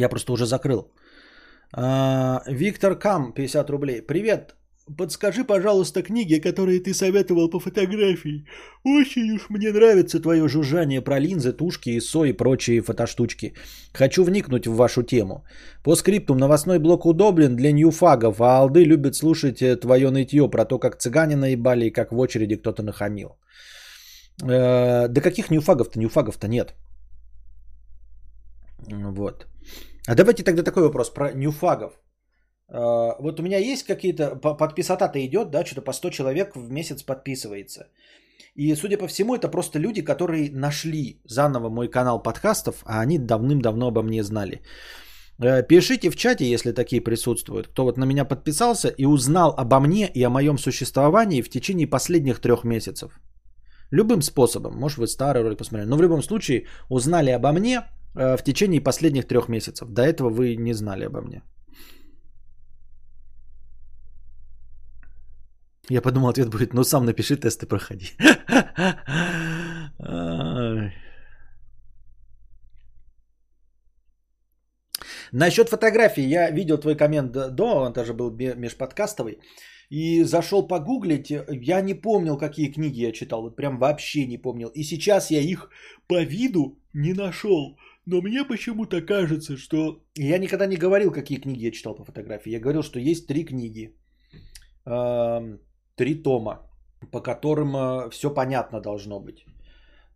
Я 0.00 0.08
просто 0.08 0.32
уже 0.32 0.46
закрыл. 0.46 0.92
А, 1.72 2.42
Виктор 2.46 2.98
Кам, 2.98 3.32
50 3.32 3.70
рублей. 3.70 4.02
Привет, 4.02 4.54
Подскажи, 4.96 5.44
пожалуйста, 5.44 6.02
книги, 6.02 6.40
которые 6.40 6.80
ты 6.80 6.94
советовал 6.94 7.50
по 7.50 7.60
фотографии. 7.60 8.44
Очень 8.84 9.30
уж 9.34 9.48
мне 9.48 9.72
нравится 9.72 10.20
твое 10.20 10.48
жужжание 10.48 11.00
про 11.00 11.20
линзы, 11.20 11.52
тушки, 11.52 11.98
ИСО 11.98 12.24
и 12.24 12.32
прочие 12.32 12.82
фотоштучки. 12.82 13.54
Хочу 13.92 14.24
вникнуть 14.24 14.66
в 14.66 14.74
вашу 14.74 15.02
тему. 15.02 15.44
По 15.84 15.94
скриптум 15.96 16.38
новостной 16.38 16.78
блок 16.78 17.06
удобен 17.06 17.56
для 17.56 17.72
ньюфагов, 17.72 18.40
а 18.40 18.58
алды 18.58 18.84
любят 18.84 19.14
слушать 19.14 19.62
э, 19.62 19.76
твое 19.76 20.10
нытье 20.10 20.50
про 20.50 20.64
то, 20.64 20.78
как 20.78 20.98
цыгане 20.98 21.36
наебали 21.36 21.86
и 21.86 21.92
как 21.92 22.12
в 22.12 22.18
очереди 22.18 22.56
кто-то 22.56 22.82
нахамил. 22.82 23.38
Э, 24.42 25.08
да 25.08 25.20
каких 25.20 25.50
ньюфагов-то? 25.50 25.98
Ньюфагов-то 26.00 26.48
нет. 26.48 26.74
Вот. 28.88 29.46
А 30.06 30.14
давайте 30.14 30.42
тогда 30.42 30.62
такой 30.62 30.82
вопрос 30.82 31.10
про 31.10 31.32
ньюфагов. 31.32 31.92
А, 32.68 33.16
вот 33.20 33.40
у 33.40 33.42
меня 33.42 33.58
есть 33.58 33.86
какие-то, 33.86 34.36
подписота-то 34.36 35.18
идет, 35.18 35.50
да, 35.50 35.64
что-то 35.64 35.82
по 35.82 35.92
100 35.92 36.10
человек 36.10 36.56
в 36.56 36.70
месяц 36.70 37.02
подписывается. 37.02 37.88
И, 38.56 38.74
судя 38.74 38.98
по 38.98 39.06
всему, 39.06 39.34
это 39.34 39.48
просто 39.48 39.78
люди, 39.78 40.02
которые 40.02 40.50
нашли 40.50 41.20
заново 41.24 41.68
мой 41.70 41.88
канал 41.88 42.22
подкастов, 42.22 42.82
а 42.84 43.00
они 43.00 43.18
давным-давно 43.18 43.88
обо 43.88 44.02
мне 44.02 44.22
знали. 44.22 44.60
Э, 45.42 45.62
пишите 45.62 46.10
в 46.10 46.16
чате, 46.16 46.44
если 46.44 46.72
такие 46.72 47.00
присутствуют, 47.00 47.68
кто 47.68 47.84
вот 47.84 47.98
на 47.98 48.06
меня 48.06 48.24
подписался 48.24 48.88
и 48.88 49.06
узнал 49.06 49.54
обо 49.56 49.80
мне 49.80 50.10
и 50.14 50.22
о 50.22 50.30
моем 50.30 50.58
существовании 50.58 51.42
в 51.42 51.48
течение 51.48 51.86
последних 51.86 52.40
трех 52.40 52.64
месяцев. 52.64 53.20
Любым 53.92 54.22
способом, 54.22 54.74
может 54.76 54.98
вы 54.98 55.06
старый 55.06 55.42
ролик 55.42 55.58
посмотрели, 55.58 55.88
но 55.88 55.96
в 55.96 56.02
любом 56.02 56.22
случае 56.22 56.66
узнали 56.88 57.30
обо 57.30 57.52
мне 57.52 57.78
э, 57.78 57.99
в 58.14 58.42
течение 58.44 58.80
последних 58.80 59.26
трех 59.26 59.48
месяцев. 59.48 59.88
До 59.88 60.02
этого 60.02 60.30
вы 60.30 60.56
не 60.56 60.74
знали 60.74 61.04
обо 61.04 61.20
мне. 61.20 61.42
Я 65.90 66.02
подумал, 66.02 66.28
ответ 66.28 66.50
будет, 66.50 66.72
ну 66.72 66.84
сам 66.84 67.04
напиши 67.04 67.36
тесты, 67.36 67.66
проходи. 67.66 68.06
Насчет 75.32 75.68
фотографии, 75.68 76.22
я 76.22 76.50
видел 76.50 76.78
твой 76.78 76.96
коммент 76.96 77.32
до, 77.32 77.86
он 77.86 77.92
даже 77.92 78.14
был 78.14 78.30
межподкастовый. 78.30 79.38
И 79.90 80.22
зашел 80.22 80.68
погуглить, 80.68 81.30
я 81.30 81.80
не 81.80 81.94
помнил, 81.94 82.38
какие 82.38 82.72
книги 82.72 83.00
я 83.00 83.12
читал, 83.12 83.42
вот 83.42 83.56
прям 83.56 83.78
вообще 83.78 84.26
не 84.26 84.38
помнил. 84.38 84.68
И 84.74 84.84
сейчас 84.84 85.30
я 85.30 85.40
их 85.40 85.70
по 86.06 86.22
виду 86.22 86.78
не 86.94 87.12
нашел. 87.14 87.76
Но 88.10 88.20
мне 88.22 88.44
почему-то 88.44 89.00
кажется, 89.02 89.56
что... 89.56 90.00
Я 90.16 90.38
никогда 90.38 90.66
не 90.66 90.76
говорил, 90.76 91.12
какие 91.12 91.40
книги 91.40 91.66
я 91.66 91.70
читал 91.70 91.94
по 91.94 92.04
фотографии. 92.04 92.52
Я 92.52 92.60
говорил, 92.60 92.82
что 92.82 92.98
есть 92.98 93.26
три 93.26 93.44
книги 93.44 93.94
три 95.96 96.22
тома, 96.22 96.58
по 97.12 97.20
которым 97.20 97.76
э, 97.76 98.10
все 98.10 98.34
понятно 98.34 98.80
должно 98.80 99.20
быть. 99.20 99.44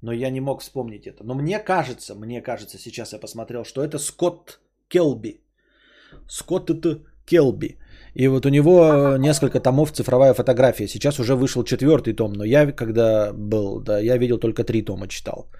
Но 0.02 0.12
я 0.12 0.30
не 0.30 0.40
мог 0.40 0.62
вспомнить 0.62 1.06
это. 1.06 1.24
Но 1.24 1.34
мне 1.34 1.58
кажется, 1.58 2.14
мне 2.14 2.42
кажется, 2.42 2.78
сейчас 2.78 3.12
я 3.12 3.20
посмотрел, 3.20 3.64
что 3.64 3.84
это 3.84 3.98
Скотт 3.98 4.60
Келби. 4.88 5.40
Скотт 6.28 6.70
это 6.70 7.04
Келби. 7.26 7.78
И 8.14 8.28
вот 8.28 8.46
у 8.46 8.48
него 8.48 8.70
э, 8.72 9.18
несколько 9.18 9.60
томов 9.60 9.92
цифровая 9.92 10.34
фотография. 10.34 10.88
Сейчас 10.88 11.18
уже 11.18 11.34
вышел 11.34 11.64
четвертый 11.64 12.14
том, 12.14 12.32
но 12.32 12.44
я 12.44 12.72
когда 12.72 13.32
был, 13.32 13.80
да, 13.80 14.00
я 14.00 14.18
видел 14.18 14.38
только 14.38 14.64
три 14.64 14.82
тома 14.82 15.06
читал. 15.08 15.50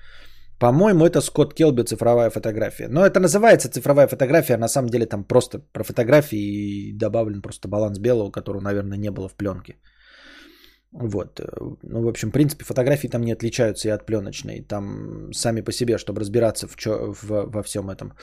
По-моему, 0.64 1.04
это 1.04 1.20
Скотт 1.20 1.54
Келби 1.54 1.82
цифровая 1.82 2.30
фотография. 2.30 2.88
Но 2.88 3.04
это 3.04 3.20
называется 3.20 3.68
цифровая 3.68 4.08
фотография, 4.08 4.54
а 4.54 4.58
на 4.58 4.68
самом 4.68 4.88
деле 4.88 5.06
там 5.06 5.24
просто 5.24 5.58
про 5.58 5.84
фотографии 5.84 6.38
и 6.38 6.92
добавлен 6.98 7.42
просто 7.42 7.68
баланс 7.68 7.98
белого, 7.98 8.30
которого, 8.30 8.62
наверное, 8.62 8.96
не 8.96 9.10
было 9.10 9.28
в 9.28 9.34
пленке. 9.34 9.76
Вот. 10.92 11.40
Ну, 11.82 12.02
в 12.02 12.08
общем, 12.08 12.28
в 12.28 12.32
принципе, 12.32 12.64
фотографии 12.64 13.08
там 13.08 13.22
не 13.22 13.32
отличаются 13.32 13.88
и 13.88 13.90
от 13.90 14.06
пленочной. 14.06 14.62
Там 14.62 15.32
сами 15.34 15.60
по 15.60 15.72
себе, 15.72 15.98
чтобы 15.98 16.20
разбираться 16.20 16.66
в 16.66 16.76
чё, 16.76 17.12
в, 17.12 17.28
во 17.28 17.62
всем 17.62 17.90
этом, 17.90 18.14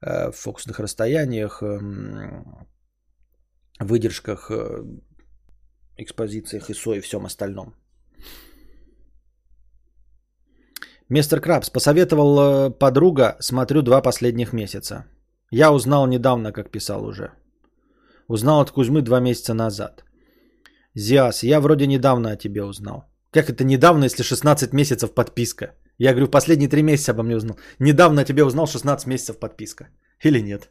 э, 0.00 0.32
в 0.32 0.36
фокусных 0.36 0.80
расстояниях, 0.80 1.62
эм, 1.62 2.66
выдержках, 3.78 4.50
э, 4.50 4.82
экспозициях 5.98 6.68
ISO 6.68 6.96
и 6.96 7.00
всем 7.00 7.26
остальном. 7.26 7.74
Мистер 11.08 11.40
Крабс 11.40 11.70
посоветовал 11.70 12.72
подруга, 12.72 13.36
смотрю 13.38 13.82
два 13.82 14.02
последних 14.02 14.52
месяца. 14.52 15.04
Я 15.52 15.72
узнал 15.72 16.06
недавно, 16.08 16.52
как 16.52 16.70
писал 16.70 17.04
уже. 17.04 17.30
Узнал 18.28 18.60
от 18.60 18.70
Кузьмы 18.72 19.02
два 19.02 19.20
месяца 19.20 19.54
назад. 19.54 20.04
Зиас, 20.94 21.44
я 21.44 21.60
вроде 21.60 21.86
недавно 21.86 22.30
о 22.30 22.36
тебе 22.36 22.64
узнал. 22.64 23.04
Как 23.30 23.50
это 23.50 23.64
недавно, 23.64 24.04
если 24.04 24.24
16 24.24 24.72
месяцев 24.72 25.14
подписка? 25.14 25.74
Я 25.98 26.10
говорю, 26.10 26.26
в 26.26 26.30
последние 26.30 26.68
3 26.68 26.82
месяца 26.82 27.12
обо 27.12 27.22
мне 27.22 27.36
узнал. 27.36 27.56
Недавно 27.78 28.22
о 28.22 28.24
тебе 28.24 28.44
узнал 28.44 28.66
16 28.66 29.06
месяцев 29.06 29.38
подписка. 29.38 29.88
Или 30.24 30.40
нет? 30.40 30.70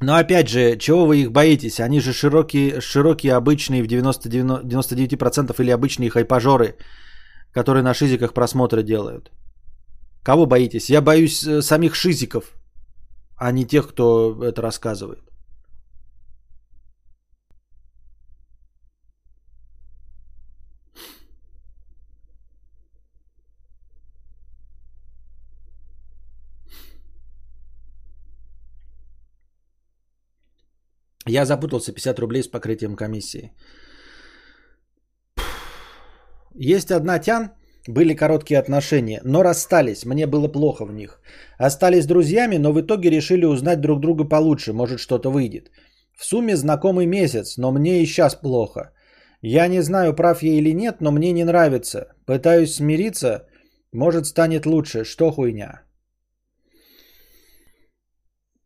Но 0.00 0.16
опять 0.16 0.48
же, 0.48 0.76
чего 0.76 1.06
вы 1.06 1.22
их 1.22 1.32
боитесь? 1.32 1.80
Они 1.80 2.00
же 2.00 2.12
широкие, 2.12 2.80
широкие 2.80 3.34
обычные 3.34 3.82
в 3.82 3.86
90, 3.86 4.28
99% 4.28 5.54
или 5.58 5.70
обычные 5.70 6.10
хайпажоры, 6.10 6.76
которые 7.52 7.82
на 7.82 7.94
шизиках 7.94 8.34
просмотры 8.34 8.82
делают. 8.82 9.30
Кого 10.22 10.46
боитесь? 10.46 10.90
Я 10.90 11.00
боюсь 11.00 11.46
э, 11.46 11.62
самих 11.62 11.94
шизиков, 11.94 12.44
а 13.36 13.52
не 13.52 13.64
тех, 13.64 13.88
кто 13.88 14.44
это 14.44 14.60
рассказывает. 14.60 15.25
Я 31.26 31.44
запутался 31.44 31.92
50 31.92 32.18
рублей 32.18 32.42
с 32.42 32.48
покрытием 32.48 32.96
комиссии. 32.96 33.52
Есть 36.54 36.90
одна 36.90 37.18
тян, 37.18 37.50
были 37.88 38.14
короткие 38.14 38.58
отношения, 38.58 39.20
но 39.24 39.42
расстались, 39.42 40.04
мне 40.04 40.26
было 40.26 40.48
плохо 40.48 40.84
в 40.86 40.92
них. 40.92 41.20
Остались 41.58 42.06
друзьями, 42.06 42.56
но 42.58 42.72
в 42.72 42.80
итоге 42.80 43.10
решили 43.10 43.44
узнать 43.44 43.80
друг 43.80 44.00
друга 44.00 44.24
получше, 44.24 44.72
может 44.72 45.00
что-то 45.00 45.30
выйдет. 45.30 45.70
В 46.16 46.24
сумме 46.24 46.56
знакомый 46.56 47.06
месяц, 47.06 47.58
но 47.58 47.72
мне 47.72 48.02
и 48.02 48.06
сейчас 48.06 48.34
плохо. 48.34 48.92
Я 49.42 49.68
не 49.68 49.82
знаю, 49.82 50.14
прав 50.14 50.42
я 50.42 50.54
или 50.54 50.74
нет, 50.74 51.00
но 51.00 51.10
мне 51.10 51.32
не 51.32 51.44
нравится. 51.44 52.06
Пытаюсь 52.24 52.74
смириться, 52.74 53.46
может 53.92 54.26
станет 54.26 54.66
лучше, 54.66 55.04
что 55.04 55.30
хуйня. 55.30 55.85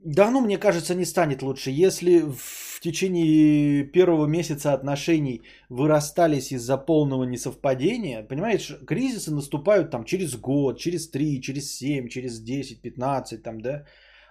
Да, 0.05 0.31
ну, 0.31 0.41
мне 0.41 0.57
кажется, 0.57 0.95
не 0.95 1.05
станет 1.05 1.43
лучше. 1.43 1.71
Если 1.71 2.21
в 2.21 2.81
течение 2.81 3.85
первого 3.85 4.27
месяца 4.27 4.73
отношений 4.73 5.43
вы 5.69 5.89
расстались 5.89 6.53
из-за 6.53 6.79
полного 6.79 7.25
несовпадения, 7.25 8.23
понимаешь, 8.23 8.73
кризисы 8.87 9.31
наступают 9.31 9.91
там 9.91 10.05
через 10.05 10.37
год, 10.37 10.79
через 10.79 11.11
три, 11.11 11.43
через 11.43 11.77
семь, 11.77 12.09
через 12.09 12.41
10, 12.41 12.81
15, 12.81 13.43
там, 13.43 13.61
да. 13.61 13.85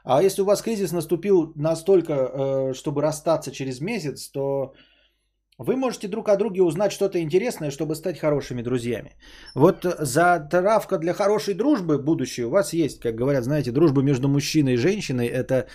А 0.04 0.24
если 0.24 0.42
у 0.42 0.46
вас 0.46 0.64
кризис 0.64 0.92
наступил 0.92 1.54
настолько, 1.56 2.14
э, 2.14 2.74
чтобы 2.74 3.04
расстаться 3.04 3.52
через 3.52 3.80
месяц, 3.80 4.30
то 4.30 4.74
вы 5.60 5.76
можете 5.76 6.08
друг 6.08 6.30
о 6.30 6.38
друге 6.38 6.62
узнать 6.62 6.92
что-то 6.92 7.20
интересное, 7.20 7.72
чтобы 7.72 7.96
стать 7.96 8.20
хорошими 8.20 8.64
друзьями. 8.64 9.12
Вот 9.56 9.86
затравка 10.00 10.98
для 10.98 11.14
хорошей 11.14 11.54
дружбы 11.54 11.98
будущее 11.98 12.46
у 12.46 12.50
вас 12.50 12.74
есть, 12.74 13.00
как 13.00 13.16
говорят, 13.16 13.44
знаете, 13.44 13.72
дружба 13.72 14.02
между 14.02 14.28
мужчиной 14.28 14.74
и 14.74 14.78
женщиной 14.78 15.28
это 15.28 15.68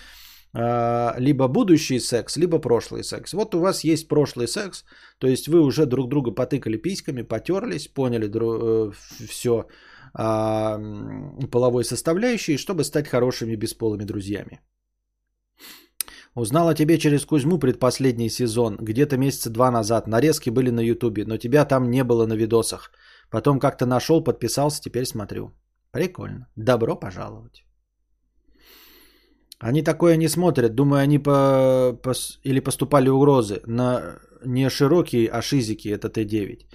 э, 0.55 1.20
либо 1.20 1.49
будущий 1.49 2.01
секс, 2.01 2.37
либо 2.37 2.59
прошлый 2.59 3.05
секс. 3.05 3.35
Вот 3.35 3.55
у 3.55 3.61
вас 3.61 3.85
есть 3.85 4.09
прошлый 4.09 4.49
секс, 4.49 4.85
то 5.18 5.26
есть 5.26 5.49
вы 5.49 5.61
уже 5.61 5.87
друг 5.87 6.09
друга 6.09 6.30
потыкали 6.30 6.78
письками, 6.78 7.22
потерлись, 7.22 7.89
поняли 7.89 8.26
э, 8.26 8.93
все 9.28 9.51
э, 9.51 9.64
а, 10.14 10.80
половой 11.51 11.85
составляющей, 11.85 12.57
чтобы 12.57 12.85
стать 12.85 13.09
хорошими 13.09 13.57
бесполыми 13.57 14.05
друзьями. 14.05 14.61
Узнал 16.37 16.68
о 16.68 16.74
тебе 16.74 16.99
через 16.99 17.24
Кузьму 17.24 17.59
предпоследний 17.59 18.28
сезон, 18.28 18.76
где-то 18.76 19.16
месяца 19.16 19.51
два 19.51 19.70
назад. 19.70 20.09
Нарезки 20.09 20.51
были 20.51 20.70
на 20.70 20.80
Ютубе, 20.80 21.24
но 21.24 21.39
тебя 21.39 21.64
там 21.64 21.91
не 21.91 22.03
было 22.03 22.26
на 22.26 22.35
видосах. 22.35 22.91
Потом 23.30 23.61
как-то 23.61 23.87
нашел, 23.87 24.24
подписался, 24.24 24.82
теперь 24.82 25.05
смотрю. 25.05 25.53
Прикольно. 25.93 26.49
Добро 26.57 26.97
пожаловать. 26.97 27.64
Они 29.61 29.82
такое 29.82 30.16
не 30.16 30.28
смотрят. 30.28 30.74
Думаю, 30.74 31.03
они 31.03 31.18
по, 31.20 31.97
по, 32.03 32.12
или 32.43 32.61
поступали 32.61 33.09
угрозы 33.09 33.61
на 33.66 34.18
не 34.45 34.68
широкие, 34.70 35.28
а 35.28 35.41
шизики, 35.41 35.89
это 35.89 36.09
Т9. 36.09 36.66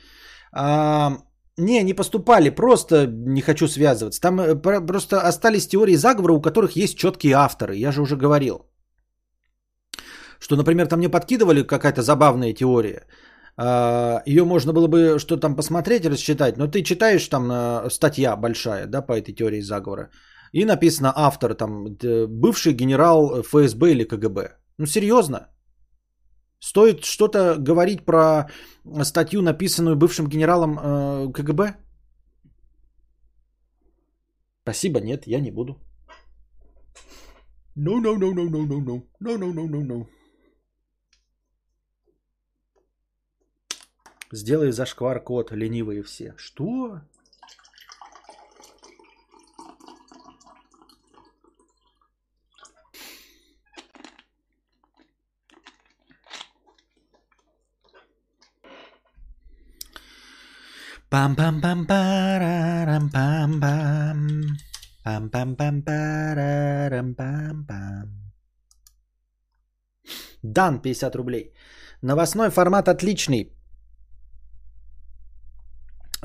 А, 0.54 1.18
не, 1.58 1.84
не 1.84 1.94
поступали, 1.94 2.50
просто 2.50 3.08
не 3.08 3.42
хочу 3.42 3.68
связываться. 3.68 4.22
Там 4.22 4.40
э, 4.40 4.56
просто 4.56 5.22
остались 5.22 5.68
теории 5.68 5.96
заговора, 5.96 6.34
у 6.34 6.42
которых 6.42 6.78
есть 6.78 6.98
четкие 6.98 7.34
авторы. 7.34 7.76
Я 7.76 7.92
же 7.92 8.02
уже 8.02 8.16
говорил 8.16 8.69
что, 10.40 10.56
например, 10.56 10.88
там 10.88 11.00
мне 11.00 11.10
подкидывали 11.10 11.64
какая-то 11.64 12.02
забавная 12.02 12.54
теория. 12.54 13.06
А, 13.58 14.22
Ее 14.26 14.46
можно 14.46 14.74
было 14.74 14.88
бы 14.88 15.20
что 15.20 15.38
там 15.38 15.56
посмотреть, 15.56 16.06
рассчитать, 16.06 16.58
но 16.58 16.68
ты 16.68 16.82
читаешь 16.84 17.28
там 17.28 17.52
э, 17.52 17.90
статья 17.90 18.36
большая, 18.36 18.88
да, 18.88 19.02
по 19.02 19.14
этой 19.14 19.34
теории 19.34 19.62
заговора, 19.62 20.10
и 20.54 20.66
написано 20.66 21.14
автор, 21.16 21.54
там, 21.56 21.98
бывший 22.42 22.74
генерал 22.74 23.44
ФСБ 23.44 23.92
или 23.92 24.04
КГБ. 24.04 24.58
Ну, 24.78 24.86
серьезно? 24.86 25.50
Стоит 26.60 27.06
что-то 27.06 27.56
говорить 27.58 28.06
про 28.06 28.50
статью, 29.04 29.42
написанную 29.42 29.96
бывшим 29.96 30.28
генералом 30.28 30.80
э, 30.80 31.32
КГБ? 31.34 31.76
Спасибо, 34.64 35.00
нет, 35.00 35.28
я 35.28 35.40
не 35.40 35.52
буду. 35.52 35.78
No, 37.76 38.00
no, 38.02 38.16
no, 38.18 38.34
no, 38.34 38.50
no, 38.50 38.66
no, 38.66 38.80
no, 38.80 39.04
no, 39.20 39.38
no, 39.38 39.54
no, 39.54 39.68
no, 39.68 39.84
no. 39.84 40.08
Сделай 44.32 44.72
зашквар 44.72 45.24
код, 45.24 45.52
ленивые 45.52 46.04
все. 46.04 46.34
Что? 46.38 47.02
пам 61.10 61.36
пам 61.36 61.62
пам 61.62 61.88
парарам 61.88 63.10
пам 63.10 63.60
пам 63.64 64.20
пам 65.04 65.30
пам 65.30 65.56
пам 65.56 65.82
парарам 65.82 67.16
пам 67.16 67.66
пам 67.68 68.08
Дан 70.42 70.82
50 70.82 71.16
рублей. 71.16 71.54
Новостной 72.02 72.50
формат 72.50 72.88
отличный. 72.88 73.59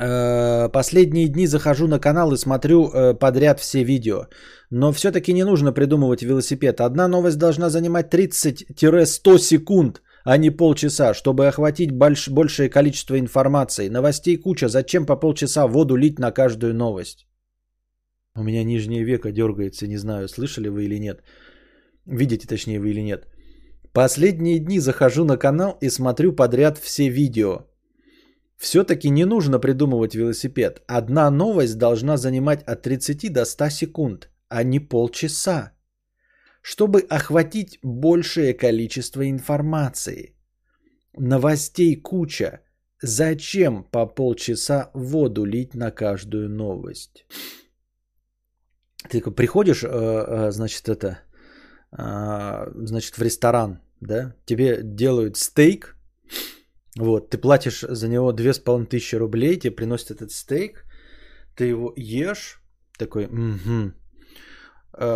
Э, 0.04 0.68
последние 0.68 1.28
дни 1.28 1.46
захожу 1.46 1.86
на 1.86 1.98
канал 1.98 2.32
и 2.32 2.36
смотрю 2.36 2.90
э, 2.90 3.14
подряд 3.14 3.60
все 3.60 3.84
видео. 3.84 4.26
Но 4.70 4.92
все-таки 4.92 5.32
не 5.32 5.44
нужно 5.44 5.72
придумывать 5.72 6.22
велосипед. 6.22 6.80
Одна 6.80 7.08
новость 7.08 7.38
должна 7.38 7.70
занимать 7.70 8.12
30-100 8.12 9.38
секунд, 9.38 10.02
а 10.24 10.36
не 10.36 10.50
полчаса, 10.50 11.14
чтобы 11.14 11.46
охватить 11.46 11.90
больш- 11.92 12.30
большее 12.30 12.68
количество 12.68 13.18
информации. 13.18 13.88
Новостей 13.88 14.36
куча. 14.36 14.68
Зачем 14.68 15.06
по 15.06 15.16
полчаса 15.16 15.66
воду 15.66 15.96
лить 15.96 16.18
на 16.18 16.32
каждую 16.32 16.74
новость? 16.74 17.26
У 18.36 18.42
меня 18.42 18.64
нижнее 18.64 19.04
веко 19.04 19.32
дергается, 19.32 19.86
не 19.86 19.96
знаю, 19.96 20.28
слышали 20.28 20.68
вы 20.68 20.84
или 20.84 20.98
нет. 20.98 21.22
Видите, 22.06 22.46
точнее, 22.46 22.80
вы 22.80 22.90
или 22.90 23.00
нет. 23.00 23.26
Последние 23.92 24.58
дни 24.58 24.80
захожу 24.80 25.24
на 25.24 25.38
канал 25.38 25.78
и 25.80 25.88
смотрю 25.88 26.32
подряд 26.32 26.78
все 26.78 27.08
видео. 27.08 27.64
Все-таки 28.56 29.10
не 29.10 29.24
нужно 29.24 29.58
придумывать 29.58 30.14
велосипед. 30.14 30.82
Одна 30.86 31.30
новость 31.30 31.78
должна 31.78 32.16
занимать 32.16 32.62
от 32.62 32.82
30 32.82 33.32
до 33.32 33.44
100 33.44 33.70
секунд, 33.70 34.30
а 34.48 34.62
не 34.62 34.80
полчаса, 34.80 35.72
чтобы 36.62 37.00
охватить 37.10 37.78
большее 37.82 38.54
количество 38.54 39.28
информации. 39.28 40.36
Новостей 41.16 42.00
куча. 42.00 42.60
Зачем 43.02 43.84
по 43.84 44.06
полчаса 44.06 44.90
воду 44.94 45.44
лить 45.44 45.74
на 45.74 45.90
каждую 45.90 46.48
новость? 46.48 47.26
Ты 49.10 49.20
приходишь, 49.20 49.84
э, 49.84 49.88
э, 49.88 50.50
значит, 50.52 50.88
это, 50.88 51.18
э, 51.92 52.72
значит, 52.86 53.18
в 53.18 53.22
ресторан, 53.22 53.80
да, 54.00 54.34
тебе 54.46 54.80
делают 54.82 55.36
стейк, 55.36 55.96
вот, 56.98 57.30
ты 57.30 57.38
платишь 57.38 57.80
за 57.88 58.08
него 58.08 58.32
2500 58.32 59.20
рублей, 59.20 59.58
тебе 59.58 59.76
приносят 59.76 60.10
этот 60.10 60.30
стейк, 60.30 60.84
ты 61.56 61.64
его 61.64 61.92
ешь, 61.96 62.62
такой, 62.98 63.26
угу. 63.26 63.92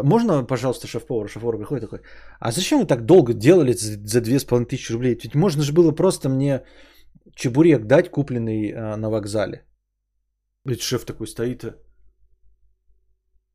Можно, 0.03 0.45
пожалуйста, 0.45 0.89
шеф-повар? 0.89 1.29
Шеф-повар 1.29 1.57
приходит 1.57 1.85
такой, 1.85 2.01
а 2.41 2.51
зачем 2.51 2.81
вы 2.81 2.87
так 2.87 3.05
долго 3.07 3.33
делали 3.33 3.73
за 3.73 4.21
2500 4.21 4.91
рублей? 4.91 5.19
Ведь 5.23 5.35
можно 5.35 5.63
же 5.63 5.73
было 5.73 5.93
просто 5.93 6.29
мне 6.29 6.65
чебурек 7.35 7.87
дать, 7.87 8.11
купленный 8.11 8.73
а, 8.73 8.97
на 8.97 9.11
вокзале. 9.11 9.65
Ведь 10.65 10.83
шеф 10.83 11.05
такой 11.05 11.27
стоит, 11.27 11.65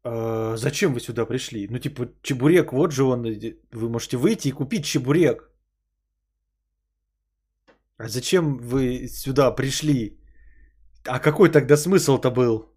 а, 0.04 0.56
зачем 0.58 0.94
вы 0.94 1.00
сюда 1.00 1.26
пришли? 1.26 1.68
Ну, 1.70 1.80
типа, 1.80 2.08
чебурек, 2.22 2.72
вот 2.72 2.92
же 2.92 3.04
он, 3.04 3.24
вы 3.72 3.90
можете 3.90 4.18
выйти 4.18 4.48
и 4.48 4.52
купить 4.52 4.86
чебурек. 4.86 5.50
А 7.98 8.08
зачем 8.08 8.58
вы 8.58 9.08
сюда 9.08 9.52
пришли? 9.52 10.20
А 11.06 11.20
какой 11.20 11.50
тогда 11.50 11.78
смысл-то 11.78 12.32
был? 12.32 12.74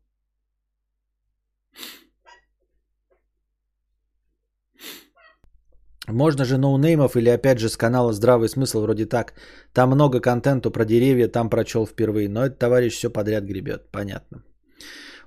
Можно 6.09 6.45
же 6.45 6.57
ноунеймов 6.57 7.17
или 7.17 7.29
опять 7.31 7.59
же 7.59 7.69
с 7.69 7.77
канала 7.77 8.13
Здравый 8.13 8.49
смысл 8.49 8.83
вроде 8.83 9.07
так. 9.07 9.35
Там 9.73 9.91
много 9.91 10.21
контенту 10.21 10.71
про 10.71 10.85
деревья, 10.85 11.29
там 11.29 11.51
прочел 11.51 11.87
впервые. 11.87 12.29
Но 12.29 12.45
этот 12.45 12.59
товарищ 12.59 12.95
все 12.95 13.11
подряд 13.11 13.45
гребет. 13.45 13.91
Понятно. 13.91 14.45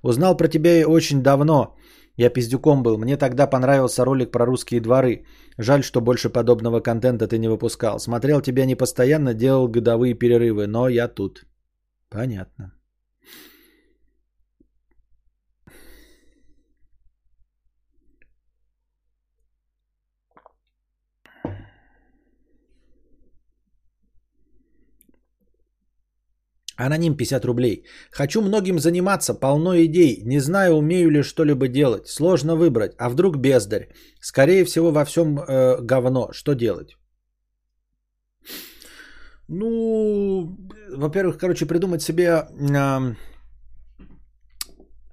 Узнал 0.03 0.37
про 0.37 0.47
тебя 0.47 0.87
очень 0.87 1.21
давно. 1.21 1.75
Я 2.19 2.29
пиздюком 2.29 2.83
был. 2.83 2.97
Мне 2.97 3.17
тогда 3.17 3.47
понравился 3.47 4.05
ролик 4.05 4.31
про 4.31 4.45
русские 4.45 4.81
дворы. 4.81 5.25
Жаль, 5.57 5.83
что 5.83 6.01
больше 6.01 6.29
подобного 6.29 6.81
контента 6.81 7.27
ты 7.27 7.37
не 7.37 7.47
выпускал. 7.47 7.99
Смотрел 7.99 8.41
тебя 8.41 8.65
не 8.65 8.75
постоянно, 8.75 9.33
делал 9.33 9.69
годовые 9.69 10.13
перерывы, 10.15 10.67
но 10.67 10.89
я 10.89 11.07
тут. 11.07 11.45
Понятно. 12.09 12.73
Аноним 26.85 27.15
50 27.15 27.45
рублей. 27.45 27.83
Хочу 28.11 28.41
многим 28.41 28.79
заниматься, 28.79 29.33
полно 29.33 29.75
идей. 29.75 30.21
Не 30.25 30.39
знаю, 30.39 30.73
умею 30.75 31.09
ли 31.09 31.23
что-либо 31.23 31.67
делать. 31.67 32.07
Сложно 32.07 32.55
выбрать. 32.55 32.93
А 32.97 33.09
вдруг 33.09 33.37
бездарь? 33.37 33.89
Скорее 34.21 34.65
всего, 34.65 34.91
во 34.91 35.05
всем 35.05 35.39
э, 35.39 35.81
говно. 35.81 36.29
Что 36.31 36.53
делать? 36.53 36.95
Ну, 39.47 40.57
во-первых, 40.95 41.37
короче, 41.37 41.65
придумать 41.65 42.01
себе 42.01 42.27
э, 42.27 43.15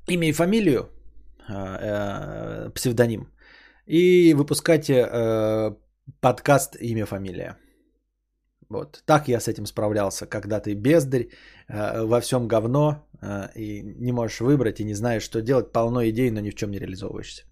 имя 0.08 0.28
и 0.28 0.32
фамилию, 0.32 0.88
э, 1.48 1.52
э, 1.52 2.70
псевдоним. 2.74 3.26
и 3.86 4.34
выпускать 4.34 4.88
э, 4.88 5.74
подкаст 6.20 6.76
«Имя, 6.80 7.06
фамилия». 7.06 7.56
Вот. 8.68 9.02
Так 9.06 9.28
я 9.28 9.40
с 9.40 9.48
этим 9.48 9.66
справлялся, 9.66 10.26
когда 10.26 10.60
ты 10.60 10.74
бездарь, 10.74 11.28
э, 11.68 12.02
во 12.04 12.20
всем 12.20 12.48
говно, 12.48 13.06
э, 13.22 13.48
и 13.54 13.82
не 13.82 14.12
можешь 14.12 14.40
выбрать, 14.40 14.80
и 14.80 14.84
не 14.84 14.94
знаешь, 14.94 15.22
что 15.22 15.40
делать, 15.40 15.72
полно 15.72 16.04
идей, 16.08 16.30
но 16.30 16.40
ни 16.40 16.50
в 16.50 16.54
чем 16.54 16.70
не 16.70 16.78
реализовываешься. 16.78 17.44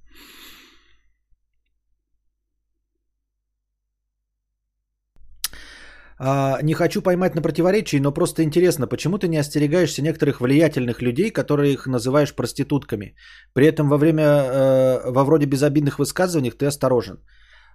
А, 6.19 6.63
не 6.63 6.75
хочу 6.75 7.03
поймать 7.03 7.35
на 7.35 7.43
противоречии, 7.43 8.01
но 8.01 8.13
просто 8.13 8.43
интересно, 8.43 8.87
почему 8.87 9.19
ты 9.19 9.29
не 9.29 9.37
остерегаешься 9.37 10.03
некоторых 10.03 10.41
влиятельных 10.41 11.03
людей, 11.03 11.31
которые 11.31 11.73
их 11.73 11.87
называешь 11.87 12.35
проститутками? 12.35 13.15
При 13.53 13.67
этом 13.67 13.89
во 13.89 13.99
время, 13.99 14.23
э, 14.23 15.11
во 15.11 15.25
вроде 15.25 15.47
безобидных 15.47 15.99
высказываний 15.99 16.51
ты 16.51 16.67
осторожен. 16.67 17.19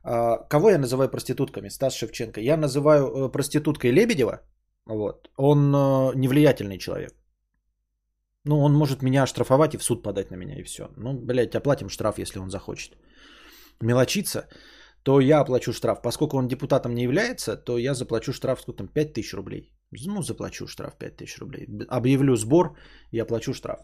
А, 0.04 0.38
кого 0.50 0.70
я 0.70 0.78
называю 0.78 1.10
проститутками? 1.10 1.70
Стас 1.70 1.93
Шевченко. 1.93 2.41
Я 2.41 2.58
называю 2.58 3.08
э, 3.08 3.32
проституткой 3.32 3.91
Лебедева. 3.91 4.41
Вот. 4.86 5.30
Он 5.38 5.74
э, 5.74 6.16
невлиятельный 6.16 6.78
человек. 6.78 7.14
Ну, 8.45 8.60
он 8.60 8.74
может 8.74 9.04
меня 9.04 9.24
оштрафовать 9.24 9.76
и 9.76 9.78
в 9.78 9.84
суд 9.84 10.04
подать 10.04 10.32
на 10.32 10.38
меня, 10.38 10.60
и 10.60 10.64
все. 10.64 10.89
Ну, 10.97 11.14
блядь, 11.14 11.56
оплатим 11.56 11.89
штраф, 11.89 12.20
если 12.20 12.39
он 12.39 12.50
захочет. 12.50 12.97
Мелочиться 13.82 14.47
то 15.04 15.20
я 15.20 15.39
оплачу 15.39 15.74
штраф. 15.74 16.02
Поскольку 16.02 16.38
он 16.38 16.47
депутатом 16.47 16.93
не 16.93 17.04
является, 17.04 17.56
то 17.58 17.78
я 17.78 17.93
заплачу 17.93 18.34
штраф, 18.34 18.62
сколько 18.62 18.78
там, 18.78 18.88
5 18.88 19.14
тысяч 19.14 19.34
рублей. 19.34 19.72
Ну, 20.06 20.22
заплачу 20.22 20.68
штраф 20.68 20.97
5 20.97 21.18
тысяч 21.18 21.39
рублей. 21.39 21.68
Объявлю 21.89 22.36
сбор 22.36 22.76
и 23.12 23.20
оплачу 23.20 23.54
штраф. 23.54 23.80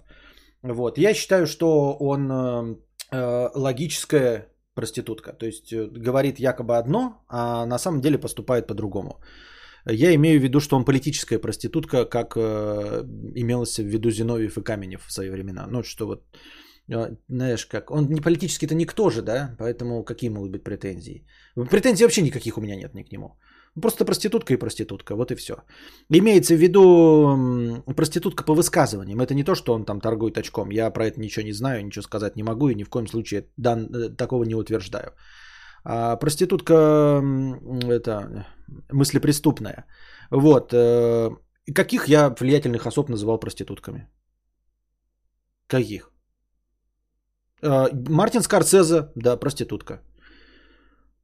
Вот. 0.61 0.97
Я 0.97 1.13
считаю, 1.13 1.47
что 1.47 1.97
он 1.99 2.31
э, 2.31 2.75
э, 3.11 3.49
логическая 3.55 4.47
проститутка. 4.75 5.33
То 5.33 5.45
есть 5.45 5.73
э, 5.73 5.87
говорит 5.87 6.39
якобы 6.39 6.77
одно, 6.77 7.23
а 7.27 7.65
на 7.65 7.79
самом 7.79 8.01
деле 8.01 8.17
поступает 8.17 8.67
по-другому. 8.67 9.19
Я 9.87 10.13
имею 10.15 10.39
в 10.39 10.43
виду, 10.43 10.59
что 10.59 10.75
он 10.75 10.85
политическая 10.85 11.39
проститутка, 11.39 12.05
как 12.05 12.37
э, 12.37 13.03
имелось 13.35 13.77
в 13.77 13.85
виду 13.85 14.11
Зиновьев 14.11 14.57
и 14.57 14.63
Каменев 14.63 15.05
в 15.05 15.11
свои 15.11 15.29
времена. 15.29 15.67
Ну, 15.67 15.83
что 15.83 16.07
вот 16.07 16.23
а, 16.93 17.11
знаешь 17.29 17.65
как, 17.65 17.91
он 17.91 18.05
не 18.09 18.21
политически-то 18.21 18.75
никто 18.75 19.09
же, 19.09 19.21
да, 19.21 19.55
поэтому 19.57 20.03
какие 20.03 20.29
могут 20.29 20.51
быть 20.51 20.63
претензии? 20.63 21.25
Претензий 21.55 22.03
вообще 22.03 22.21
никаких 22.21 22.57
у 22.57 22.61
меня 22.61 22.75
нет 22.75 22.93
ни 22.93 23.03
к 23.03 23.11
нему. 23.11 23.37
Просто 23.81 24.05
проститутка 24.05 24.53
и 24.53 24.57
проститутка, 24.57 25.15
вот 25.15 25.31
и 25.31 25.35
все. 25.35 25.53
Имеется 26.09 26.55
в 26.55 26.59
виду 26.59 27.83
проститутка 27.95 28.43
по 28.43 28.53
высказываниям. 28.53 29.19
Это 29.19 29.33
не 29.33 29.43
то, 29.43 29.55
что 29.55 29.73
он 29.73 29.85
там 29.85 29.99
торгует 29.99 30.37
очком. 30.37 30.71
Я 30.71 30.89
про 30.91 31.07
это 31.07 31.19
ничего 31.19 31.45
не 31.45 31.53
знаю, 31.53 31.85
ничего 31.85 32.03
сказать 32.03 32.35
не 32.37 32.43
могу 32.43 32.69
и 32.69 32.75
ни 32.75 32.83
в 32.83 32.89
коем 32.89 33.07
случае 33.07 33.49
дан, 33.57 33.89
э, 33.93 34.15
такого 34.15 34.45
не 34.45 34.55
утверждаю. 34.55 35.11
А 35.83 36.15
проститутка 36.15 36.73
это 37.83 38.45
мыслепреступная. 38.91 39.85
Вот. 40.31 40.73
Э, 40.73 41.29
каких 41.73 42.07
я 42.07 42.29
влиятельных 42.29 42.87
особ 42.87 43.09
называл 43.09 43.39
проститутками? 43.39 44.07
Каких? 45.67 46.11
А, 47.61 47.89
Мартин 48.09 48.41
Скорсезе, 48.41 49.09
да, 49.15 49.37
проститутка. 49.37 50.01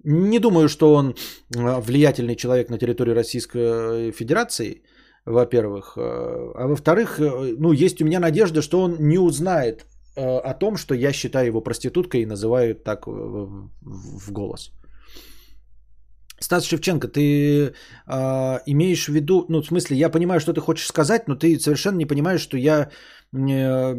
Не 0.04 0.40
думаю, 0.40 0.70
что 0.70 0.94
он 0.94 1.16
а, 1.56 1.80
влиятельный 1.80 2.36
человек 2.36 2.70
на 2.70 2.78
территории 2.78 3.14
Российской 3.14 4.12
Федерации, 4.12 4.84
во-первых. 5.26 5.94
А, 5.98 6.52
а 6.56 6.68
во-вторых, 6.68 7.20
э, 7.20 7.56
ну, 7.60 7.72
есть 7.72 8.02
у 8.02 8.06
меня 8.06 8.20
надежда, 8.20 8.62
что 8.62 8.82
он 8.82 8.96
не 9.00 9.20
узнает 9.20 9.86
э, 10.16 10.22
о 10.22 10.54
том, 10.54 10.78
что 10.78 10.96
я 10.96 11.14
считаю 11.14 11.48
его 11.48 11.62
проституткой 11.62 12.22
и 12.22 12.26
называю 12.26 12.76
так 12.76 13.06
в 13.08 14.32
голос. 14.32 14.72
Стас 16.42 16.66
Шевченко, 16.66 17.08
ты 17.08 17.74
э, 18.08 18.60
имеешь 18.66 19.06
в 19.06 19.14
виду, 19.14 19.46
ну, 19.50 19.62
в 19.62 19.68
смысле, 19.68 19.98
я 19.98 20.10
понимаю, 20.10 20.40
что 20.40 20.54
ты 20.54 20.62
хочешь 20.62 20.88
сказать, 20.88 21.28
но 21.28 21.36
ты 21.36 21.60
совершенно 21.60 21.98
не 21.98 22.08
понимаешь, 22.08 22.42
что 22.42 22.58
я 22.58 22.90
э, 23.34 23.96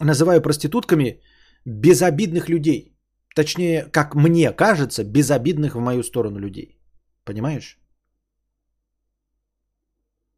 называю 0.00 0.42
проститутками 0.42 1.20
безобидных 1.64 2.48
людей. 2.48 2.93
Точнее, 3.34 3.90
как 3.90 4.14
мне 4.14 4.52
кажется, 4.52 5.04
безобидных 5.04 5.74
в 5.74 5.80
мою 5.80 6.02
сторону 6.02 6.38
людей. 6.38 6.78
Понимаешь? 7.24 7.78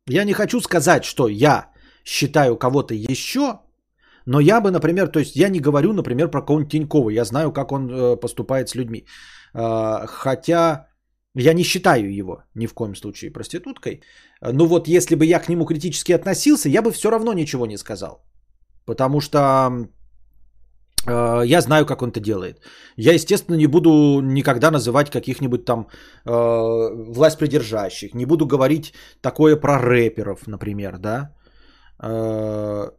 Я 0.08 0.24
не 0.24 0.32
хочу 0.32 0.60
сказать, 0.60 1.04
что 1.04 1.28
я 1.28 1.70
считаю 2.04 2.56
кого-то 2.56 2.94
еще, 2.94 3.60
но 4.24 4.40
я 4.40 4.60
бы, 4.60 4.70
например, 4.70 5.08
то 5.08 5.18
есть 5.18 5.36
я 5.36 5.48
не 5.48 5.60
говорю, 5.60 5.92
например, 5.92 6.30
про 6.30 6.42
кого-нибудь 6.42 6.72
Тинькова. 6.72 7.10
Я 7.10 7.24
знаю, 7.24 7.52
как 7.52 7.72
он 7.72 7.90
э, 7.90 8.16
поступает 8.16 8.68
с 8.68 8.74
людьми. 8.74 9.06
Э, 9.54 10.06
хотя 10.06 10.88
я 11.34 11.54
не 11.54 11.64
считаю 11.64 12.14
его 12.14 12.44
ни 12.54 12.66
в 12.66 12.74
коем 12.74 12.94
случае 12.94 13.32
проституткой. 13.32 14.02
Но 14.40 14.66
вот 14.66 14.88
если 14.88 15.16
бы 15.16 15.26
я 15.26 15.38
к 15.38 15.48
нему 15.48 15.66
критически 15.66 16.12
относился, 16.12 16.68
я 16.68 16.82
бы 16.82 16.92
все 16.92 17.10
равно 17.10 17.32
ничего 17.32 17.66
не 17.66 17.78
сказал. 17.78 18.24
Потому 18.86 19.20
что 19.20 19.88
я 21.06 21.60
знаю, 21.60 21.86
как 21.86 22.02
он 22.02 22.10
это 22.10 22.20
делает. 22.20 22.60
Я, 22.96 23.12
естественно, 23.12 23.56
не 23.56 23.66
буду 23.66 24.20
никогда 24.22 24.70
называть 24.70 25.10
каких-нибудь 25.10 25.64
там 25.64 25.86
э, 26.24 26.32
власть 27.12 27.38
придержащих. 27.38 28.14
Не 28.14 28.26
буду 28.26 28.46
говорить 28.46 28.92
такое 29.20 29.56
про 29.56 29.78
рэперов, 29.78 30.46
например, 30.46 30.98
да. 30.98 31.34
Э, 32.02 32.90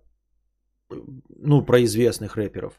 ну, 1.30 1.66
про 1.66 1.84
известных 1.84 2.38
рэперов. 2.38 2.74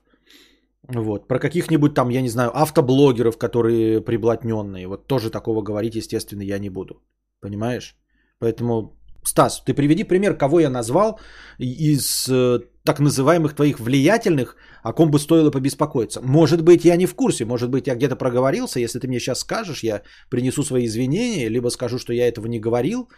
Вот. 0.88 1.28
Про 1.28 1.38
каких-нибудь 1.38 1.94
там, 1.94 2.10
я 2.10 2.22
не 2.22 2.28
знаю, 2.30 2.50
автоблогеров, 2.54 3.38
которые 3.38 4.00
приблотненные. 4.00 4.86
Вот 4.86 5.06
тоже 5.06 5.30
такого 5.30 5.62
говорить, 5.62 5.96
естественно, 5.96 6.42
я 6.42 6.58
не 6.58 6.70
буду. 6.70 7.02
Понимаешь? 7.40 7.96
Поэтому, 8.38 8.96
Стас, 9.24 9.62
ты 9.66 9.74
приведи 9.74 10.04
пример, 10.04 10.36
кого 10.36 10.60
я 10.60 10.70
назвал 10.70 11.20
из 11.58 12.28
э, 12.28 12.60
так 12.88 13.00
называемых 13.00 13.54
твоих 13.54 13.80
влиятельных, 13.80 14.56
о 14.82 14.92
ком 14.92 15.10
бы 15.10 15.18
стоило 15.18 15.50
побеспокоиться. 15.50 16.20
Может 16.22 16.62
быть, 16.62 16.84
я 16.84 16.96
не 16.96 17.06
в 17.06 17.14
курсе, 17.14 17.44
может 17.44 17.68
быть, 17.70 17.86
я 17.86 17.94
где-то 17.94 18.16
проговорился. 18.16 18.80
Если 18.80 18.98
ты 18.98 19.08
мне 19.08 19.20
сейчас 19.20 19.40
скажешь, 19.40 19.84
я 19.84 20.02
принесу 20.30 20.62
свои 20.62 20.86
извинения, 20.86 21.50
либо 21.50 21.68
скажу, 21.70 21.98
что 21.98 22.12
я 22.12 22.28
этого 22.28 22.46
не 22.48 22.60
говорил. 22.60 23.08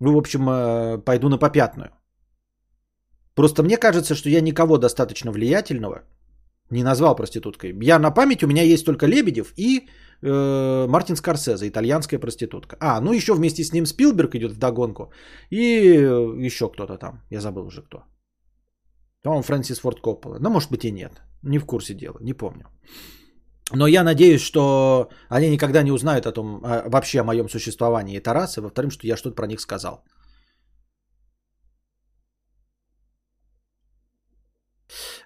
Ну, 0.00 0.12
в 0.12 0.16
общем, 0.16 0.48
э, 0.48 0.98
пойду 1.04 1.28
на 1.28 1.38
попятную. 1.38 1.90
Просто 3.36 3.62
мне 3.62 3.76
кажется, 3.76 4.14
что 4.14 4.28
я 4.28 4.40
никого 4.40 4.78
достаточно 4.78 5.30
влиятельного 5.30 6.02
не 6.70 6.82
назвал 6.82 7.16
проституткой. 7.16 7.72
Я 7.82 7.98
на 7.98 8.10
память, 8.10 8.42
у 8.42 8.48
меня 8.48 8.62
есть 8.62 8.84
только 8.84 9.06
Лебедев 9.06 9.52
и 9.56 9.88
э, 10.22 10.86
Мартин 10.88 11.16
Скорсезе, 11.16 11.68
итальянская 11.68 12.18
проститутка. 12.18 12.76
А, 12.80 13.00
ну 13.00 13.12
еще 13.12 13.34
вместе 13.34 13.62
с 13.62 13.72
ним 13.72 13.86
Спилберг 13.86 14.34
идет 14.34 14.52
в 14.52 14.58
догонку. 14.58 15.12
И 15.50 15.56
э, 15.56 16.46
еще 16.46 16.68
кто-то 16.68 16.98
там. 16.98 17.22
Я 17.30 17.40
забыл 17.40 17.66
уже 17.66 17.82
кто. 17.82 17.98
По-моему, 19.24 19.42
Фрэнсис 19.42 19.80
Форд 19.80 20.00
Коппола. 20.00 20.38
Но 20.38 20.50
может 20.50 20.70
быть 20.70 20.84
и 20.84 20.92
нет. 20.92 21.22
Не 21.42 21.58
в 21.58 21.66
курсе 21.66 21.94
дела, 21.94 22.18
не 22.20 22.34
помню. 22.34 22.66
Но 23.72 23.86
я 23.86 24.04
надеюсь, 24.04 24.42
что 24.42 25.08
они 25.30 25.50
никогда 25.50 25.82
не 25.82 25.92
узнают 25.92 26.26
о 26.26 26.32
том, 26.32 26.60
вообще 26.86 27.20
о 27.20 27.24
моем 27.24 27.48
существовании 27.48 28.16
и 28.16 28.60
во-вторых, 28.60 28.92
что 28.92 29.06
я 29.06 29.16
что-то 29.16 29.34
про 29.34 29.46
них 29.46 29.60
сказал. 29.60 30.04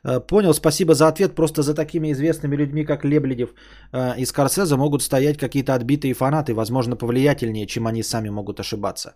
Э, 0.05 0.21
понял, 0.21 0.55
спасибо 0.55 0.95
за 0.95 1.09
ответ. 1.09 1.35
Просто 1.35 1.63
за 1.63 1.75
такими 1.75 2.13
известными 2.13 2.57
людьми, 2.57 2.85
как 2.85 3.05
Лебледев 3.05 3.51
э, 3.93 4.21
и 4.21 4.27
Скорсезе, 4.27 4.77
могут 4.77 5.03
стоять 5.03 5.39
какие-то 5.39 5.75
отбитые 5.75 6.15
фанаты, 6.15 6.55
возможно, 6.55 6.97
повлиятельнее, 6.97 7.67
чем 7.67 7.87
они 7.87 8.03
сами 8.03 8.31
могут 8.31 8.61
ошибаться. 8.61 9.15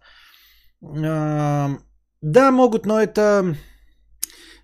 Э, 0.83 1.68
да, 2.22 2.51
могут, 2.51 2.87
но 2.87 3.01
это 3.01 3.57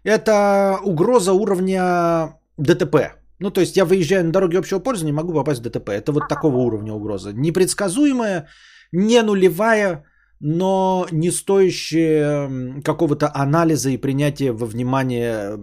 это 0.04 0.78
угроза 0.84 1.32
уровня 1.32 2.34
ДТП. 2.56 2.96
Ну, 3.40 3.50
то 3.50 3.60
есть 3.60 3.76
я 3.76 3.84
выезжаю 3.84 4.24
на 4.24 4.32
дороге 4.32 4.58
общего 4.58 4.80
пользования, 4.80 5.14
могу 5.14 5.32
попасть 5.32 5.60
в 5.60 5.62
ДТП. 5.62 5.90
Это 5.90 6.12
вот 6.12 6.28
такого 6.28 6.56
уровня 6.56 6.92
угроза. 6.92 7.32
Непредсказуемая, 7.32 8.48
не 8.92 9.22
нулевая, 9.22 10.04
но 10.40 11.06
не 11.12 11.30
стоящая 11.30 12.82
какого-то 12.82 13.30
анализа 13.34 13.90
и 13.90 13.96
принятия 13.96 14.52
во 14.52 14.66
внимание 14.66 15.56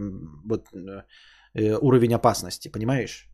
вот, 0.45 0.67
э, 0.73 1.77
уровень 1.81 2.13
опасности, 2.13 2.69
понимаешь? 2.69 3.29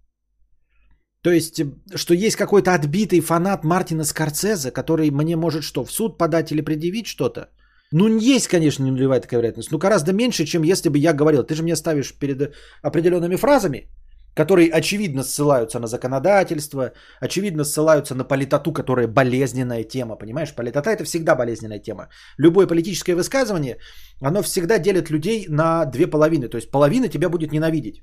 То 1.24 1.32
есть, 1.32 1.62
что 1.96 2.14
есть 2.14 2.36
какой-то 2.36 2.74
отбитый 2.74 3.22
фанат 3.22 3.64
Мартина 3.64 4.04
Скорцезе, 4.04 4.72
который 4.72 5.12
мне 5.12 5.36
может 5.36 5.64
что, 5.64 5.86
в 5.86 5.92
суд 5.92 6.18
подать 6.18 6.52
или 6.52 6.62
предъявить 6.62 7.06
что-то? 7.06 7.50
Ну, 7.94 8.08
есть, 8.18 8.48
конечно, 8.48 8.84
не 8.84 8.92
нулевая 8.92 9.20
такая 9.20 9.40
вероятность, 9.40 9.72
но 9.72 9.78
гораздо 9.78 10.14
меньше, 10.14 10.46
чем 10.46 10.64
если 10.64 10.90
бы 10.90 10.98
я 10.98 11.14
говорил. 11.14 11.44
Ты 11.44 11.56
же 11.56 11.64
мне 11.64 11.76
ставишь 11.76 12.14
перед 12.14 12.54
определенными 12.82 13.36
фразами, 13.36 13.88
которые 14.34 14.72
очевидно 14.72 15.24
ссылаются 15.24 15.80
на 15.80 15.88
законодательство, 15.88 16.94
очевидно 17.20 17.66
ссылаются 17.66 18.16
на 18.16 18.24
политоту, 18.24 18.72
которая 18.72 19.08
болезненная 19.08 19.84
тема, 19.84 20.16
понимаешь? 20.16 20.56
Политота 20.56 20.90
это 20.90 21.04
всегда 21.04 21.36
болезненная 21.36 21.80
тема. 21.80 22.08
Любое 22.38 22.66
политическое 22.66 23.16
высказывание, 23.16 23.78
оно 24.22 24.42
всегда 24.42 24.80
делит 24.80 25.10
людей 25.10 25.48
на 25.50 25.86
две 25.86 26.08
половины, 26.08 26.48
то 26.48 26.58
есть 26.58 26.72
половина 26.72 27.10
тебя 27.10 27.30
будет 27.30 27.52
ненавидеть. 27.52 28.02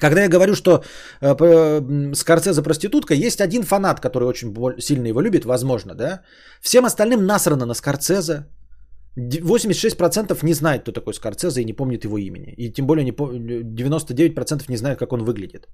Когда 0.00 0.22
я 0.22 0.28
говорю, 0.28 0.54
что 0.54 0.84
э, 1.20 1.34
проститутка, 2.62 3.14
есть 3.14 3.40
один 3.40 3.64
фанат, 3.64 4.00
который 4.00 4.28
очень 4.28 4.54
сильно 4.78 5.08
его 5.08 5.20
любит, 5.20 5.44
возможно, 5.44 5.94
да? 5.94 6.22
Всем 6.60 6.84
остальным 6.84 7.26
насрано 7.26 7.66
на 7.66 7.74
Скорцезе. 7.74 8.44
86% 9.18 10.44
не 10.44 10.54
знает, 10.54 10.82
кто 10.82 10.92
такой 10.92 11.14
Скорцезе 11.14 11.60
и 11.60 11.64
не 11.64 11.72
помнит 11.72 12.04
его 12.04 12.18
имени. 12.18 12.54
И 12.56 12.72
тем 12.72 12.86
более 12.86 13.04
не 13.04 13.12
по... 13.12 13.32
99% 13.32 14.64
не 14.68 14.76
знают, 14.76 14.98
как 14.98 15.12
он 15.12 15.24
выглядит. 15.24 15.68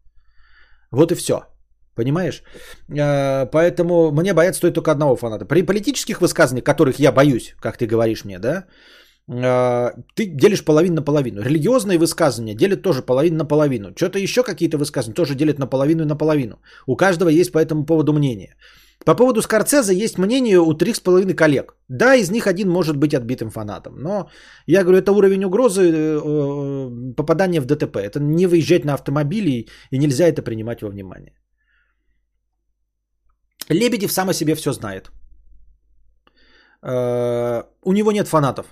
Вот 0.91 1.13
и 1.13 1.15
все. 1.15 1.35
Понимаешь? 1.95 2.43
Э, 2.89 3.47
поэтому 3.47 4.11
мне 4.13 4.33
бояться 4.33 4.59
стоит 4.59 4.75
только 4.75 4.91
одного 4.91 5.17
фаната. 5.17 5.45
При 5.45 5.63
политических 5.63 6.21
высказываниях, 6.21 6.65
которых 6.65 6.99
я 6.99 7.13
боюсь, 7.13 7.55
как 7.61 7.77
ты 7.77 7.87
говоришь 7.87 8.25
мне, 8.25 8.39
да, 8.39 8.65
э, 9.29 9.93
ты 10.15 10.27
делишь 10.27 10.65
половину 10.65 10.97
на 10.97 11.03
половину. 11.03 11.43
Религиозные 11.43 11.99
высказывания 11.99 12.55
делят 12.55 12.83
тоже 12.83 13.03
половину 13.03 13.37
на 13.37 13.45
половину. 13.45 13.93
Что-то 13.97 14.19
еще 14.19 14.43
какие-то 14.43 14.79
высказывания 14.79 15.15
тоже 15.15 15.35
делят 15.35 15.59
на 15.59 15.67
половину 15.67 16.03
и 16.03 16.07
на 16.07 16.17
половину. 16.17 16.59
У 16.87 16.97
каждого 16.97 17.29
есть 17.29 17.53
по 17.53 17.59
этому 17.59 17.85
поводу 17.87 18.13
мнение. 18.13 18.57
По 19.05 19.15
поводу 19.15 19.43
Скорцеза 19.43 19.93
есть 19.93 20.19
мнение 20.19 20.59
у 20.59 20.75
трех 20.75 20.97
с 20.97 21.01
половиной 21.01 21.35
коллег. 21.35 21.77
Да, 21.89 22.15
из 22.15 22.31
них 22.31 22.47
один 22.47 22.69
может 22.69 22.97
быть 22.97 23.15
отбитым 23.15 23.51
фанатом. 23.51 23.95
Но 23.99 24.31
я 24.67 24.83
говорю, 24.83 24.99
это 24.99 25.13
уровень 25.13 25.45
угрозы 25.45 25.83
э, 25.83 27.15
попадания 27.17 27.61
в 27.61 27.67
ДТП. 27.67 27.97
Это 27.97 28.21
не 28.21 28.47
выезжать 28.47 28.85
на 28.85 28.95
автомобиле 28.95 29.67
и 29.91 29.99
нельзя 29.99 30.27
это 30.27 30.43
принимать 30.43 30.83
во 30.83 30.89
внимание. 30.89 31.33
Лебедев 33.71 34.13
сам 34.13 34.29
о 34.29 34.35
себе 34.35 34.55
все 34.55 34.73
знает. 34.73 35.11
Э, 36.83 37.65
у 37.83 37.93
него 37.93 38.13
нет 38.13 38.29
фанатов. 38.29 38.67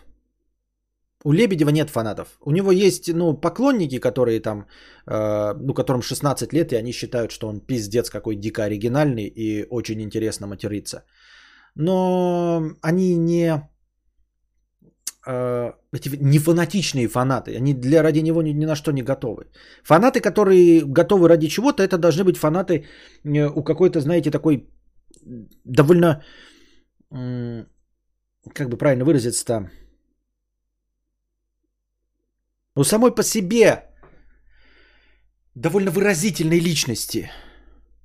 У 1.24 1.32
Лебедева 1.32 1.70
нет 1.70 1.90
фанатов. 1.90 2.28
У 2.40 2.50
него 2.50 2.72
есть, 2.72 3.12
ну, 3.14 3.34
поклонники, 3.34 3.98
которые 4.00 4.40
там, 4.40 4.66
э, 5.06 5.54
ну, 5.54 5.74
которым 5.74 6.02
16 6.02 6.52
лет, 6.52 6.72
и 6.72 6.76
они 6.76 6.92
считают, 6.92 7.30
что 7.30 7.48
он 7.48 7.60
пиздец 7.60 8.10
какой 8.10 8.36
дико 8.36 8.64
оригинальный 8.64 9.26
и 9.26 9.66
очень 9.70 10.00
интересно 10.00 10.46
матерится. 10.46 11.04
Но 11.76 12.62
они 12.82 13.16
не, 13.16 13.62
э, 15.26 15.72
эти 15.92 16.16
не 16.20 16.38
фанатичные 16.38 17.08
фанаты. 17.08 17.56
Они 17.56 17.74
для 17.74 18.02
ради 18.02 18.22
него 18.22 18.42
ни, 18.42 18.52
ни 18.52 18.66
на 18.66 18.74
что 18.74 18.92
не 18.92 19.02
готовы. 19.02 19.44
Фанаты, 19.84 20.20
которые 20.20 20.84
готовы 20.84 21.28
ради 21.28 21.48
чего-то, 21.48 21.82
это 21.82 21.98
должны 21.98 22.24
быть 22.24 22.36
фанаты 22.36 22.84
у 23.54 23.62
какой-то, 23.62 24.00
знаете, 24.00 24.30
такой 24.30 24.68
довольно, 25.64 26.22
как 27.10 28.68
бы 28.68 28.76
правильно 28.76 29.04
выразиться-то, 29.04 29.70
у 32.76 32.84
самой 32.84 33.14
по 33.14 33.22
себе 33.22 33.82
довольно 35.54 35.90
выразительной 35.90 36.60
личности, 36.60 37.30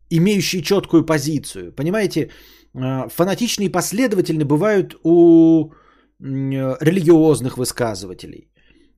имеющей 0.10 0.62
четкую 0.62 1.06
позицию. 1.06 1.72
Понимаете, 1.72 2.30
а, 2.76 3.08
фанатичные 3.10 3.70
последовательны 3.70 4.46
бывают 4.46 4.96
у 5.04 5.72
религиозных 6.20 7.58
высказывателей. 7.58 8.50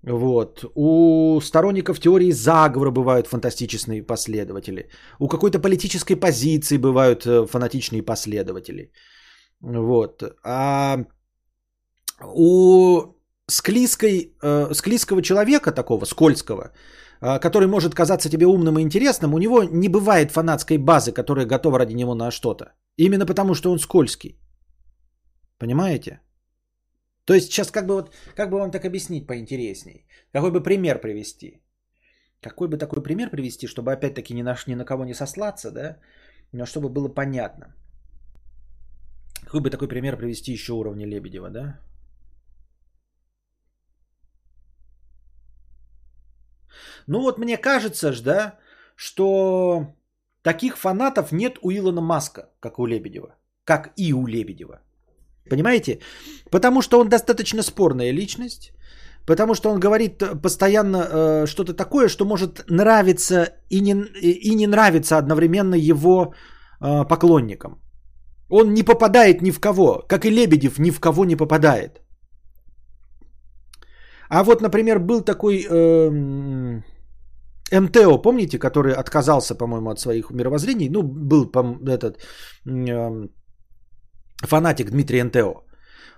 Вот. 0.03 0.63
У 0.75 1.41
сторонников 1.41 1.99
теории 1.99 2.31
заговора 2.31 2.91
бывают 2.91 3.27
фантастичные 3.27 4.03
последователи. 4.03 4.89
У 5.19 5.27
какой-то 5.27 5.59
политической 5.59 6.15
позиции 6.15 6.77
бывают 6.77 7.25
э, 7.25 7.45
фанатичные 7.45 8.01
последователи. 8.01 8.93
Вот. 9.59 10.23
А 10.43 10.99
у 12.23 13.18
склизкой, 13.49 14.33
э, 14.41 14.73
склизкого 14.73 15.21
человека 15.21 15.71
такого, 15.71 16.05
скользкого, 16.05 16.71
э, 17.21 17.39
который 17.39 17.67
может 17.67 17.95
казаться 17.95 18.29
тебе 18.29 18.45
умным 18.45 18.79
и 18.79 18.81
интересным, 18.81 19.33
у 19.33 19.39
него 19.39 19.63
не 19.63 19.89
бывает 19.89 20.31
фанатской 20.31 20.77
базы, 20.77 21.11
которая 21.11 21.45
готова 21.45 21.79
ради 21.79 21.93
него 21.93 22.15
на 22.15 22.31
что-то. 22.31 22.73
Именно 22.97 23.25
потому, 23.25 23.55
что 23.55 23.71
он 23.71 23.79
скользкий. 23.79 24.39
Понимаете? 25.57 26.21
То 27.25 27.33
есть 27.33 27.51
сейчас 27.51 27.71
как 27.71 27.85
бы 27.85 27.93
вот, 27.93 28.11
как 28.35 28.49
бы 28.49 28.57
вам 28.57 28.71
так 28.71 28.85
объяснить 28.85 29.27
поинтересней? 29.27 30.07
Какой 30.33 30.51
бы 30.51 30.63
пример 30.63 30.99
привести? 30.99 31.61
Какой 32.41 32.67
бы 32.67 32.77
такой 32.77 33.03
пример 33.03 33.29
привести, 33.29 33.67
чтобы 33.67 33.91
опять-таки 33.91 34.33
ни 34.33 34.43
на, 34.43 34.55
ни 34.67 34.75
на 34.75 34.85
кого 34.85 35.05
не 35.05 35.13
сослаться, 35.13 35.71
да? 35.71 35.97
Но 36.53 36.65
чтобы 36.65 36.89
было 36.89 37.09
понятно. 37.09 37.75
Какой 39.45 39.61
бы 39.61 39.69
такой 39.69 39.87
пример 39.87 40.17
привести 40.17 40.53
еще 40.53 40.73
уровня 40.73 41.05
Лебедева, 41.05 41.49
да? 41.49 41.79
Ну 47.07 47.21
вот 47.21 47.39
мне 47.39 47.57
кажется 47.57 48.11
ж, 48.11 48.21
да, 48.21 48.59
что 48.95 49.87
таких 50.41 50.77
фанатов 50.77 51.31
нет 51.31 51.57
у 51.61 51.71
Илона 51.71 52.01
Маска, 52.01 52.49
как 52.59 52.79
у 52.79 52.85
Лебедева. 52.85 53.35
Как 53.63 53.91
и 53.97 54.13
у 54.13 54.27
Лебедева. 54.27 54.79
Понимаете? 55.49 55.99
Потому 56.51 56.81
что 56.81 56.99
он 56.99 57.09
достаточно 57.09 57.63
спорная 57.63 58.11
личность. 58.11 58.71
Потому 59.25 59.53
что 59.53 59.69
он 59.69 59.79
говорит 59.79 60.23
постоянно 60.41 60.97
э, 60.97 61.47
что-то 61.47 61.73
такое, 61.73 62.07
что 62.07 62.25
может 62.25 62.65
нравиться 62.69 63.53
и 63.69 63.81
не, 63.81 63.93
и 64.21 64.55
не 64.55 64.67
нравиться 64.67 65.17
одновременно 65.17 65.75
его 65.75 66.33
э, 66.81 67.05
поклонникам. 67.05 67.79
Он 68.49 68.73
не 68.73 68.83
попадает 68.83 69.41
ни 69.41 69.51
в 69.51 69.59
кого, 69.59 70.03
как 70.07 70.25
и 70.25 70.31
Лебедев 70.31 70.79
ни 70.79 70.91
в 70.91 70.99
кого 70.99 71.25
не 71.25 71.35
попадает. 71.35 72.01
А 74.29 74.43
вот, 74.43 74.61
например, 74.61 74.99
был 74.99 75.21
такой 75.21 75.65
э, 75.69 76.09
МТО, 77.71 78.21
помните, 78.21 78.59
который 78.59 78.93
отказался, 78.93 79.55
по-моему, 79.55 79.89
от 79.89 79.99
своих 79.99 80.31
мировоззрений. 80.31 80.89
Ну, 80.89 81.03
был 81.03 81.51
этот 81.87 82.17
э, 82.65 83.27
фанатик 84.47 84.91
Дмитрий 84.91 85.23
НТО. 85.23 85.63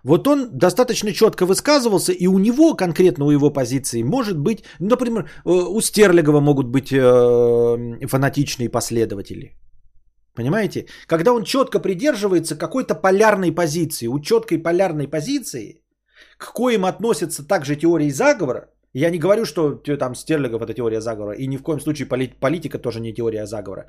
Вот 0.03 0.27
он 0.27 0.49
достаточно 0.57 1.13
четко 1.13 1.45
высказывался, 1.45 2.11
и 2.11 2.27
у 2.27 2.39
него, 2.39 2.75
конкретно 2.75 3.25
у 3.25 3.31
его 3.31 3.49
позиции, 3.49 4.03
может 4.03 4.37
быть, 4.37 4.63
например, 4.79 5.23
э, 5.23 5.49
у 5.49 5.81
Стерлигова 5.81 6.41
могут 6.41 6.67
быть 6.67 6.91
э, 6.91 8.07
фанатичные 8.07 8.69
последователи. 8.69 9.57
Понимаете? 10.35 10.87
Когда 11.07 11.33
он 11.33 11.43
четко 11.43 11.79
придерживается 11.79 12.57
какой-то 12.57 12.95
полярной 12.95 13.51
позиции, 13.51 14.07
у 14.07 14.19
четкой 14.19 14.57
полярной 14.57 15.07
позиции, 15.07 15.80
к 16.41 16.53
коим 16.53 16.85
относятся 16.85 17.47
также 17.47 17.75
теории 17.75 18.11
заговора, 18.11 18.61
я 18.93 19.11
не 19.11 19.19
говорю, 19.19 19.45
что 19.45 19.75
там 19.99 20.15
Стерлигов 20.15 20.61
это 20.61 20.73
теория 20.73 21.01
заговора, 21.01 21.35
и 21.37 21.47
ни 21.47 21.57
в 21.57 21.63
коем 21.63 21.79
случае 21.79 22.07
политика 22.39 22.79
тоже 22.79 22.99
не 22.99 23.13
теория 23.13 23.45
заговора. 23.45 23.85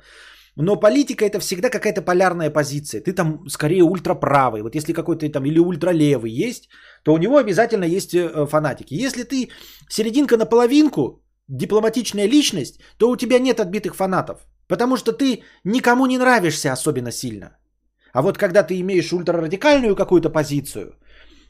Но 0.55 0.79
политика 0.79 1.25
это 1.25 1.39
всегда 1.39 1.69
какая-то 1.69 2.03
полярная 2.03 2.51
позиция. 2.51 3.01
Ты 3.01 3.11
там 3.13 3.49
скорее 3.49 3.83
ультраправый. 3.83 4.61
Вот 4.61 4.75
если 4.75 4.93
какой-то 4.93 5.27
там 5.31 5.45
или 5.45 5.59
ультралевый 5.59 6.31
есть, 6.31 6.69
то 7.03 7.13
у 7.13 7.17
него 7.17 7.37
обязательно 7.37 7.85
есть 7.85 8.13
э, 8.13 8.45
фанатики. 8.45 9.05
Если 9.05 9.23
ты 9.23 9.49
серединка 9.89 10.37
на 10.37 10.45
половинку, 10.45 11.23
дипломатичная 11.47 12.29
личность, 12.29 12.79
то 12.97 13.09
у 13.09 13.17
тебя 13.17 13.39
нет 13.39 13.59
отбитых 13.59 13.95
фанатов. 13.95 14.45
Потому 14.67 14.95
что 14.95 15.11
ты 15.11 15.41
никому 15.63 16.05
не 16.05 16.17
нравишься 16.19 16.71
особенно 16.71 17.11
сильно. 17.11 17.57
А 18.13 18.21
вот 18.21 18.37
когда 18.37 18.61
ты 18.61 18.79
имеешь 18.79 19.11
ультрарадикальную 19.11 19.95
какую-то 19.95 20.29
позицию, 20.29 20.93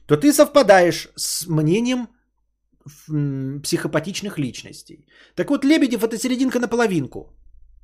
то 0.08 0.18
ты 0.18 0.34
совпадаешь 0.34 1.10
с 1.16 1.48
мнением 1.48 2.08
психопатичных 3.64 4.38
личностей. 4.38 5.08
Так 5.36 5.50
вот, 5.50 5.64
Лебедев 5.64 6.04
это 6.04 6.18
серединка 6.18 6.60
на 6.60 6.68
половинку. 6.68 7.34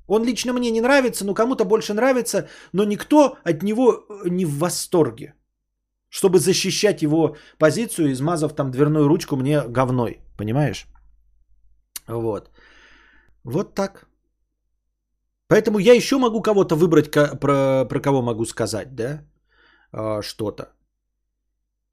Он 0.08 0.26
лично 0.26 0.54
мне 0.54 0.72
не 0.72 0.82
нравится, 0.82 1.26
но 1.26 1.34
кому-то 1.34 1.66
больше 1.66 1.94
нравится, 1.94 2.48
но 2.74 2.84
никто 2.84 3.38
от 3.44 3.64
него 3.64 3.92
э, 3.94 4.30
не 4.30 4.46
в 4.46 4.58
восторге. 4.58 5.34
Чтобы 6.10 6.40
защищать 6.40 7.02
его 7.02 7.36
позицию, 7.60 8.12
измазав 8.12 8.56
там 8.56 8.72
дверную 8.72 9.08
ручку 9.08 9.36
мне 9.36 9.62
говной. 9.62 10.20
Понимаешь? 10.38 10.88
Вот. 12.08 12.50
Вот 13.44 13.76
так. 13.76 14.08
Поэтому 15.48 15.80
я 15.80 15.94
еще 15.94 16.18
могу 16.18 16.42
кого-то 16.42 16.76
выбрать, 16.76 17.12
про, 17.12 17.86
про 17.86 18.00
кого 18.00 18.22
могу 18.22 18.46
сказать, 18.46 18.96
да, 18.96 19.22
а, 19.92 20.22
что-то. 20.22 20.74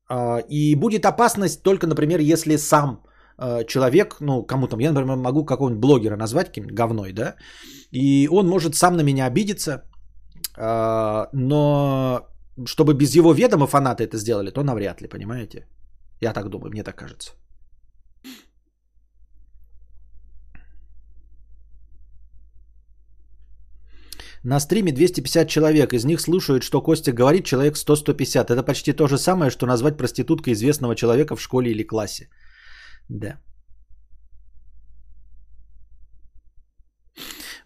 А, 0.09 0.39
и 0.49 0.75
будет 0.75 1.05
опасность 1.05 1.63
только, 1.63 1.87
например, 1.87 2.21
если 2.21 2.57
сам 2.57 3.03
а, 3.39 3.65
человек, 3.65 4.17
ну, 4.21 4.47
кому 4.47 4.69
там, 4.69 4.81
я, 4.81 4.93
например, 4.93 5.17
могу 5.17 5.45
какого-нибудь 5.45 5.81
блогера 5.81 6.17
назвать 6.17 6.49
каким-нибудь 6.49 6.77
говной, 6.77 7.13
да, 7.13 7.35
и 7.91 8.29
он 8.31 8.49
может 8.49 8.75
сам 8.75 8.97
на 8.97 9.03
меня 9.03 9.27
обидеться, 9.27 9.83
а, 10.57 11.29
но 11.33 12.29
чтобы 12.65 12.95
без 12.95 13.15
его 13.15 13.33
ведома 13.33 13.67
фанаты 13.67 14.05
это 14.05 14.17
сделали, 14.17 14.51
то 14.51 14.63
навряд 14.63 15.03
ли, 15.03 15.09
понимаете? 15.09 15.67
Я 16.21 16.33
так 16.33 16.49
думаю, 16.49 16.71
мне 16.71 16.83
так 16.83 16.97
кажется. 16.97 17.33
На 24.49 24.61
стриме 24.61 24.93
250 24.93 25.49
человек, 25.49 25.93
из 25.93 26.05
них 26.05 26.21
слушают, 26.21 26.63
что 26.63 26.81
Костя 26.81 27.13
говорит, 27.13 27.45
человек 27.45 27.75
100-150. 27.75 28.53
Это 28.53 28.63
почти 28.63 28.93
то 28.93 29.09
же 29.09 29.19
самое, 29.19 29.51
что 29.51 29.67
назвать 29.67 29.97
проституткой 29.97 30.53
известного 30.53 30.95
человека 30.95 31.35
в 31.35 31.43
школе 31.43 31.71
или 31.71 31.83
классе. 31.83 32.29
Да. 33.09 33.41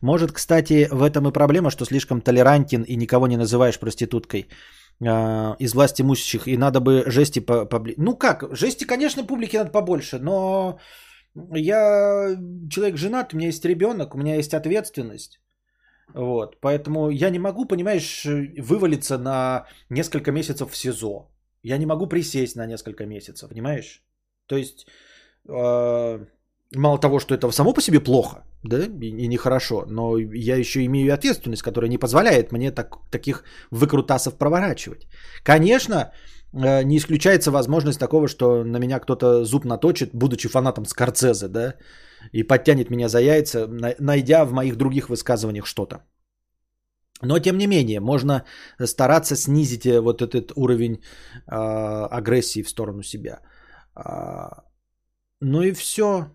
Может, 0.01 0.33
кстати, 0.33 0.89
в 0.91 1.03
этом 1.03 1.29
и 1.29 1.33
проблема, 1.33 1.71
что 1.71 1.85
слишком 1.85 2.23
толерантен 2.23 2.83
и 2.83 2.97
никого 2.97 3.27
не 3.27 3.37
называешь 3.37 3.79
проституткой 3.79 4.49
э, 5.01 5.57
из 5.59 5.75
власти 5.75 6.01
имущих, 6.01 6.47
и 6.47 6.57
надо 6.57 6.81
бы 6.81 7.05
жести 7.11 7.41
по. 7.41 7.69
Ну 7.99 8.17
как, 8.17 8.57
жести, 8.57 8.87
конечно, 8.87 9.27
публике 9.27 9.59
надо 9.59 9.71
побольше, 9.71 10.19
но 10.19 10.79
я 11.55 12.39
человек 12.71 12.97
женат, 12.97 13.35
у 13.35 13.37
меня 13.37 13.49
есть 13.49 13.67
ребенок, 13.67 14.15
у 14.15 14.19
меня 14.19 14.37
есть 14.37 14.55
ответственность. 14.55 15.41
Вот, 16.15 16.61
поэтому 16.61 17.11
я 17.11 17.31
не 17.31 17.39
могу, 17.39 17.67
понимаешь, 17.67 18.27
вывалиться 18.59 19.19
на 19.19 19.67
несколько 19.91 20.33
месяцев 20.33 20.71
в 20.71 20.77
СИЗО. 20.77 21.29
Я 21.63 21.79
не 21.79 21.87
могу 21.87 22.07
присесть 22.07 22.57
на 22.57 22.67
несколько 22.67 23.07
месяцев, 23.07 23.49
понимаешь? 23.49 24.03
То 24.47 24.57
есть, 24.57 24.87
э, 25.49 26.27
мало 26.75 26.99
того, 26.99 27.21
что 27.21 27.35
это 27.35 27.51
само 27.51 27.73
по 27.73 27.81
себе 27.81 28.01
плохо, 28.01 28.45
да, 28.63 28.85
и, 28.85 29.09
и 29.09 29.29
нехорошо, 29.29 29.85
но 29.87 30.19
я 30.19 30.57
еще 30.57 30.85
имею 30.87 31.15
ответственность, 31.15 31.63
которая 31.63 31.91
не 31.91 31.99
позволяет 31.99 32.53
мне 32.53 32.73
так, 32.73 32.97
таких 33.11 33.45
выкрутасов 33.71 34.39
проворачивать. 34.39 35.07
Конечно, 35.45 36.13
э, 36.53 36.83
не 36.83 36.97
исключается 36.97 37.51
возможность 37.51 38.01
такого, 38.01 38.29
что 38.29 38.65
на 38.65 38.79
меня 38.79 38.99
кто-то 38.99 39.45
зуб 39.45 39.65
наточит, 39.65 40.11
будучи 40.15 40.49
фанатом 40.49 40.87
Скорцезе, 40.87 41.49
да, 41.49 41.75
и 42.33 42.43
подтянет 42.43 42.91
меня 42.91 43.09
за 43.09 43.21
яйца, 43.21 43.69
найдя 43.99 44.45
в 44.45 44.53
моих 44.53 44.77
других 44.77 45.09
высказываниях 45.09 45.67
что-то. 45.67 46.03
Но 47.23 47.39
тем 47.39 47.59
не 47.59 47.67
менее, 47.67 48.01
можно 48.01 48.45
стараться 48.87 49.37
снизить 49.37 49.87
э, 49.87 50.01
вот 50.01 50.23
этот 50.23 50.53
уровень 50.57 50.95
э, 50.95 51.55
агрессии 52.11 52.63
в 52.63 52.69
сторону 52.69 53.03
себя. 53.03 53.41
А, 53.95 54.65
ну 55.41 55.63
и 55.63 55.73
все. 55.73 56.27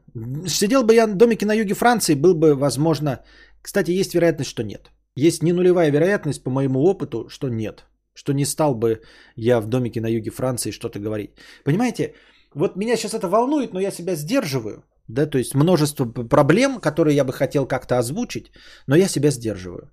Сидел 0.48 0.84
бы 0.84 0.94
я 0.94 1.08
в 1.08 1.16
домике 1.16 1.46
на 1.46 1.54
юге 1.54 1.74
Франции, 1.74 2.16
был 2.16 2.36
бы, 2.36 2.56
возможно... 2.56 3.24
Кстати, 3.62 3.92
есть 3.92 4.14
вероятность, 4.14 4.50
что 4.50 4.64
нет. 4.64 4.92
Есть 5.16 5.44
не 5.44 5.54
нулевая 5.54 5.92
вероятность, 5.92 6.44
по 6.44 6.52
моему 6.52 6.84
опыту, 6.84 7.30
что 7.30 7.50
нет. 7.50 7.86
Что 8.14 8.34
не 8.34 8.46
стал 8.46 8.76
бы 8.76 9.02
я 9.36 9.60
в 9.60 9.68
домике 9.68 10.02
на 10.02 10.08
юге 10.08 10.30
Франции 10.30 10.72
что-то 10.72 11.00
говорить. 11.00 11.32
Понимаете, 11.64 12.14
вот 12.54 12.76
меня 12.76 12.96
сейчас 12.96 13.14
это 13.14 13.28
волнует, 13.28 13.74
но 13.74 13.80
я 13.80 13.92
себя 13.92 14.16
сдерживаю. 14.16 14.84
Да, 15.08 15.26
то 15.28 15.38
есть 15.38 15.56
множество 15.56 16.06
проблем, 16.06 16.80
которые 16.80 17.16
я 17.16 17.24
бы 17.24 17.34
хотел 17.34 17.68
как-то 17.68 18.00
озвучить, 18.00 18.52
но 18.88 18.96
я 18.96 19.08
себя 19.08 19.32
сдерживаю. 19.32 19.92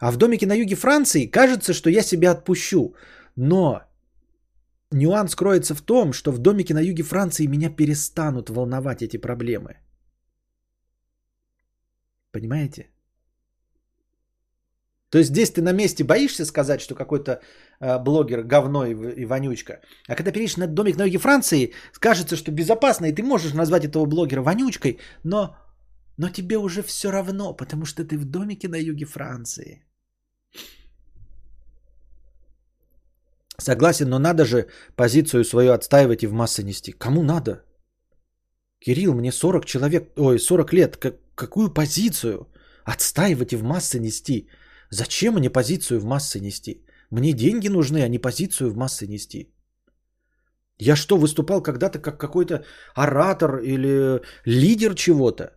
А 0.00 0.10
в 0.12 0.16
домике 0.16 0.46
на 0.46 0.54
юге 0.54 0.76
Франции 0.76 1.26
кажется, 1.26 1.74
что 1.74 1.90
я 1.90 2.02
себя 2.02 2.30
отпущу. 2.30 2.94
Но 3.36 3.82
нюанс 4.92 5.34
кроется 5.34 5.74
в 5.74 5.82
том, 5.82 6.12
что 6.12 6.32
в 6.32 6.38
домике 6.38 6.74
на 6.74 6.80
юге 6.80 7.02
Франции 7.02 7.46
меня 7.46 7.70
перестанут 7.70 8.48
волновать 8.48 9.02
эти 9.02 9.16
проблемы. 9.16 9.76
Понимаете? 12.32 12.90
То 15.10 15.18
есть 15.18 15.30
здесь 15.30 15.50
ты 15.50 15.62
на 15.62 15.72
месте 15.72 16.04
боишься 16.04 16.44
сказать, 16.44 16.80
что 16.80 16.94
какой-то 16.94 17.40
э, 17.80 17.98
блогер 17.98 18.42
говно 18.42 18.86
и, 18.86 18.94
и 19.22 19.24
вонючка. 19.26 19.80
А 20.06 20.14
когда 20.14 20.32
перейдешь 20.32 20.56
на 20.56 20.66
домик 20.66 20.96
на 20.96 21.04
юге 21.04 21.18
Франции, 21.18 21.72
кажется, 21.98 22.36
что 22.36 22.52
безопасно, 22.52 23.06
и 23.06 23.14
ты 23.14 23.22
можешь 23.22 23.54
назвать 23.54 23.84
этого 23.84 24.06
блогера 24.06 24.42
вонючкой, 24.42 24.98
но, 25.24 25.56
но 26.18 26.28
тебе 26.28 26.58
уже 26.58 26.82
все 26.82 27.10
равно, 27.10 27.56
потому 27.56 27.86
что 27.86 28.04
ты 28.04 28.18
в 28.18 28.24
домике 28.24 28.68
на 28.68 28.76
юге 28.76 29.06
Франции. 29.06 29.84
Согласен, 33.60 34.08
но 34.08 34.18
надо 34.18 34.44
же 34.44 34.66
позицию 34.96 35.44
свою 35.44 35.72
отстаивать 35.72 36.22
и 36.22 36.26
в 36.26 36.32
массы 36.32 36.62
нести. 36.62 36.92
Кому 36.92 37.22
надо? 37.22 37.64
Кирилл, 38.78 39.14
мне 39.14 39.32
40 39.32 39.64
человек, 39.64 40.12
ой, 40.16 40.38
40 40.38 40.72
лет. 40.72 40.96
Как, 40.96 41.14
какую 41.34 41.72
позицию 41.74 42.46
отстаивать 42.84 43.52
и 43.52 43.56
в 43.56 43.64
массы 43.64 43.98
нести? 43.98 44.48
Зачем 44.90 45.34
мне 45.34 45.50
позицию 45.50 46.00
в 46.00 46.04
массы 46.04 46.40
нести? 46.40 46.84
Мне 47.10 47.32
деньги 47.32 47.68
нужны, 47.68 48.02
а 48.02 48.08
не 48.08 48.18
позицию 48.18 48.70
в 48.70 48.76
массы 48.76 49.06
нести. 49.06 49.52
Я 50.78 50.96
что, 50.96 51.16
выступал 51.16 51.62
когда-то 51.62 51.98
как 51.98 52.18
какой-то 52.20 52.64
оратор 52.94 53.58
или 53.58 54.20
лидер 54.46 54.94
чего-то? 54.94 55.50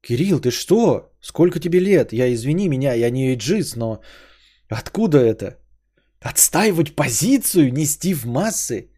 Кирилл, 0.00 0.40
ты 0.40 0.50
что? 0.50 1.10
Сколько 1.20 1.58
тебе 1.60 1.80
лет? 1.80 2.12
Я 2.12 2.32
извини 2.32 2.68
меня, 2.68 2.94
я 2.94 3.10
не 3.10 3.30
эйджиз, 3.30 3.76
но 3.76 4.02
откуда 4.68 5.18
это? 5.18 5.58
Отстаивать 6.20 6.94
позицию, 6.94 7.72
нести 7.72 8.14
в 8.14 8.24
массы? 8.26 8.90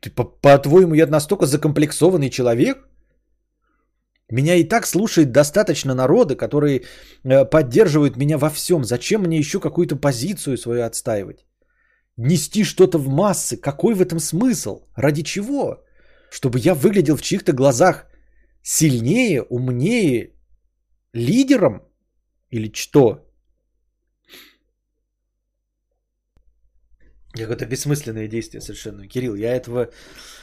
Ты, 0.00 0.10
по- 0.10 0.24
по-твоему, 0.24 0.94
я 0.94 1.06
настолько 1.06 1.46
закомплексованный 1.46 2.30
человек? 2.30 2.91
Меня 4.32 4.54
и 4.54 4.64
так 4.64 4.86
слушает 4.86 5.30
достаточно 5.30 5.94
народа, 5.94 6.36
которые 6.36 6.80
э, 7.24 7.44
поддерживают 7.44 8.16
меня 8.16 8.38
во 8.38 8.48
всем. 8.48 8.84
Зачем 8.84 9.20
мне 9.20 9.38
еще 9.38 9.60
какую-то 9.60 9.96
позицию 9.96 10.56
свою 10.56 10.84
отстаивать? 10.84 11.44
Нести 12.16 12.64
что-то 12.64 12.98
в 12.98 13.08
массы. 13.08 13.58
Какой 13.60 13.94
в 13.94 14.00
этом 14.00 14.20
смысл? 14.20 14.86
Ради 14.96 15.22
чего? 15.22 15.84
Чтобы 16.30 16.58
я 16.58 16.74
выглядел 16.74 17.16
в 17.16 17.22
чьих-то 17.22 17.52
глазах 17.52 18.06
сильнее, 18.62 19.42
умнее, 19.42 20.30
лидером? 21.12 21.82
Или 22.50 22.72
что? 22.74 23.18
Какое-то 27.32 27.66
бессмысленное 27.66 28.28
действие 28.28 28.60
совершенно. 28.60 29.08
Кирилл, 29.08 29.34
я 29.34 29.54
этого... 29.56 29.88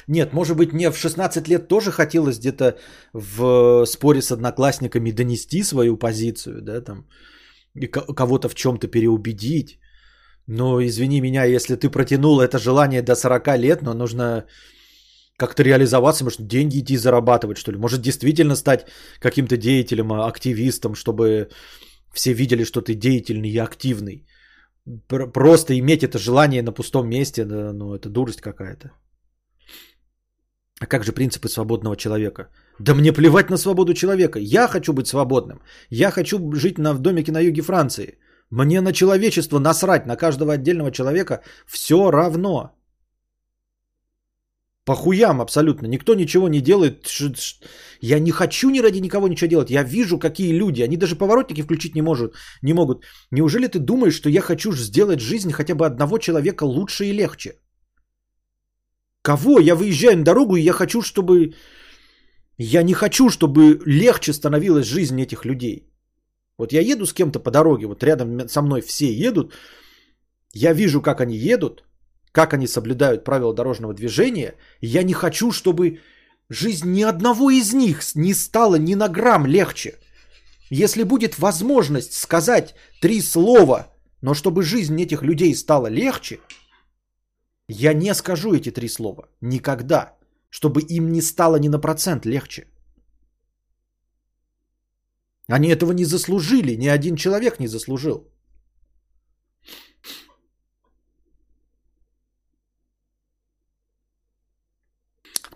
Нет, 0.07 0.33
может 0.33 0.57
быть, 0.57 0.73
мне 0.73 0.89
в 0.91 0.97
16 0.97 1.47
лет 1.47 1.67
тоже 1.67 1.91
хотелось 1.91 2.39
где-то 2.39 2.77
в 3.13 3.85
споре 3.85 4.21
с 4.21 4.31
одноклассниками 4.31 5.11
донести 5.11 5.63
свою 5.63 5.97
позицию, 5.97 6.61
да, 6.61 6.81
там, 6.81 7.05
и 7.75 7.87
кого-то 7.87 8.49
в 8.49 8.55
чем-то 8.55 8.87
переубедить. 8.87 9.79
Но, 10.47 10.81
извини 10.81 11.21
меня, 11.21 11.45
если 11.45 11.75
ты 11.75 11.89
протянул 11.89 12.41
это 12.41 12.57
желание 12.57 13.03
до 13.03 13.15
40 13.15 13.57
лет, 13.57 13.81
но 13.83 13.93
нужно 13.93 14.45
как-то 15.37 15.63
реализоваться, 15.63 16.23
может, 16.23 16.47
деньги 16.47 16.79
идти 16.79 16.97
зарабатывать, 16.97 17.57
что 17.57 17.71
ли. 17.71 17.77
Может, 17.77 18.01
действительно 18.01 18.55
стать 18.55 18.87
каким-то 19.19 19.57
деятелем, 19.57 20.11
активистом, 20.11 20.95
чтобы 20.95 21.49
все 22.13 22.33
видели, 22.33 22.63
что 22.63 22.81
ты 22.81 22.95
деятельный 22.95 23.49
и 23.51 23.59
активный 23.59 24.25
просто 25.07 25.77
иметь 25.77 26.03
это 26.03 26.17
желание 26.17 26.61
на 26.61 26.71
пустом 26.71 27.09
месте, 27.09 27.45
ну, 27.45 27.95
это 27.95 28.09
дурость 28.09 28.41
какая-то. 28.41 28.91
А 30.81 30.85
как 30.85 31.03
же 31.03 31.11
принципы 31.11 31.49
свободного 31.49 31.95
человека? 31.95 32.49
Да 32.79 32.93
мне 32.95 33.11
плевать 33.11 33.49
на 33.49 33.57
свободу 33.57 33.93
человека. 33.93 34.39
Я 34.39 34.67
хочу 34.67 34.93
быть 34.93 35.07
свободным. 35.07 35.61
Я 35.89 36.11
хочу 36.11 36.39
жить 36.53 36.77
на, 36.77 36.93
в 36.93 36.99
домике 36.99 37.31
на 37.31 37.41
юге 37.41 37.61
Франции. 37.61 38.17
Мне 38.49 38.81
на 38.81 38.93
человечество 38.93 39.59
насрать, 39.59 40.05
на 40.05 40.15
каждого 40.15 40.53
отдельного 40.53 40.91
человека 40.91 41.41
все 41.67 42.11
равно. 42.11 42.78
По 44.89 44.95
хуям 44.95 45.39
абсолютно. 45.39 45.87
Никто 45.87 46.15
ничего 46.15 46.49
не 46.49 46.61
делает. 46.61 47.07
Я 48.01 48.19
не 48.19 48.31
хочу 48.31 48.69
ни 48.71 48.81
ради 48.81 49.01
никого 49.01 49.27
ничего 49.27 49.47
делать. 49.47 49.69
Я 49.69 49.83
вижу, 49.83 50.17
какие 50.17 50.51
люди. 50.51 50.81
Они 50.81 50.97
даже 50.97 51.15
поворотники 51.15 51.61
включить 51.61 51.95
не, 51.95 52.01
может, 52.01 52.33
не 52.63 52.73
могут. 52.73 53.03
Неужели 53.31 53.67
ты 53.67 53.77
думаешь, 53.77 54.15
что 54.15 54.29
я 54.29 54.41
хочу 54.41 54.71
сделать 54.71 55.19
жизнь 55.19 55.51
хотя 55.51 55.75
бы 55.75 55.85
одного 55.85 56.17
человека 56.17 56.63
лучше 56.63 57.05
и 57.05 57.13
легче? 57.13 57.51
Кого? 59.21 59.59
Я 59.59 59.75
выезжаю 59.75 60.17
на 60.17 60.23
дорогу, 60.23 60.55
и 60.55 60.63
я 60.63 60.73
хочу, 60.73 61.03
чтобы... 61.03 61.53
Я 62.57 62.81
не 62.81 62.93
хочу, 62.93 63.29
чтобы 63.29 63.79
легче 63.85 64.33
становилась 64.33 64.87
жизнь 64.87 65.21
этих 65.21 65.45
людей. 65.45 65.87
Вот 66.57 66.73
я 66.73 66.81
еду 66.81 67.05
с 67.05 67.13
кем-то 67.13 67.39
по 67.39 67.51
дороге, 67.51 67.85
вот 67.85 68.03
рядом 68.03 68.49
со 68.49 68.61
мной 68.63 68.81
все 68.81 69.05
едут. 69.05 69.53
Я 70.51 70.73
вижу, 70.73 70.99
как 70.99 71.21
они 71.21 71.37
едут 71.37 71.83
как 72.31 72.53
они 72.53 72.67
соблюдают 72.67 73.23
правила 73.23 73.53
дорожного 73.53 73.93
движения, 73.93 74.55
я 74.81 75.03
не 75.03 75.13
хочу, 75.13 75.51
чтобы 75.51 75.99
жизнь 76.49 76.91
ни 76.91 77.03
одного 77.03 77.49
из 77.49 77.73
них 77.73 78.01
не 78.15 78.33
стала 78.33 78.75
ни 78.75 78.95
на 78.95 79.07
грамм 79.07 79.45
легче. 79.45 79.95
Если 80.69 81.03
будет 81.03 81.39
возможность 81.39 82.13
сказать 82.13 82.75
три 83.01 83.21
слова, 83.21 83.87
но 84.21 84.33
чтобы 84.33 84.63
жизнь 84.63 85.01
этих 85.01 85.23
людей 85.23 85.55
стала 85.55 85.87
легче, 85.87 86.39
я 87.67 87.93
не 87.93 88.13
скажу 88.13 88.53
эти 88.53 88.71
три 88.71 88.89
слова. 88.89 89.27
Никогда. 89.41 90.15
Чтобы 90.49 90.81
им 90.81 91.11
не 91.11 91.21
стало 91.21 91.57
ни 91.59 91.69
на 91.69 91.79
процент 91.79 92.25
легче. 92.25 92.65
Они 95.47 95.69
этого 95.69 95.93
не 95.93 96.05
заслужили. 96.05 96.75
Ни 96.75 96.87
один 96.87 97.15
человек 97.15 97.59
не 97.59 97.67
заслужил. 97.67 98.27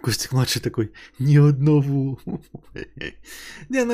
Костик 0.04 0.34
младший 0.34 0.62
такой, 0.62 0.92
ни 1.20 1.38
одного. 1.38 2.20
Не, 3.70 3.86
ну, 3.86 3.94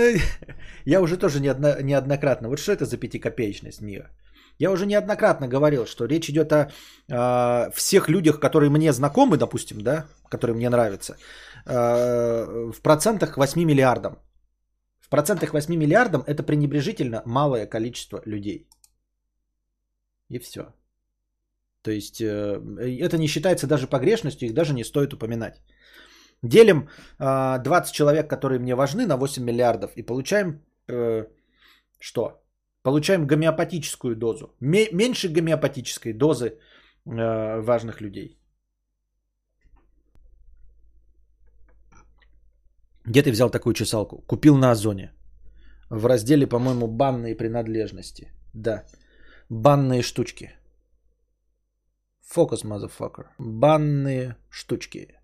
я 0.86 1.02
уже 1.02 1.18
тоже 1.18 1.40
неодно, 1.40 1.84
неоднократно. 1.84 2.50
Вот 2.50 2.60
что 2.60 2.72
это 2.72 2.86
за 2.86 2.98
пятикопеечность, 2.98 3.82
Мия? 3.82 4.10
Я 4.60 4.72
уже 4.72 4.86
неоднократно 4.86 5.48
говорил, 5.48 5.86
что 5.86 6.08
речь 6.08 6.30
идет 6.30 6.52
о 6.52 6.72
э, 7.08 7.72
всех 7.76 8.10
людях, 8.10 8.40
которые 8.40 8.70
мне 8.72 8.92
знакомы, 8.92 9.38
допустим, 9.38 9.82
да, 9.82 10.08
которые 10.30 10.56
мне 10.56 10.70
нравятся, 10.70 11.16
э, 11.68 12.72
в 12.74 12.82
процентах 12.82 13.38
8 13.38 13.64
миллиардам. 13.64 14.18
В 15.00 15.10
процентах 15.10 15.54
8 15.54 15.76
миллиардам 15.76 16.24
это 16.26 16.42
пренебрежительно 16.42 17.22
малое 17.26 17.68
количество 17.68 18.22
людей. 18.26 18.68
И 20.30 20.40
все. 20.40 20.74
То 21.84 21.92
есть 21.92 22.20
э, 22.20 22.60
это 23.00 23.18
не 23.18 23.28
считается 23.28 23.68
даже 23.68 23.88
погрешностью, 23.88 24.48
их 24.48 24.54
даже 24.56 24.74
не 24.74 24.84
стоит 24.84 25.14
упоминать. 25.14 25.62
Делим 26.44 26.90
э, 27.20 27.60
20 27.64 27.94
человек, 27.94 28.30
которые 28.30 28.60
мне 28.60 28.76
важны, 28.76 29.06
на 29.06 29.18
8 29.18 29.44
миллиардов 29.44 29.92
и 29.96 30.02
получаем 30.02 30.62
э, 30.88 31.26
что? 32.00 32.42
Получаем 32.84 33.28
гомеопатическую 33.28 34.16
дозу. 34.16 34.56
Меньше 34.62 35.28
гомеопатической 35.28 36.14
дозы 36.14 36.46
э, 37.06 37.62
важных 37.62 38.02
людей. 38.02 38.40
Где 43.06 43.24
ты 43.24 43.32
взял 43.32 43.50
такую 43.50 43.74
чесалку? 43.74 44.24
Купил 44.28 44.58
на 44.58 44.72
Озоне. 44.72 45.12
В 45.90 46.06
разделе, 46.06 46.48
по-моему, 46.48 46.88
банные 46.88 47.36
принадлежности. 47.36 48.32
Да. 48.54 48.86
Банные 49.50 50.04
штучки. 50.04 50.52
Фокус, 52.22 52.64
motherfucker. 52.64 53.26
Банные 53.40 54.36
штучки. 54.50 55.19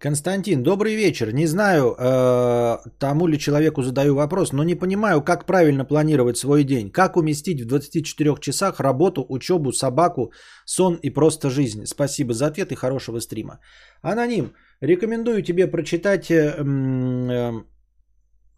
Константин, 0.00 0.62
добрый 0.62 0.96
вечер. 0.96 1.30
Не 1.32 1.46
знаю, 1.46 1.94
э, 1.98 2.78
тому 2.98 3.26
ли 3.26 3.38
человеку 3.38 3.82
задаю 3.82 4.14
вопрос, 4.14 4.52
но 4.52 4.64
не 4.64 4.74
понимаю, 4.74 5.22
как 5.22 5.46
правильно 5.46 5.84
планировать 5.84 6.38
свой 6.38 6.64
день. 6.64 6.90
Как 6.90 7.16
уместить 7.16 7.60
в 7.60 7.66
24 7.66 8.40
часах 8.40 8.80
работу, 8.80 9.26
учебу, 9.28 9.72
собаку, 9.72 10.32
сон 10.64 10.98
и 11.02 11.10
просто 11.10 11.50
жизнь. 11.50 11.84
Спасибо 11.84 12.32
за 12.32 12.46
ответ 12.46 12.72
и 12.72 12.76
хорошего 12.76 13.20
стрима. 13.20 13.58
Аноним, 14.02 14.54
рекомендую 14.80 15.42
тебе 15.42 15.66
прочитать 15.66 16.30
э, 16.30 16.54
э, 16.56 17.52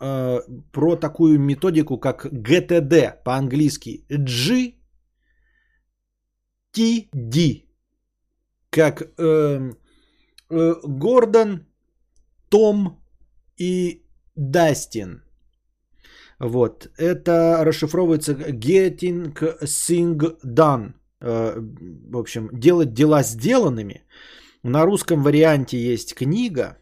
э, 0.00 0.40
про 0.72 0.96
такую 0.96 1.40
методику, 1.40 1.98
как 1.98 2.24
GTD 2.26 3.24
по-английски. 3.24 4.06
G 4.08 4.74
T 6.70 7.08
D. 7.12 7.64
Как... 8.70 9.02
Э, 9.18 9.72
Гордон, 10.52 11.66
Том 12.48 13.02
и 13.56 14.02
Дастин. 14.36 15.22
Вот. 16.38 16.88
Это 16.98 17.64
расшифровывается 17.64 18.32
Getting 18.32 19.32
Thing 19.62 20.38
Done. 20.44 20.94
Э, 21.20 21.60
в 22.10 22.16
общем, 22.16 22.48
делать 22.52 22.92
дела 22.92 23.22
сделанными. 23.22 24.04
На 24.64 24.84
русском 24.84 25.22
варианте 25.22 25.78
есть 25.78 26.14
книга, 26.14 26.76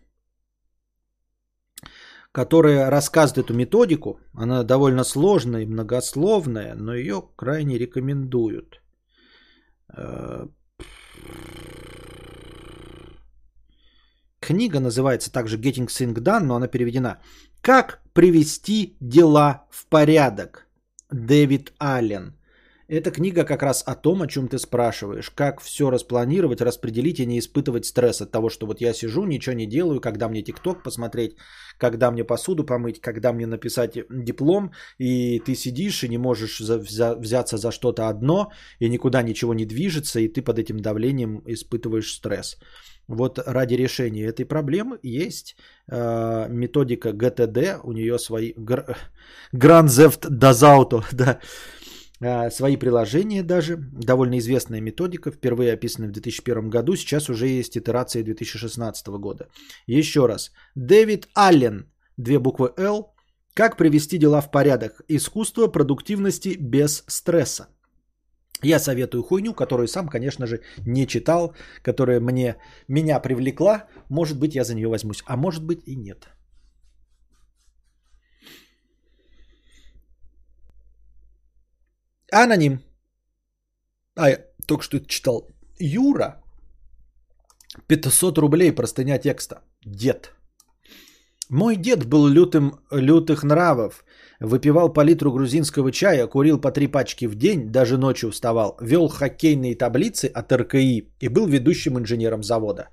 которая 2.32 2.90
рассказывает 2.90 3.44
эту 3.44 3.54
методику. 3.54 4.20
Она 4.34 4.64
довольно 4.64 5.04
сложная 5.04 5.62
и 5.62 5.66
многословная, 5.66 6.74
но 6.74 6.94
ее 6.94 7.22
крайне 7.36 7.78
рекомендуют. 7.78 8.82
Книга 14.50 14.80
называется 14.80 15.30
также 15.30 15.58
Getting 15.58 15.86
Things 15.86 16.18
Done, 16.18 16.40
но 16.40 16.56
она 16.56 16.66
переведена. 16.66 17.20
Как 17.60 18.00
привести 18.12 18.96
дела 19.00 19.68
в 19.70 19.86
порядок? 19.86 20.66
Дэвид 21.12 21.72
Аллен. 21.78 22.34
Эта 22.88 23.12
книга 23.12 23.44
как 23.44 23.62
раз 23.62 23.84
о 23.86 23.94
том, 23.94 24.22
о 24.22 24.26
чем 24.26 24.48
ты 24.48 24.58
спрашиваешь. 24.58 25.30
Как 25.30 25.60
все 25.60 25.88
распланировать, 25.88 26.60
распределить 26.60 27.20
и 27.20 27.26
не 27.26 27.38
испытывать 27.38 27.86
стресс 27.86 28.20
от 28.20 28.32
того, 28.32 28.50
что 28.50 28.66
вот 28.66 28.80
я 28.80 28.92
сижу, 28.92 29.24
ничего 29.24 29.54
не 29.54 29.66
делаю, 29.66 30.00
когда 30.00 30.28
мне 30.28 30.42
ТикТок 30.42 30.82
посмотреть, 30.82 31.36
когда 31.78 32.10
мне 32.10 32.24
посуду 32.24 32.64
помыть, 32.64 33.00
когда 33.00 33.32
мне 33.32 33.46
написать 33.46 33.98
диплом, 34.10 34.72
и 34.98 35.38
ты 35.38 35.54
сидишь 35.54 36.02
и 36.02 36.08
не 36.08 36.18
можешь 36.18 36.60
взяться 36.60 37.56
за 37.56 37.70
что-то 37.70 38.08
одно, 38.08 38.50
и 38.80 38.88
никуда 38.88 39.22
ничего 39.22 39.54
не 39.54 39.64
движется, 39.64 40.18
и 40.18 40.26
ты 40.26 40.42
под 40.42 40.58
этим 40.58 40.80
давлением 40.80 41.40
испытываешь 41.46 42.12
стресс. 42.12 42.58
Вот 43.10 43.40
ради 43.44 43.74
решения 43.74 44.26
этой 44.26 44.44
проблемы 44.44 45.00
есть 45.02 45.56
э, 45.88 46.46
методика 46.48 47.08
GTD, 47.08 47.80
у 47.82 47.92
нее 47.92 48.18
свои 48.18 48.52
Grand 48.52 48.96
Theft 49.52 50.28
да, 51.12 51.40
э, 52.20 52.50
свои 52.50 52.76
приложения 52.76 53.42
даже, 53.42 53.76
довольно 53.76 54.38
известная 54.38 54.80
методика, 54.80 55.32
впервые 55.32 55.72
описана 55.72 56.06
в 56.06 56.12
2001 56.12 56.70
году, 56.70 56.94
сейчас 56.94 57.28
уже 57.28 57.48
есть 57.48 57.76
итерация 57.76 58.22
2016 58.22 59.08
года. 59.18 59.48
Еще 59.88 60.26
раз, 60.26 60.52
Дэвид 60.76 61.28
Аллен, 61.34 61.90
две 62.16 62.38
буквы 62.38 62.72
L, 62.76 63.12
как 63.54 63.76
привести 63.76 64.18
дела 64.18 64.40
в 64.40 64.52
порядок, 64.52 65.02
искусство 65.08 65.66
продуктивности 65.66 66.56
без 66.60 67.02
стресса. 67.08 67.66
Я 68.62 68.78
советую 68.78 69.22
хуйню, 69.22 69.54
которую 69.54 69.88
сам, 69.88 70.08
конечно 70.08 70.46
же, 70.46 70.60
не 70.86 71.06
читал, 71.06 71.54
которая 71.82 72.20
мне, 72.20 72.56
меня 72.88 73.20
привлекла. 73.20 73.86
Может 74.08 74.38
быть, 74.38 74.54
я 74.54 74.64
за 74.64 74.74
нее 74.74 74.88
возьмусь, 74.88 75.22
а 75.26 75.36
может 75.36 75.64
быть 75.64 75.82
и 75.86 75.96
нет. 75.96 76.28
Аноним. 82.32 82.80
А, 84.14 84.30
я 84.30 84.38
только 84.66 84.84
что 84.84 85.00
читал. 85.00 85.48
Юра. 85.78 86.42
500 87.86 88.38
рублей 88.38 88.72
простыня 88.72 89.18
текста. 89.18 89.62
Дед. 89.84 90.34
Мой 91.48 91.76
дед 91.76 92.06
был 92.06 92.28
лютым, 92.28 92.72
лютых 92.92 93.42
нравов. 93.42 94.04
Выпивал 94.40 94.92
по 94.92 95.02
литру 95.02 95.32
грузинского 95.32 95.92
чая, 95.92 96.26
курил 96.26 96.58
по 96.58 96.70
три 96.72 96.86
пачки 96.86 97.26
в 97.26 97.34
день, 97.34 97.70
даже 97.70 97.98
ночью 97.98 98.30
вставал, 98.30 98.76
вел 98.80 99.08
хоккейные 99.08 99.76
таблицы 99.76 100.30
от 100.34 100.50
РКИ 100.52 101.12
и 101.20 101.28
был 101.28 101.46
ведущим 101.46 101.98
инженером 101.98 102.42
завода. 102.42 102.88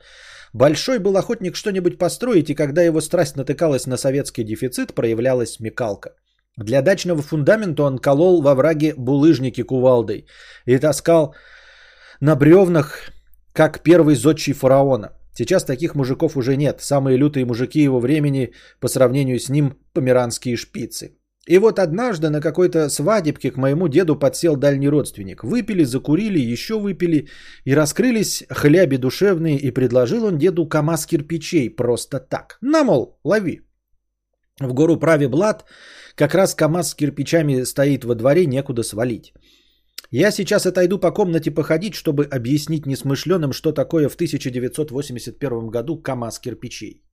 Большой 0.54 1.00
был 1.00 1.16
охотник 1.16 1.56
что-нибудь 1.56 1.98
построить, 1.98 2.50
и 2.50 2.56
когда 2.56 2.82
его 2.82 3.00
страсть 3.02 3.38
натыкалась 3.38 3.88
на 3.88 3.98
советский 3.98 4.44
дефицит, 4.44 4.94
проявлялась 4.94 5.54
смекалка. 5.54 6.10
Для 6.58 6.82
дачного 6.82 7.22
фундамента 7.22 7.84
он 7.84 8.00
колол 8.00 8.42
во 8.42 8.54
враге 8.54 8.94
булыжники 8.98 9.64
кувалдой 9.64 10.26
и 10.66 10.78
таскал 10.80 11.36
на 12.20 12.36
бревнах, 12.36 13.12
как 13.54 13.84
первый 13.84 14.16
зодчий 14.16 14.54
фараона. 14.54 15.12
Сейчас 15.34 15.64
таких 15.64 15.96
мужиков 15.96 16.36
уже 16.36 16.58
нет. 16.58 16.82
Самые 16.82 17.16
лютые 17.16 17.46
мужики 17.46 17.80
его 17.80 18.00
времени 18.00 18.54
по 18.80 18.88
сравнению 18.88 19.40
с 19.40 19.50
ним 19.50 19.78
померанские 19.94 20.58
шпицы. 20.58 21.17
И 21.48 21.60
вот 21.60 21.80
однажды 21.80 22.30
на 22.30 22.42
какой-то 22.42 22.90
свадебке 22.90 23.52
к 23.52 23.58
моему 23.58 23.88
деду 23.88 24.20
подсел 24.20 24.58
дальний 24.58 24.90
родственник. 24.90 25.44
Выпили, 25.44 25.86
закурили, 25.86 26.40
еще 26.40 26.74
выпили 26.74 27.30
и 27.64 27.76
раскрылись 27.76 28.44
хляби 28.50 28.98
душевные, 28.98 29.58
и 29.58 29.72
предложил 29.72 30.26
он 30.26 30.38
деду 30.38 30.68
КамАЗ 30.68 31.06
кирпичей 31.06 31.70
просто 31.70 32.20
так. 32.20 32.58
На, 32.62 32.84
мол, 32.84 33.20
лови. 33.24 33.62
В 34.60 34.74
гору 34.74 34.98
праве 34.98 35.30
блат, 35.30 35.64
как 36.16 36.36
раз 36.36 36.56
КамАЗ 36.56 36.90
с 36.90 36.96
кирпичами 36.96 37.64
стоит 37.64 38.04
во 38.04 38.16
дворе, 38.16 38.46
некуда 38.46 38.84
свалить. 38.84 39.34
Я 40.12 40.32
сейчас 40.32 40.66
отойду 40.66 41.00
по 41.00 41.12
комнате 41.12 41.52
походить, 41.52 41.94
чтобы 41.94 42.26
объяснить 42.26 42.86
несмышленым, 42.86 43.54
что 43.54 43.72
такое 43.72 44.10
в 44.10 44.16
1981 44.16 45.68
году 45.68 46.02
КамАЗ 46.02 46.40
кирпичей. 46.40 47.07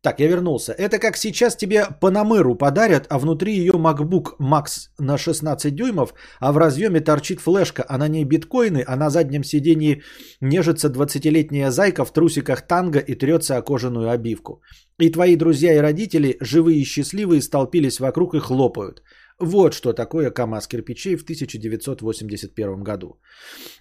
Так, 0.00 0.20
я 0.20 0.28
вернулся. 0.28 0.72
Это 0.72 1.00
как 1.00 1.16
сейчас 1.16 1.56
тебе 1.56 1.86
Панамыру 2.00 2.54
подарят, 2.54 3.06
а 3.10 3.18
внутри 3.18 3.56
ее 3.56 3.72
MacBook 3.72 4.36
Max 4.40 4.90
на 4.98 5.18
16 5.18 5.74
дюймов, 5.74 6.14
а 6.38 6.52
в 6.52 6.56
разъеме 6.56 7.00
торчит 7.00 7.40
флешка, 7.40 7.84
а 7.88 7.98
на 7.98 8.06
ней 8.06 8.24
биткоины, 8.24 8.84
а 8.86 8.96
на 8.96 9.10
заднем 9.10 9.42
сиденье 9.42 10.02
нежится 10.40 10.88
20-летняя 10.88 11.72
зайка 11.72 12.04
в 12.04 12.12
трусиках 12.12 12.62
танго 12.62 13.00
и 13.00 13.16
трется 13.16 13.56
о 13.56 13.62
кожаную 13.62 14.10
обивку. 14.10 14.62
И 15.00 15.10
твои 15.10 15.34
друзья 15.34 15.74
и 15.74 15.78
родители, 15.78 16.36
живые 16.40 16.78
и 16.78 16.84
счастливые, 16.84 17.42
столпились 17.42 17.98
вокруг 17.98 18.34
и 18.34 18.38
хлопают. 18.38 19.02
Вот 19.40 19.72
что 19.72 19.92
такое 19.92 20.30
КАМАЗ 20.30 20.66
кирпичей 20.66 21.16
в 21.16 21.22
1981 21.22 22.82
году. 22.82 23.20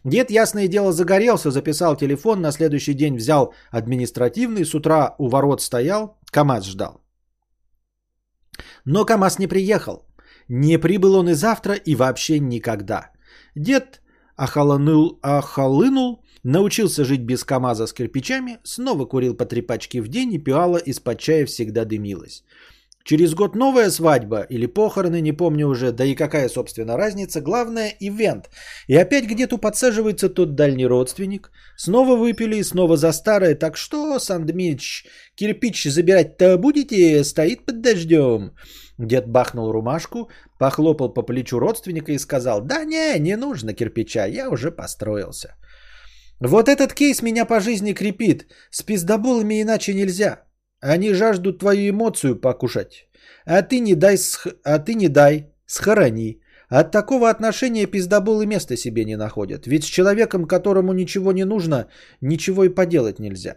Дед, 0.04 0.30
ясное 0.30 0.68
дело, 0.68 0.92
загорелся, 0.94 1.50
записал 1.50 1.96
телефон, 1.96 2.42
на 2.42 2.52
следующий 2.52 2.94
день 2.94 3.16
взял 3.16 3.54
административный, 3.72 4.66
с 4.66 4.76
утра 4.76 5.16
у 5.18 5.30
ворот 5.30 5.62
стоял, 5.62 6.20
КАМАЗ 6.32 6.66
ждал. 6.66 7.02
Но 8.86 9.06
КАМАЗ 9.06 9.40
не 9.40 9.48
приехал. 9.48 10.06
Не 10.48 10.78
прибыл 10.78 11.16
он 11.16 11.30
и 11.30 11.34
завтра, 11.34 11.74
и 11.74 11.96
вообще 11.96 12.40
никогда. 12.40 13.12
Дед 13.56 14.02
охолонул, 14.36 15.20
охолынул, 15.24 16.24
научился 16.44 17.04
жить 17.04 17.22
без 17.22 17.44
КамАЗа 17.44 17.88
с 17.88 17.94
кирпичами, 17.94 18.60
снова 18.64 19.06
курил 19.06 19.36
по 19.36 19.46
три 19.46 19.62
пачки 19.62 20.02
в 20.02 20.08
день 20.08 20.34
и 20.34 20.44
пиала 20.44 20.78
из-под 20.78 21.20
чая 21.20 21.46
всегда 21.46 21.84
дымилась. 21.84 22.44
Через 23.08 23.34
год 23.36 23.56
новая 23.56 23.90
свадьба 23.90 24.46
или 24.50 24.66
похороны, 24.68 25.22
не 25.22 25.32
помню 25.32 25.68
уже, 25.68 25.92
да 25.92 26.04
и 26.04 26.14
какая, 26.14 26.50
собственно, 26.50 26.98
разница. 26.98 27.40
Главное– 27.40 27.96
ивент. 28.02 28.50
И 28.88 28.98
опять 28.98 29.26
где-то 29.26 29.58
подсаживается 29.58 30.28
тот 30.28 30.56
дальний 30.56 30.86
родственник. 30.86 31.50
Снова 31.78 32.18
выпили, 32.18 32.62
снова 32.64 32.98
за 32.98 33.14
старое. 33.14 33.56
Так 33.56 33.78
что, 33.78 34.20
Сандмич, 34.20 35.06
кирпич 35.36 35.86
забирать-то 35.86 36.58
будете? 36.58 37.24
Стоит 37.24 37.66
под 37.66 37.82
дождем. 37.82 38.52
Дед 38.98 39.30
бахнул 39.30 39.72
румашку, 39.72 40.30
похлопал 40.60 41.14
по 41.14 41.22
плечу 41.22 41.60
родственника 41.60 42.12
и 42.12 42.20
сказал, 42.20 42.62
да 42.62 42.84
не, 42.84 43.20
не 43.20 43.38
нужно 43.38 43.74
кирпича, 43.74 44.26
я 44.26 44.50
уже 44.50 44.70
построился. 44.70 45.56
Вот 46.42 46.68
этот 46.68 46.94
кейс 46.94 47.22
меня 47.22 47.46
по 47.46 47.62
жизни 47.62 47.94
крепит. 47.94 48.52
С 48.70 48.84
пиздоболами 48.84 49.62
иначе 49.62 49.94
нельзя. 49.94 50.47
Они 50.80 51.14
жаждут 51.14 51.60
твою 51.60 51.90
эмоцию 51.90 52.36
покушать. 52.36 53.08
А 53.46 53.62
ты 53.62 53.80
не 53.80 53.96
дай, 53.96 54.18
сх... 54.18 54.48
а 54.64 54.80
ты 54.80 54.94
не 54.94 55.10
дай, 55.10 55.48
схорони. 55.66 56.42
От 56.70 56.92
такого 56.92 57.30
отношения 57.30 57.86
пиздоболы 57.88 58.46
места 58.46 58.78
себе 58.78 59.06
не 59.06 59.18
находят. 59.18 59.68
Ведь 59.68 59.84
с 59.84 59.88
человеком, 59.88 60.46
которому 60.46 60.94
ничего 60.94 61.32
не 61.32 61.46
нужно, 61.46 61.88
ничего 62.22 62.66
и 62.66 62.70
поделать 62.70 63.20
нельзя. 63.20 63.56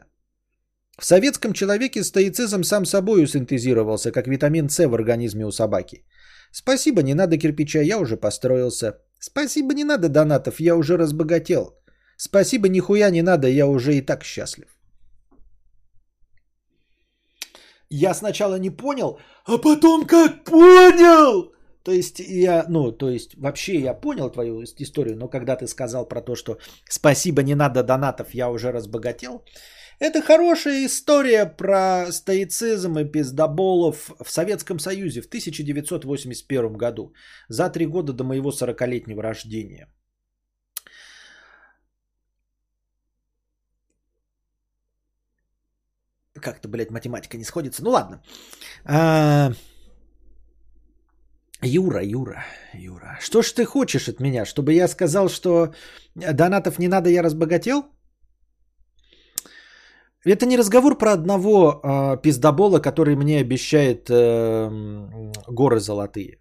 В 0.98 1.04
советском 1.04 1.52
человеке 1.52 2.04
стоицизм 2.04 2.62
сам 2.62 2.84
собою 2.84 3.26
синтезировался, 3.26 4.12
как 4.12 4.26
витамин 4.26 4.68
С 4.68 4.86
в 4.86 4.94
организме 4.94 5.46
у 5.46 5.50
собаки. 5.50 6.04
Спасибо, 6.52 7.02
не 7.02 7.14
надо 7.14 7.36
кирпича, 7.38 7.80
я 7.80 7.98
уже 7.98 8.16
построился. 8.16 8.98
Спасибо, 9.18 9.74
не 9.74 9.84
надо 9.84 10.08
донатов, 10.08 10.60
я 10.60 10.76
уже 10.76 10.96
разбогател. 10.96 11.74
Спасибо, 12.16 12.68
нихуя 12.68 13.10
не 13.10 13.22
надо, 13.22 13.48
я 13.48 13.66
уже 13.66 13.94
и 13.94 14.02
так 14.02 14.24
счастлив. 14.24 14.79
Я 17.90 18.14
сначала 18.14 18.58
не 18.58 18.70
понял, 18.70 19.18
а 19.44 19.58
потом 19.58 20.06
как 20.06 20.44
понял. 20.44 21.52
То 21.82 21.92
есть 21.92 22.20
я, 22.20 22.64
ну, 22.68 22.92
то 22.92 23.10
есть 23.10 23.36
вообще 23.36 23.80
я 23.80 23.94
понял 23.94 24.30
твою 24.30 24.62
историю, 24.62 25.16
но 25.16 25.28
когда 25.28 25.56
ты 25.56 25.66
сказал 25.66 26.08
про 26.08 26.20
то, 26.20 26.36
что 26.36 26.58
спасибо, 26.88 27.42
не 27.42 27.54
надо 27.54 27.82
донатов, 27.82 28.34
я 28.34 28.50
уже 28.50 28.70
разбогател, 28.70 29.42
это 29.98 30.22
хорошая 30.22 30.86
история 30.86 31.46
про 31.46 32.12
стоицизм 32.12 32.98
и 32.98 33.04
пиздоболов 33.04 34.10
в 34.24 34.30
Советском 34.30 34.78
Союзе 34.78 35.20
в 35.20 35.26
1981 35.26 36.72
году, 36.72 37.12
за 37.48 37.70
три 37.70 37.86
года 37.86 38.12
до 38.12 38.24
моего 38.24 38.50
40-летнего 38.50 39.22
рождения. 39.22 39.88
Как-то, 46.40 46.68
блядь, 46.68 46.90
математика 46.90 47.36
не 47.36 47.44
сходится. 47.44 47.84
Ну 47.84 47.90
ладно. 47.90 48.22
А... 48.84 49.52
Юра, 51.62 52.02
Юра, 52.02 52.44
Юра. 52.74 53.18
Что 53.20 53.42
ж 53.42 53.52
ты 53.52 53.64
хочешь 53.64 54.08
от 54.08 54.20
меня? 54.20 54.46
Чтобы 54.46 54.72
я 54.72 54.88
сказал, 54.88 55.28
что 55.28 55.74
донатов 56.14 56.78
не 56.78 56.88
надо, 56.88 57.10
я 57.10 57.22
разбогател? 57.22 57.84
Это 60.24 60.46
не 60.46 60.58
разговор 60.58 60.98
про 60.98 61.12
одного 61.12 61.80
э, 61.82 62.22
пиздобола, 62.22 62.78
который 62.78 63.16
мне 63.16 63.40
обещает 63.40 64.10
э, 64.10 64.70
горы 65.48 65.80
золотые. 65.80 66.38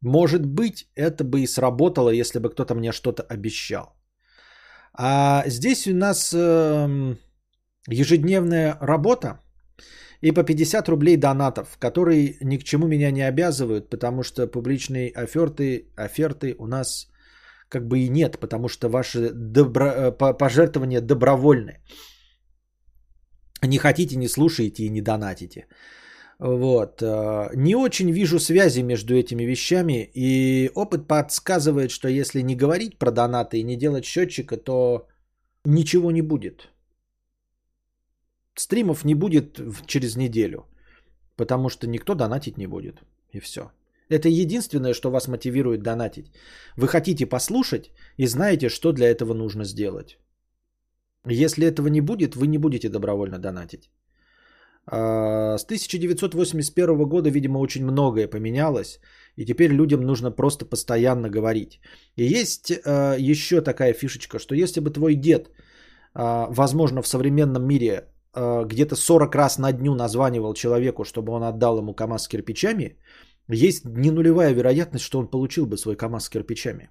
Может 0.00 0.46
быть, 0.46 0.86
это 0.94 1.24
бы 1.24 1.40
и 1.40 1.46
сработало, 1.46 2.10
если 2.10 2.38
бы 2.38 2.50
кто-то 2.50 2.74
мне 2.74 2.92
что-то 2.92 3.22
обещал. 3.22 3.98
А 4.94 5.44
здесь 5.46 5.86
у 5.86 5.94
нас 5.94 6.32
э, 6.34 7.16
ежедневная 7.90 8.76
работа 8.80 9.40
и 10.20 10.32
по 10.32 10.42
50 10.42 10.88
рублей 10.88 11.16
донатов, 11.16 11.76
которые 11.78 12.36
ни 12.40 12.58
к 12.58 12.64
чему 12.64 12.86
меня 12.86 13.10
не 13.10 13.22
обязывают, 13.22 13.90
потому 13.90 14.22
что 14.22 14.46
публичные 14.46 15.10
оферты, 15.10 15.88
оферты 15.96 16.54
у 16.58 16.66
нас 16.66 17.08
как 17.68 17.86
бы 17.86 17.98
и 17.98 18.08
нет, 18.08 18.38
потому 18.40 18.68
что 18.68 18.88
ваши 18.88 19.30
добро, 19.32 19.86
э, 19.86 20.12
пожертвования 20.12 21.00
добровольны. 21.00 21.78
Не 23.62 23.78
хотите, 23.78 24.16
не 24.16 24.28
слушаете 24.28 24.84
и 24.84 24.90
не 24.90 25.02
донатите. 25.02 25.66
Вот. 26.38 27.02
Э, 27.02 27.50
не 27.54 27.74
очень 27.74 28.10
вижу 28.10 28.38
связи 28.38 28.82
между 28.82 29.14
этими 29.14 29.44
вещами, 29.44 30.10
и 30.14 30.70
опыт 30.74 31.06
подсказывает, 31.06 31.90
что 31.90 32.08
если 32.08 32.42
не 32.42 32.56
говорить 32.56 32.98
про 32.98 33.10
донаты 33.10 33.58
и 33.58 33.64
не 33.64 33.76
делать 33.76 34.04
счетчика, 34.04 34.56
то 34.56 35.06
ничего 35.64 36.10
не 36.10 36.22
будет. 36.22 36.70
Стримов 38.60 39.04
не 39.04 39.14
будет 39.14 39.60
через 39.86 40.16
неделю, 40.16 40.66
потому 41.36 41.68
что 41.68 41.86
никто 41.86 42.14
донатить 42.14 42.58
не 42.58 42.66
будет. 42.66 43.02
И 43.32 43.40
все. 43.40 43.70
Это 44.10 44.28
единственное, 44.28 44.94
что 44.94 45.10
вас 45.10 45.28
мотивирует 45.28 45.82
донатить. 45.82 46.32
Вы 46.76 46.88
хотите 46.88 47.26
послушать 47.26 47.90
и 48.16 48.26
знаете, 48.26 48.68
что 48.68 48.92
для 48.92 49.08
этого 49.08 49.34
нужно 49.34 49.64
сделать. 49.64 50.18
Если 51.26 51.66
этого 51.66 51.88
не 51.88 52.00
будет, 52.00 52.36
вы 52.36 52.46
не 52.46 52.58
будете 52.58 52.88
добровольно 52.88 53.38
донатить. 53.38 53.90
А, 54.86 55.58
с 55.58 55.64
1981 55.64 57.08
года, 57.08 57.30
видимо, 57.30 57.58
очень 57.58 57.84
многое 57.84 58.28
поменялось, 58.28 59.00
и 59.36 59.44
теперь 59.44 59.72
людям 59.72 60.00
нужно 60.00 60.30
просто 60.30 60.64
постоянно 60.64 61.28
говорить. 61.28 61.80
И 62.16 62.24
есть 62.24 62.72
а, 62.84 63.16
еще 63.18 63.60
такая 63.60 63.92
фишечка, 63.92 64.38
что 64.38 64.54
если 64.54 64.80
бы 64.80 64.90
твой 64.90 65.14
дед, 65.14 65.50
а, 66.14 66.48
возможно, 66.50 67.02
в 67.02 67.06
современном 67.06 67.66
мире 67.66 68.08
где-то 68.34 68.96
40 68.96 69.34
раз 69.34 69.58
на 69.58 69.72
дню 69.72 69.94
названивал 69.94 70.54
человеку, 70.54 71.04
чтобы 71.04 71.32
он 71.32 71.42
отдал 71.42 71.78
ему 71.78 71.94
КАМАЗ 71.94 72.22
с 72.24 72.28
кирпичами, 72.28 72.96
есть 73.48 73.84
не 73.84 74.10
нулевая 74.10 74.52
вероятность, 74.52 75.04
что 75.04 75.18
он 75.18 75.28
получил 75.28 75.66
бы 75.66 75.76
свой 75.76 75.96
КАМАЗ 75.96 76.24
с 76.24 76.28
кирпичами. 76.28 76.90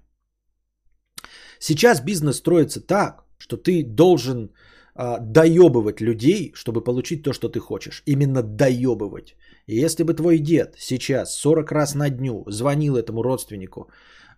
Сейчас 1.58 2.00
бизнес 2.00 2.36
строится 2.36 2.80
так, 2.80 3.24
что 3.38 3.56
ты 3.56 3.82
должен 3.82 4.50
э, 4.94 5.18
доебывать 5.20 6.00
людей, 6.00 6.52
чтобы 6.54 6.84
получить 6.84 7.22
то, 7.22 7.32
что 7.32 7.48
ты 7.48 7.60
хочешь. 7.60 8.02
Именно 8.06 8.42
доебывать. 8.42 9.36
И 9.66 9.84
если 9.84 10.04
бы 10.04 10.14
твой 10.14 10.38
дед 10.38 10.74
сейчас 10.78 11.34
40 11.34 11.72
раз 11.72 11.94
на 11.94 12.10
дню 12.10 12.44
звонил 12.48 12.96
этому 12.96 13.22
родственнику, 13.22 13.90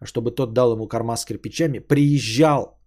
чтобы 0.02 0.31
тот 0.31 0.52
дал 0.52 0.72
ему 0.72 0.89
кармаз 0.89 1.22
с 1.22 1.24
кирпичами, 1.24 1.78
приезжал 1.78 2.80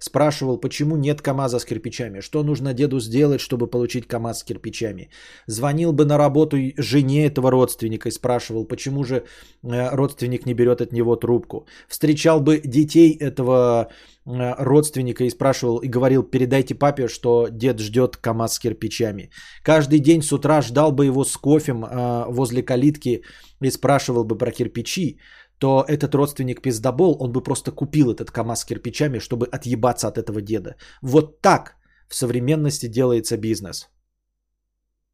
Спрашивал, 0.00 0.60
почему 0.60 0.96
нет 0.96 1.20
КАМАЗа 1.20 1.58
с 1.58 1.64
кирпичами, 1.64 2.20
что 2.20 2.42
нужно 2.42 2.72
деду 2.72 3.00
сделать, 3.00 3.40
чтобы 3.40 3.66
получить 3.66 4.06
КАМАЗ 4.06 4.38
с 4.38 4.44
кирпичами. 4.44 5.10
Звонил 5.46 5.92
бы 5.92 6.06
на 6.06 6.18
работу 6.18 6.56
жене 6.78 7.26
этого 7.26 7.50
родственника 7.50 8.08
и 8.08 8.12
спрашивал, 8.12 8.64
почему 8.64 9.04
же 9.04 9.14
э, 9.62 9.94
родственник 9.94 10.46
не 10.46 10.54
берет 10.54 10.80
от 10.80 10.92
него 10.92 11.16
трубку. 11.16 11.66
Встречал 11.88 12.40
бы 12.40 12.62
детей 12.64 13.14
этого 13.20 13.88
э, 14.24 14.54
родственника 14.64 15.24
и 15.24 15.30
спрашивал 15.30 15.82
и 15.82 15.88
говорил, 15.88 16.22
передайте 16.22 16.74
папе, 16.74 17.08
что 17.08 17.48
дед 17.50 17.78
ждет 17.78 18.16
КАМАЗ 18.16 18.54
с 18.54 18.58
кирпичами. 18.58 19.30
Каждый 19.62 19.98
день 19.98 20.22
с 20.22 20.32
утра 20.32 20.62
ждал 20.62 20.92
бы 20.92 21.04
его 21.04 21.24
с 21.24 21.36
кофем 21.36 21.84
э, 21.84 22.24
возле 22.28 22.62
калитки 22.62 23.22
и 23.60 23.70
спрашивал 23.70 24.24
бы 24.24 24.38
про 24.38 24.50
кирпичи 24.50 25.18
то 25.60 25.84
этот 25.88 26.14
родственник 26.14 26.62
пиздобол, 26.62 27.16
он 27.20 27.32
бы 27.32 27.42
просто 27.42 27.70
купил 27.70 28.10
этот 28.10 28.30
КАМАЗ 28.30 28.60
с 28.60 28.64
кирпичами, 28.64 29.20
чтобы 29.20 29.46
отъебаться 29.46 30.08
от 30.08 30.16
этого 30.16 30.40
деда. 30.40 30.74
Вот 31.02 31.40
так 31.42 31.76
в 32.08 32.14
современности 32.14 32.88
делается 32.88 33.36
бизнес. 33.36 33.90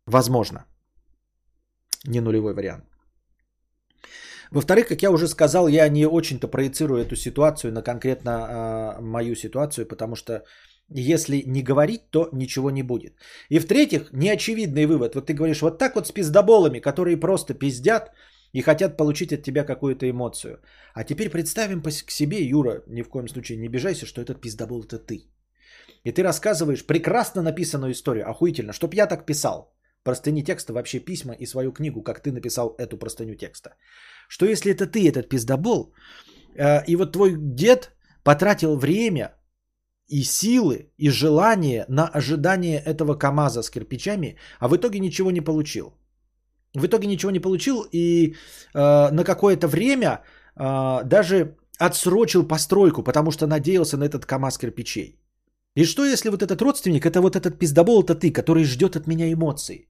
Возможно. 0.06 0.64
Не 2.06 2.20
нулевой 2.20 2.55
вариант. 2.55 2.85
Во-вторых, 4.52 4.86
как 4.86 5.02
я 5.02 5.10
уже 5.10 5.27
сказал, 5.27 5.68
я 5.68 5.89
не 5.89 6.06
очень-то 6.06 6.48
проецирую 6.48 7.01
эту 7.02 7.16
ситуацию 7.16 7.73
на 7.73 7.82
конкретно 7.82 8.31
э, 8.31 9.01
мою 9.01 9.35
ситуацию, 9.35 9.89
потому 9.89 10.14
что 10.14 10.44
если 10.89 11.43
не 11.47 11.62
говорить, 11.62 12.10
то 12.10 12.28
ничего 12.32 12.70
не 12.70 12.85
будет. 12.85 13.14
И 13.51 13.59
в-третьих, 13.59 14.12
неочевидный 14.12 14.86
вывод. 14.86 15.14
Вот 15.16 15.27
ты 15.27 15.35
говоришь, 15.35 15.62
вот 15.62 15.78
так 15.78 15.97
вот 15.97 16.06
с 16.06 16.12
пиздоболами, 16.12 16.78
которые 16.78 17.16
просто 17.16 17.55
пиздят, 17.55 18.12
и 18.56 18.62
хотят 18.62 18.96
получить 18.96 19.32
от 19.32 19.42
тебя 19.42 19.64
какую-то 19.64 20.06
эмоцию. 20.06 20.60
А 20.94 21.04
теперь 21.04 21.28
представим 21.28 21.82
к 21.82 22.10
себе, 22.10 22.38
Юра, 22.38 22.82
ни 22.86 23.02
в 23.02 23.08
коем 23.08 23.28
случае 23.28 23.58
не 23.58 23.68
обижайся, 23.68 24.06
что 24.06 24.22
этот 24.22 24.40
пиздобол 24.40 24.82
это 24.82 24.98
ты. 24.98 25.30
И 26.04 26.12
ты 26.12 26.22
рассказываешь 26.22 26.86
прекрасно 26.86 27.42
написанную 27.42 27.92
историю, 27.92 28.24
охуительно, 28.30 28.72
чтоб 28.72 28.94
я 28.94 29.06
так 29.06 29.26
писал. 29.26 29.74
Простыни 30.04 30.42
текста, 30.42 30.72
вообще 30.72 31.00
письма 31.00 31.34
и 31.34 31.46
свою 31.46 31.72
книгу, 31.72 32.02
как 32.02 32.22
ты 32.22 32.32
написал 32.32 32.74
эту 32.78 32.96
простыню 32.96 33.34
текста. 33.34 33.70
Что 34.28 34.46
если 34.46 34.72
это 34.72 34.86
ты, 34.86 35.06
этот 35.06 35.28
пиздобол, 35.28 35.92
э, 36.54 36.84
и 36.86 36.96
вот 36.96 37.12
твой 37.12 37.34
дед 37.36 37.90
потратил 38.22 38.78
время 38.78 39.34
и 40.08 40.22
силы, 40.22 40.92
и 40.96 41.10
желание 41.10 41.84
на 41.88 42.08
ожидание 42.08 42.78
этого 42.78 43.18
КАМАЗа 43.18 43.62
с 43.62 43.70
кирпичами, 43.70 44.38
а 44.60 44.68
в 44.68 44.76
итоге 44.76 45.00
ничего 45.00 45.30
не 45.30 45.42
получил. 45.42 45.92
В 46.76 46.86
итоге 46.86 47.06
ничего 47.06 47.32
не 47.32 47.40
получил 47.40 47.86
и 47.92 48.34
э, 48.74 49.10
на 49.10 49.24
какое-то 49.24 49.66
время 49.66 50.20
э, 50.56 51.04
даже 51.04 51.56
отсрочил 51.78 52.46
постройку, 52.48 53.02
потому 53.02 53.30
что 53.30 53.46
надеялся 53.46 53.96
на 53.96 54.04
этот 54.04 54.26
КАМАЗ 54.26 54.58
кирпичей. 54.58 55.18
И 55.74 55.84
что, 55.84 56.04
если 56.04 56.30
вот 56.30 56.42
этот 56.42 56.62
родственник, 56.62 57.04
это 57.06 57.20
вот 57.20 57.36
этот 57.36 57.58
пиздобол, 57.58 58.02
это 58.02 58.14
ты, 58.14 58.32
который 58.32 58.64
ждет 58.64 58.96
от 58.96 59.06
меня 59.06 59.32
эмоций? 59.32 59.88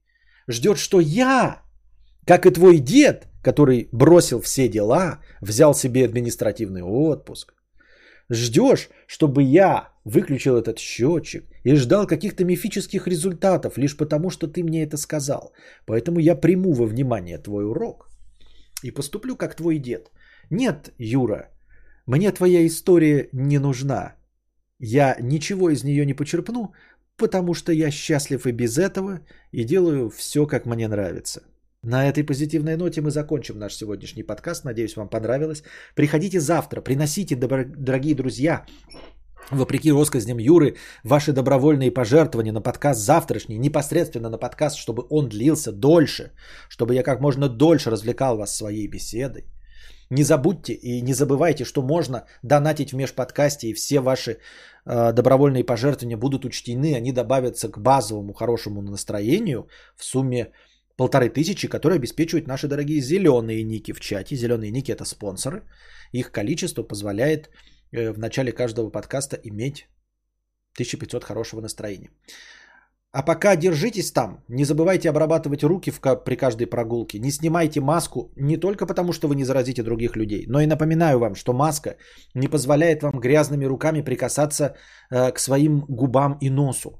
Ждет, 0.49 0.77
что 0.77 0.99
я, 0.99 1.61
как 2.25 2.45
и 2.45 2.51
твой 2.51 2.79
дед, 2.79 3.27
который 3.43 3.89
бросил 3.91 4.41
все 4.41 4.69
дела, 4.69 5.19
взял 5.41 5.73
себе 5.73 6.05
административный 6.05 6.83
отпуск, 6.83 7.53
ждешь, 8.29 8.89
чтобы 9.07 9.43
я 9.43 9.89
выключил 10.05 10.55
этот 10.57 10.79
счетчик 10.79 11.45
и 11.67 11.75
ждал 11.75 12.07
каких-то 12.07 12.45
мифических 12.45 13.07
результатов, 13.07 13.77
лишь 13.77 13.97
потому, 13.97 14.29
что 14.29 14.47
ты 14.47 14.63
мне 14.63 14.83
это 14.83 14.97
сказал. 14.97 15.51
Поэтому 15.85 16.19
я 16.19 16.35
приму 16.35 16.73
во 16.73 16.85
внимание 16.85 17.37
твой 17.37 17.65
урок 17.65 18.07
и 18.83 18.91
поступлю 18.91 19.35
как 19.35 19.55
твой 19.55 19.79
дед. 19.79 20.11
Нет, 20.49 20.93
Юра, 20.97 21.49
мне 22.05 22.31
твоя 22.31 22.65
история 22.65 23.29
не 23.33 23.59
нужна. 23.59 24.15
Я 24.79 25.17
ничего 25.21 25.69
из 25.69 25.83
нее 25.83 26.05
не 26.05 26.13
почерпну, 26.13 26.73
потому 27.17 27.53
что 27.53 27.73
я 27.73 27.91
счастлив 27.91 28.45
и 28.45 28.53
без 28.53 28.77
этого 28.77 29.19
и 29.51 29.65
делаю 29.65 30.09
все, 30.09 30.47
как 30.47 30.65
мне 30.65 30.87
нравится. 30.87 31.41
На 31.83 32.09
этой 32.09 32.23
позитивной 32.23 32.77
ноте 32.77 33.01
мы 33.01 33.11
закончим 33.11 33.59
наш 33.59 33.75
сегодняшний 33.75 34.23
подкаст. 34.23 34.65
Надеюсь, 34.65 34.95
вам 34.95 35.09
понравилось. 35.09 35.63
Приходите 35.95 36.39
завтра, 36.39 36.81
приносите, 36.81 37.35
дорогие 37.35 38.15
друзья, 38.15 38.65
вопреки 39.51 39.91
россказням 39.91 40.39
Юры, 40.39 40.75
ваши 41.03 41.33
добровольные 41.33 41.91
пожертвования 41.91 42.53
на 42.53 42.61
подкаст 42.61 42.99
завтрашний, 42.99 43.57
непосредственно 43.57 44.29
на 44.29 44.37
подкаст, 44.37 44.77
чтобы 44.77 45.03
он 45.09 45.29
длился 45.29 45.71
дольше, 45.71 46.31
чтобы 46.69 46.93
я 46.93 47.03
как 47.03 47.21
можно 47.21 47.49
дольше 47.49 47.89
развлекал 47.89 48.37
вас 48.37 48.55
своей 48.55 48.87
беседой. 48.87 49.45
Не 50.09 50.23
забудьте 50.23 50.73
и 50.73 51.01
не 51.01 51.13
забывайте, 51.13 51.65
что 51.65 51.81
можно 51.81 52.25
донатить 52.43 52.91
в 52.91 52.95
межподкасте, 52.95 53.67
и 53.67 53.73
все 53.73 53.99
ваши 53.99 54.37
э, 54.85 55.11
добровольные 55.13 55.65
пожертвования 55.65 56.17
будут 56.17 56.45
учтены, 56.45 56.95
они 56.95 57.11
добавятся 57.11 57.69
к 57.69 57.77
базовому 57.77 58.33
хорошему 58.33 58.81
настроению 58.81 59.67
в 59.97 60.05
сумме 60.05 60.51
полторы 60.95 61.29
тысячи, 61.29 61.67
которые 61.67 61.97
обеспечивают 61.97 62.47
наши 62.47 62.67
дорогие 62.67 63.01
зеленые 63.01 63.63
ники 63.63 63.93
в 63.93 63.99
чате. 63.99 64.35
Зеленые 64.35 64.71
ники 64.71 64.91
это 64.91 65.03
спонсоры. 65.03 65.63
Их 66.13 66.31
количество 66.31 66.83
позволяет 66.83 67.49
в 67.91 68.19
начале 68.19 68.51
каждого 68.51 68.89
подкаста 68.89 69.37
иметь 69.43 69.87
1500 70.75 71.23
хорошего 71.23 71.61
настроения. 71.61 72.09
А 73.11 73.23
пока 73.23 73.55
держитесь 73.55 74.11
там, 74.11 74.43
не 74.47 74.65
забывайте 74.65 75.09
обрабатывать 75.09 75.63
руки 75.63 75.91
в, 75.91 75.99
при 75.99 76.35
каждой 76.35 76.67
прогулке, 76.67 77.19
не 77.19 77.31
снимайте 77.31 77.79
маску 77.81 78.31
не 78.35 78.57
только 78.57 78.85
потому, 78.85 79.13
что 79.13 79.27
вы 79.27 79.35
не 79.35 79.45
заразите 79.45 79.81
других 79.81 80.15
людей, 80.15 80.45
но 80.47 80.59
и 80.59 80.67
напоминаю 80.67 81.19
вам, 81.19 81.35
что 81.35 81.53
маска 81.53 81.95
не 82.35 82.47
позволяет 82.47 83.01
вам 83.01 83.19
грязными 83.19 83.65
руками 83.65 84.01
прикасаться 84.01 84.75
э, 85.09 85.31
к 85.31 85.39
своим 85.39 85.85
губам 85.87 86.37
и 86.41 86.49
носу. 86.49 86.99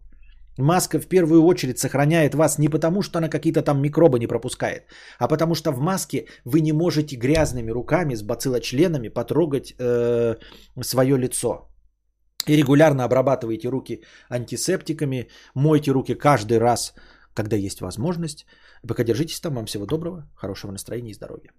Маска 0.57 0.99
в 0.99 1.07
первую 1.07 1.43
очередь 1.43 1.79
сохраняет 1.79 2.35
вас 2.35 2.57
не 2.59 2.69
потому, 2.69 3.01
что 3.01 3.19
она 3.19 3.29
какие-то 3.29 3.61
там 3.61 3.81
микробы 3.81 4.19
не 4.19 4.27
пропускает, 4.27 4.83
а 5.19 5.27
потому 5.27 5.55
что 5.55 5.71
в 5.71 5.79
маске 5.79 6.25
вы 6.45 6.61
не 6.61 6.73
можете 6.73 7.15
грязными 7.15 7.71
руками 7.71 8.15
с 8.15 8.23
бациллочленами 8.23 9.09
потрогать 9.09 9.73
э, 9.79 10.35
свое 10.81 11.17
лицо. 11.17 11.69
И 12.47 12.55
регулярно 12.55 13.03
обрабатывайте 13.03 13.69
руки 13.69 14.03
антисептиками, 14.29 15.27
мойте 15.53 15.91
руки 15.91 16.15
каждый 16.15 16.59
раз, 16.59 16.93
когда 17.33 17.55
есть 17.55 17.81
возможность. 17.81 18.45
Пока 18.87 19.03
держитесь 19.03 19.39
там. 19.39 19.55
Вам 19.55 19.65
всего 19.65 19.85
доброго, 19.85 20.29
хорошего 20.35 20.71
настроения 20.71 21.11
и 21.11 21.13
здоровья. 21.13 21.51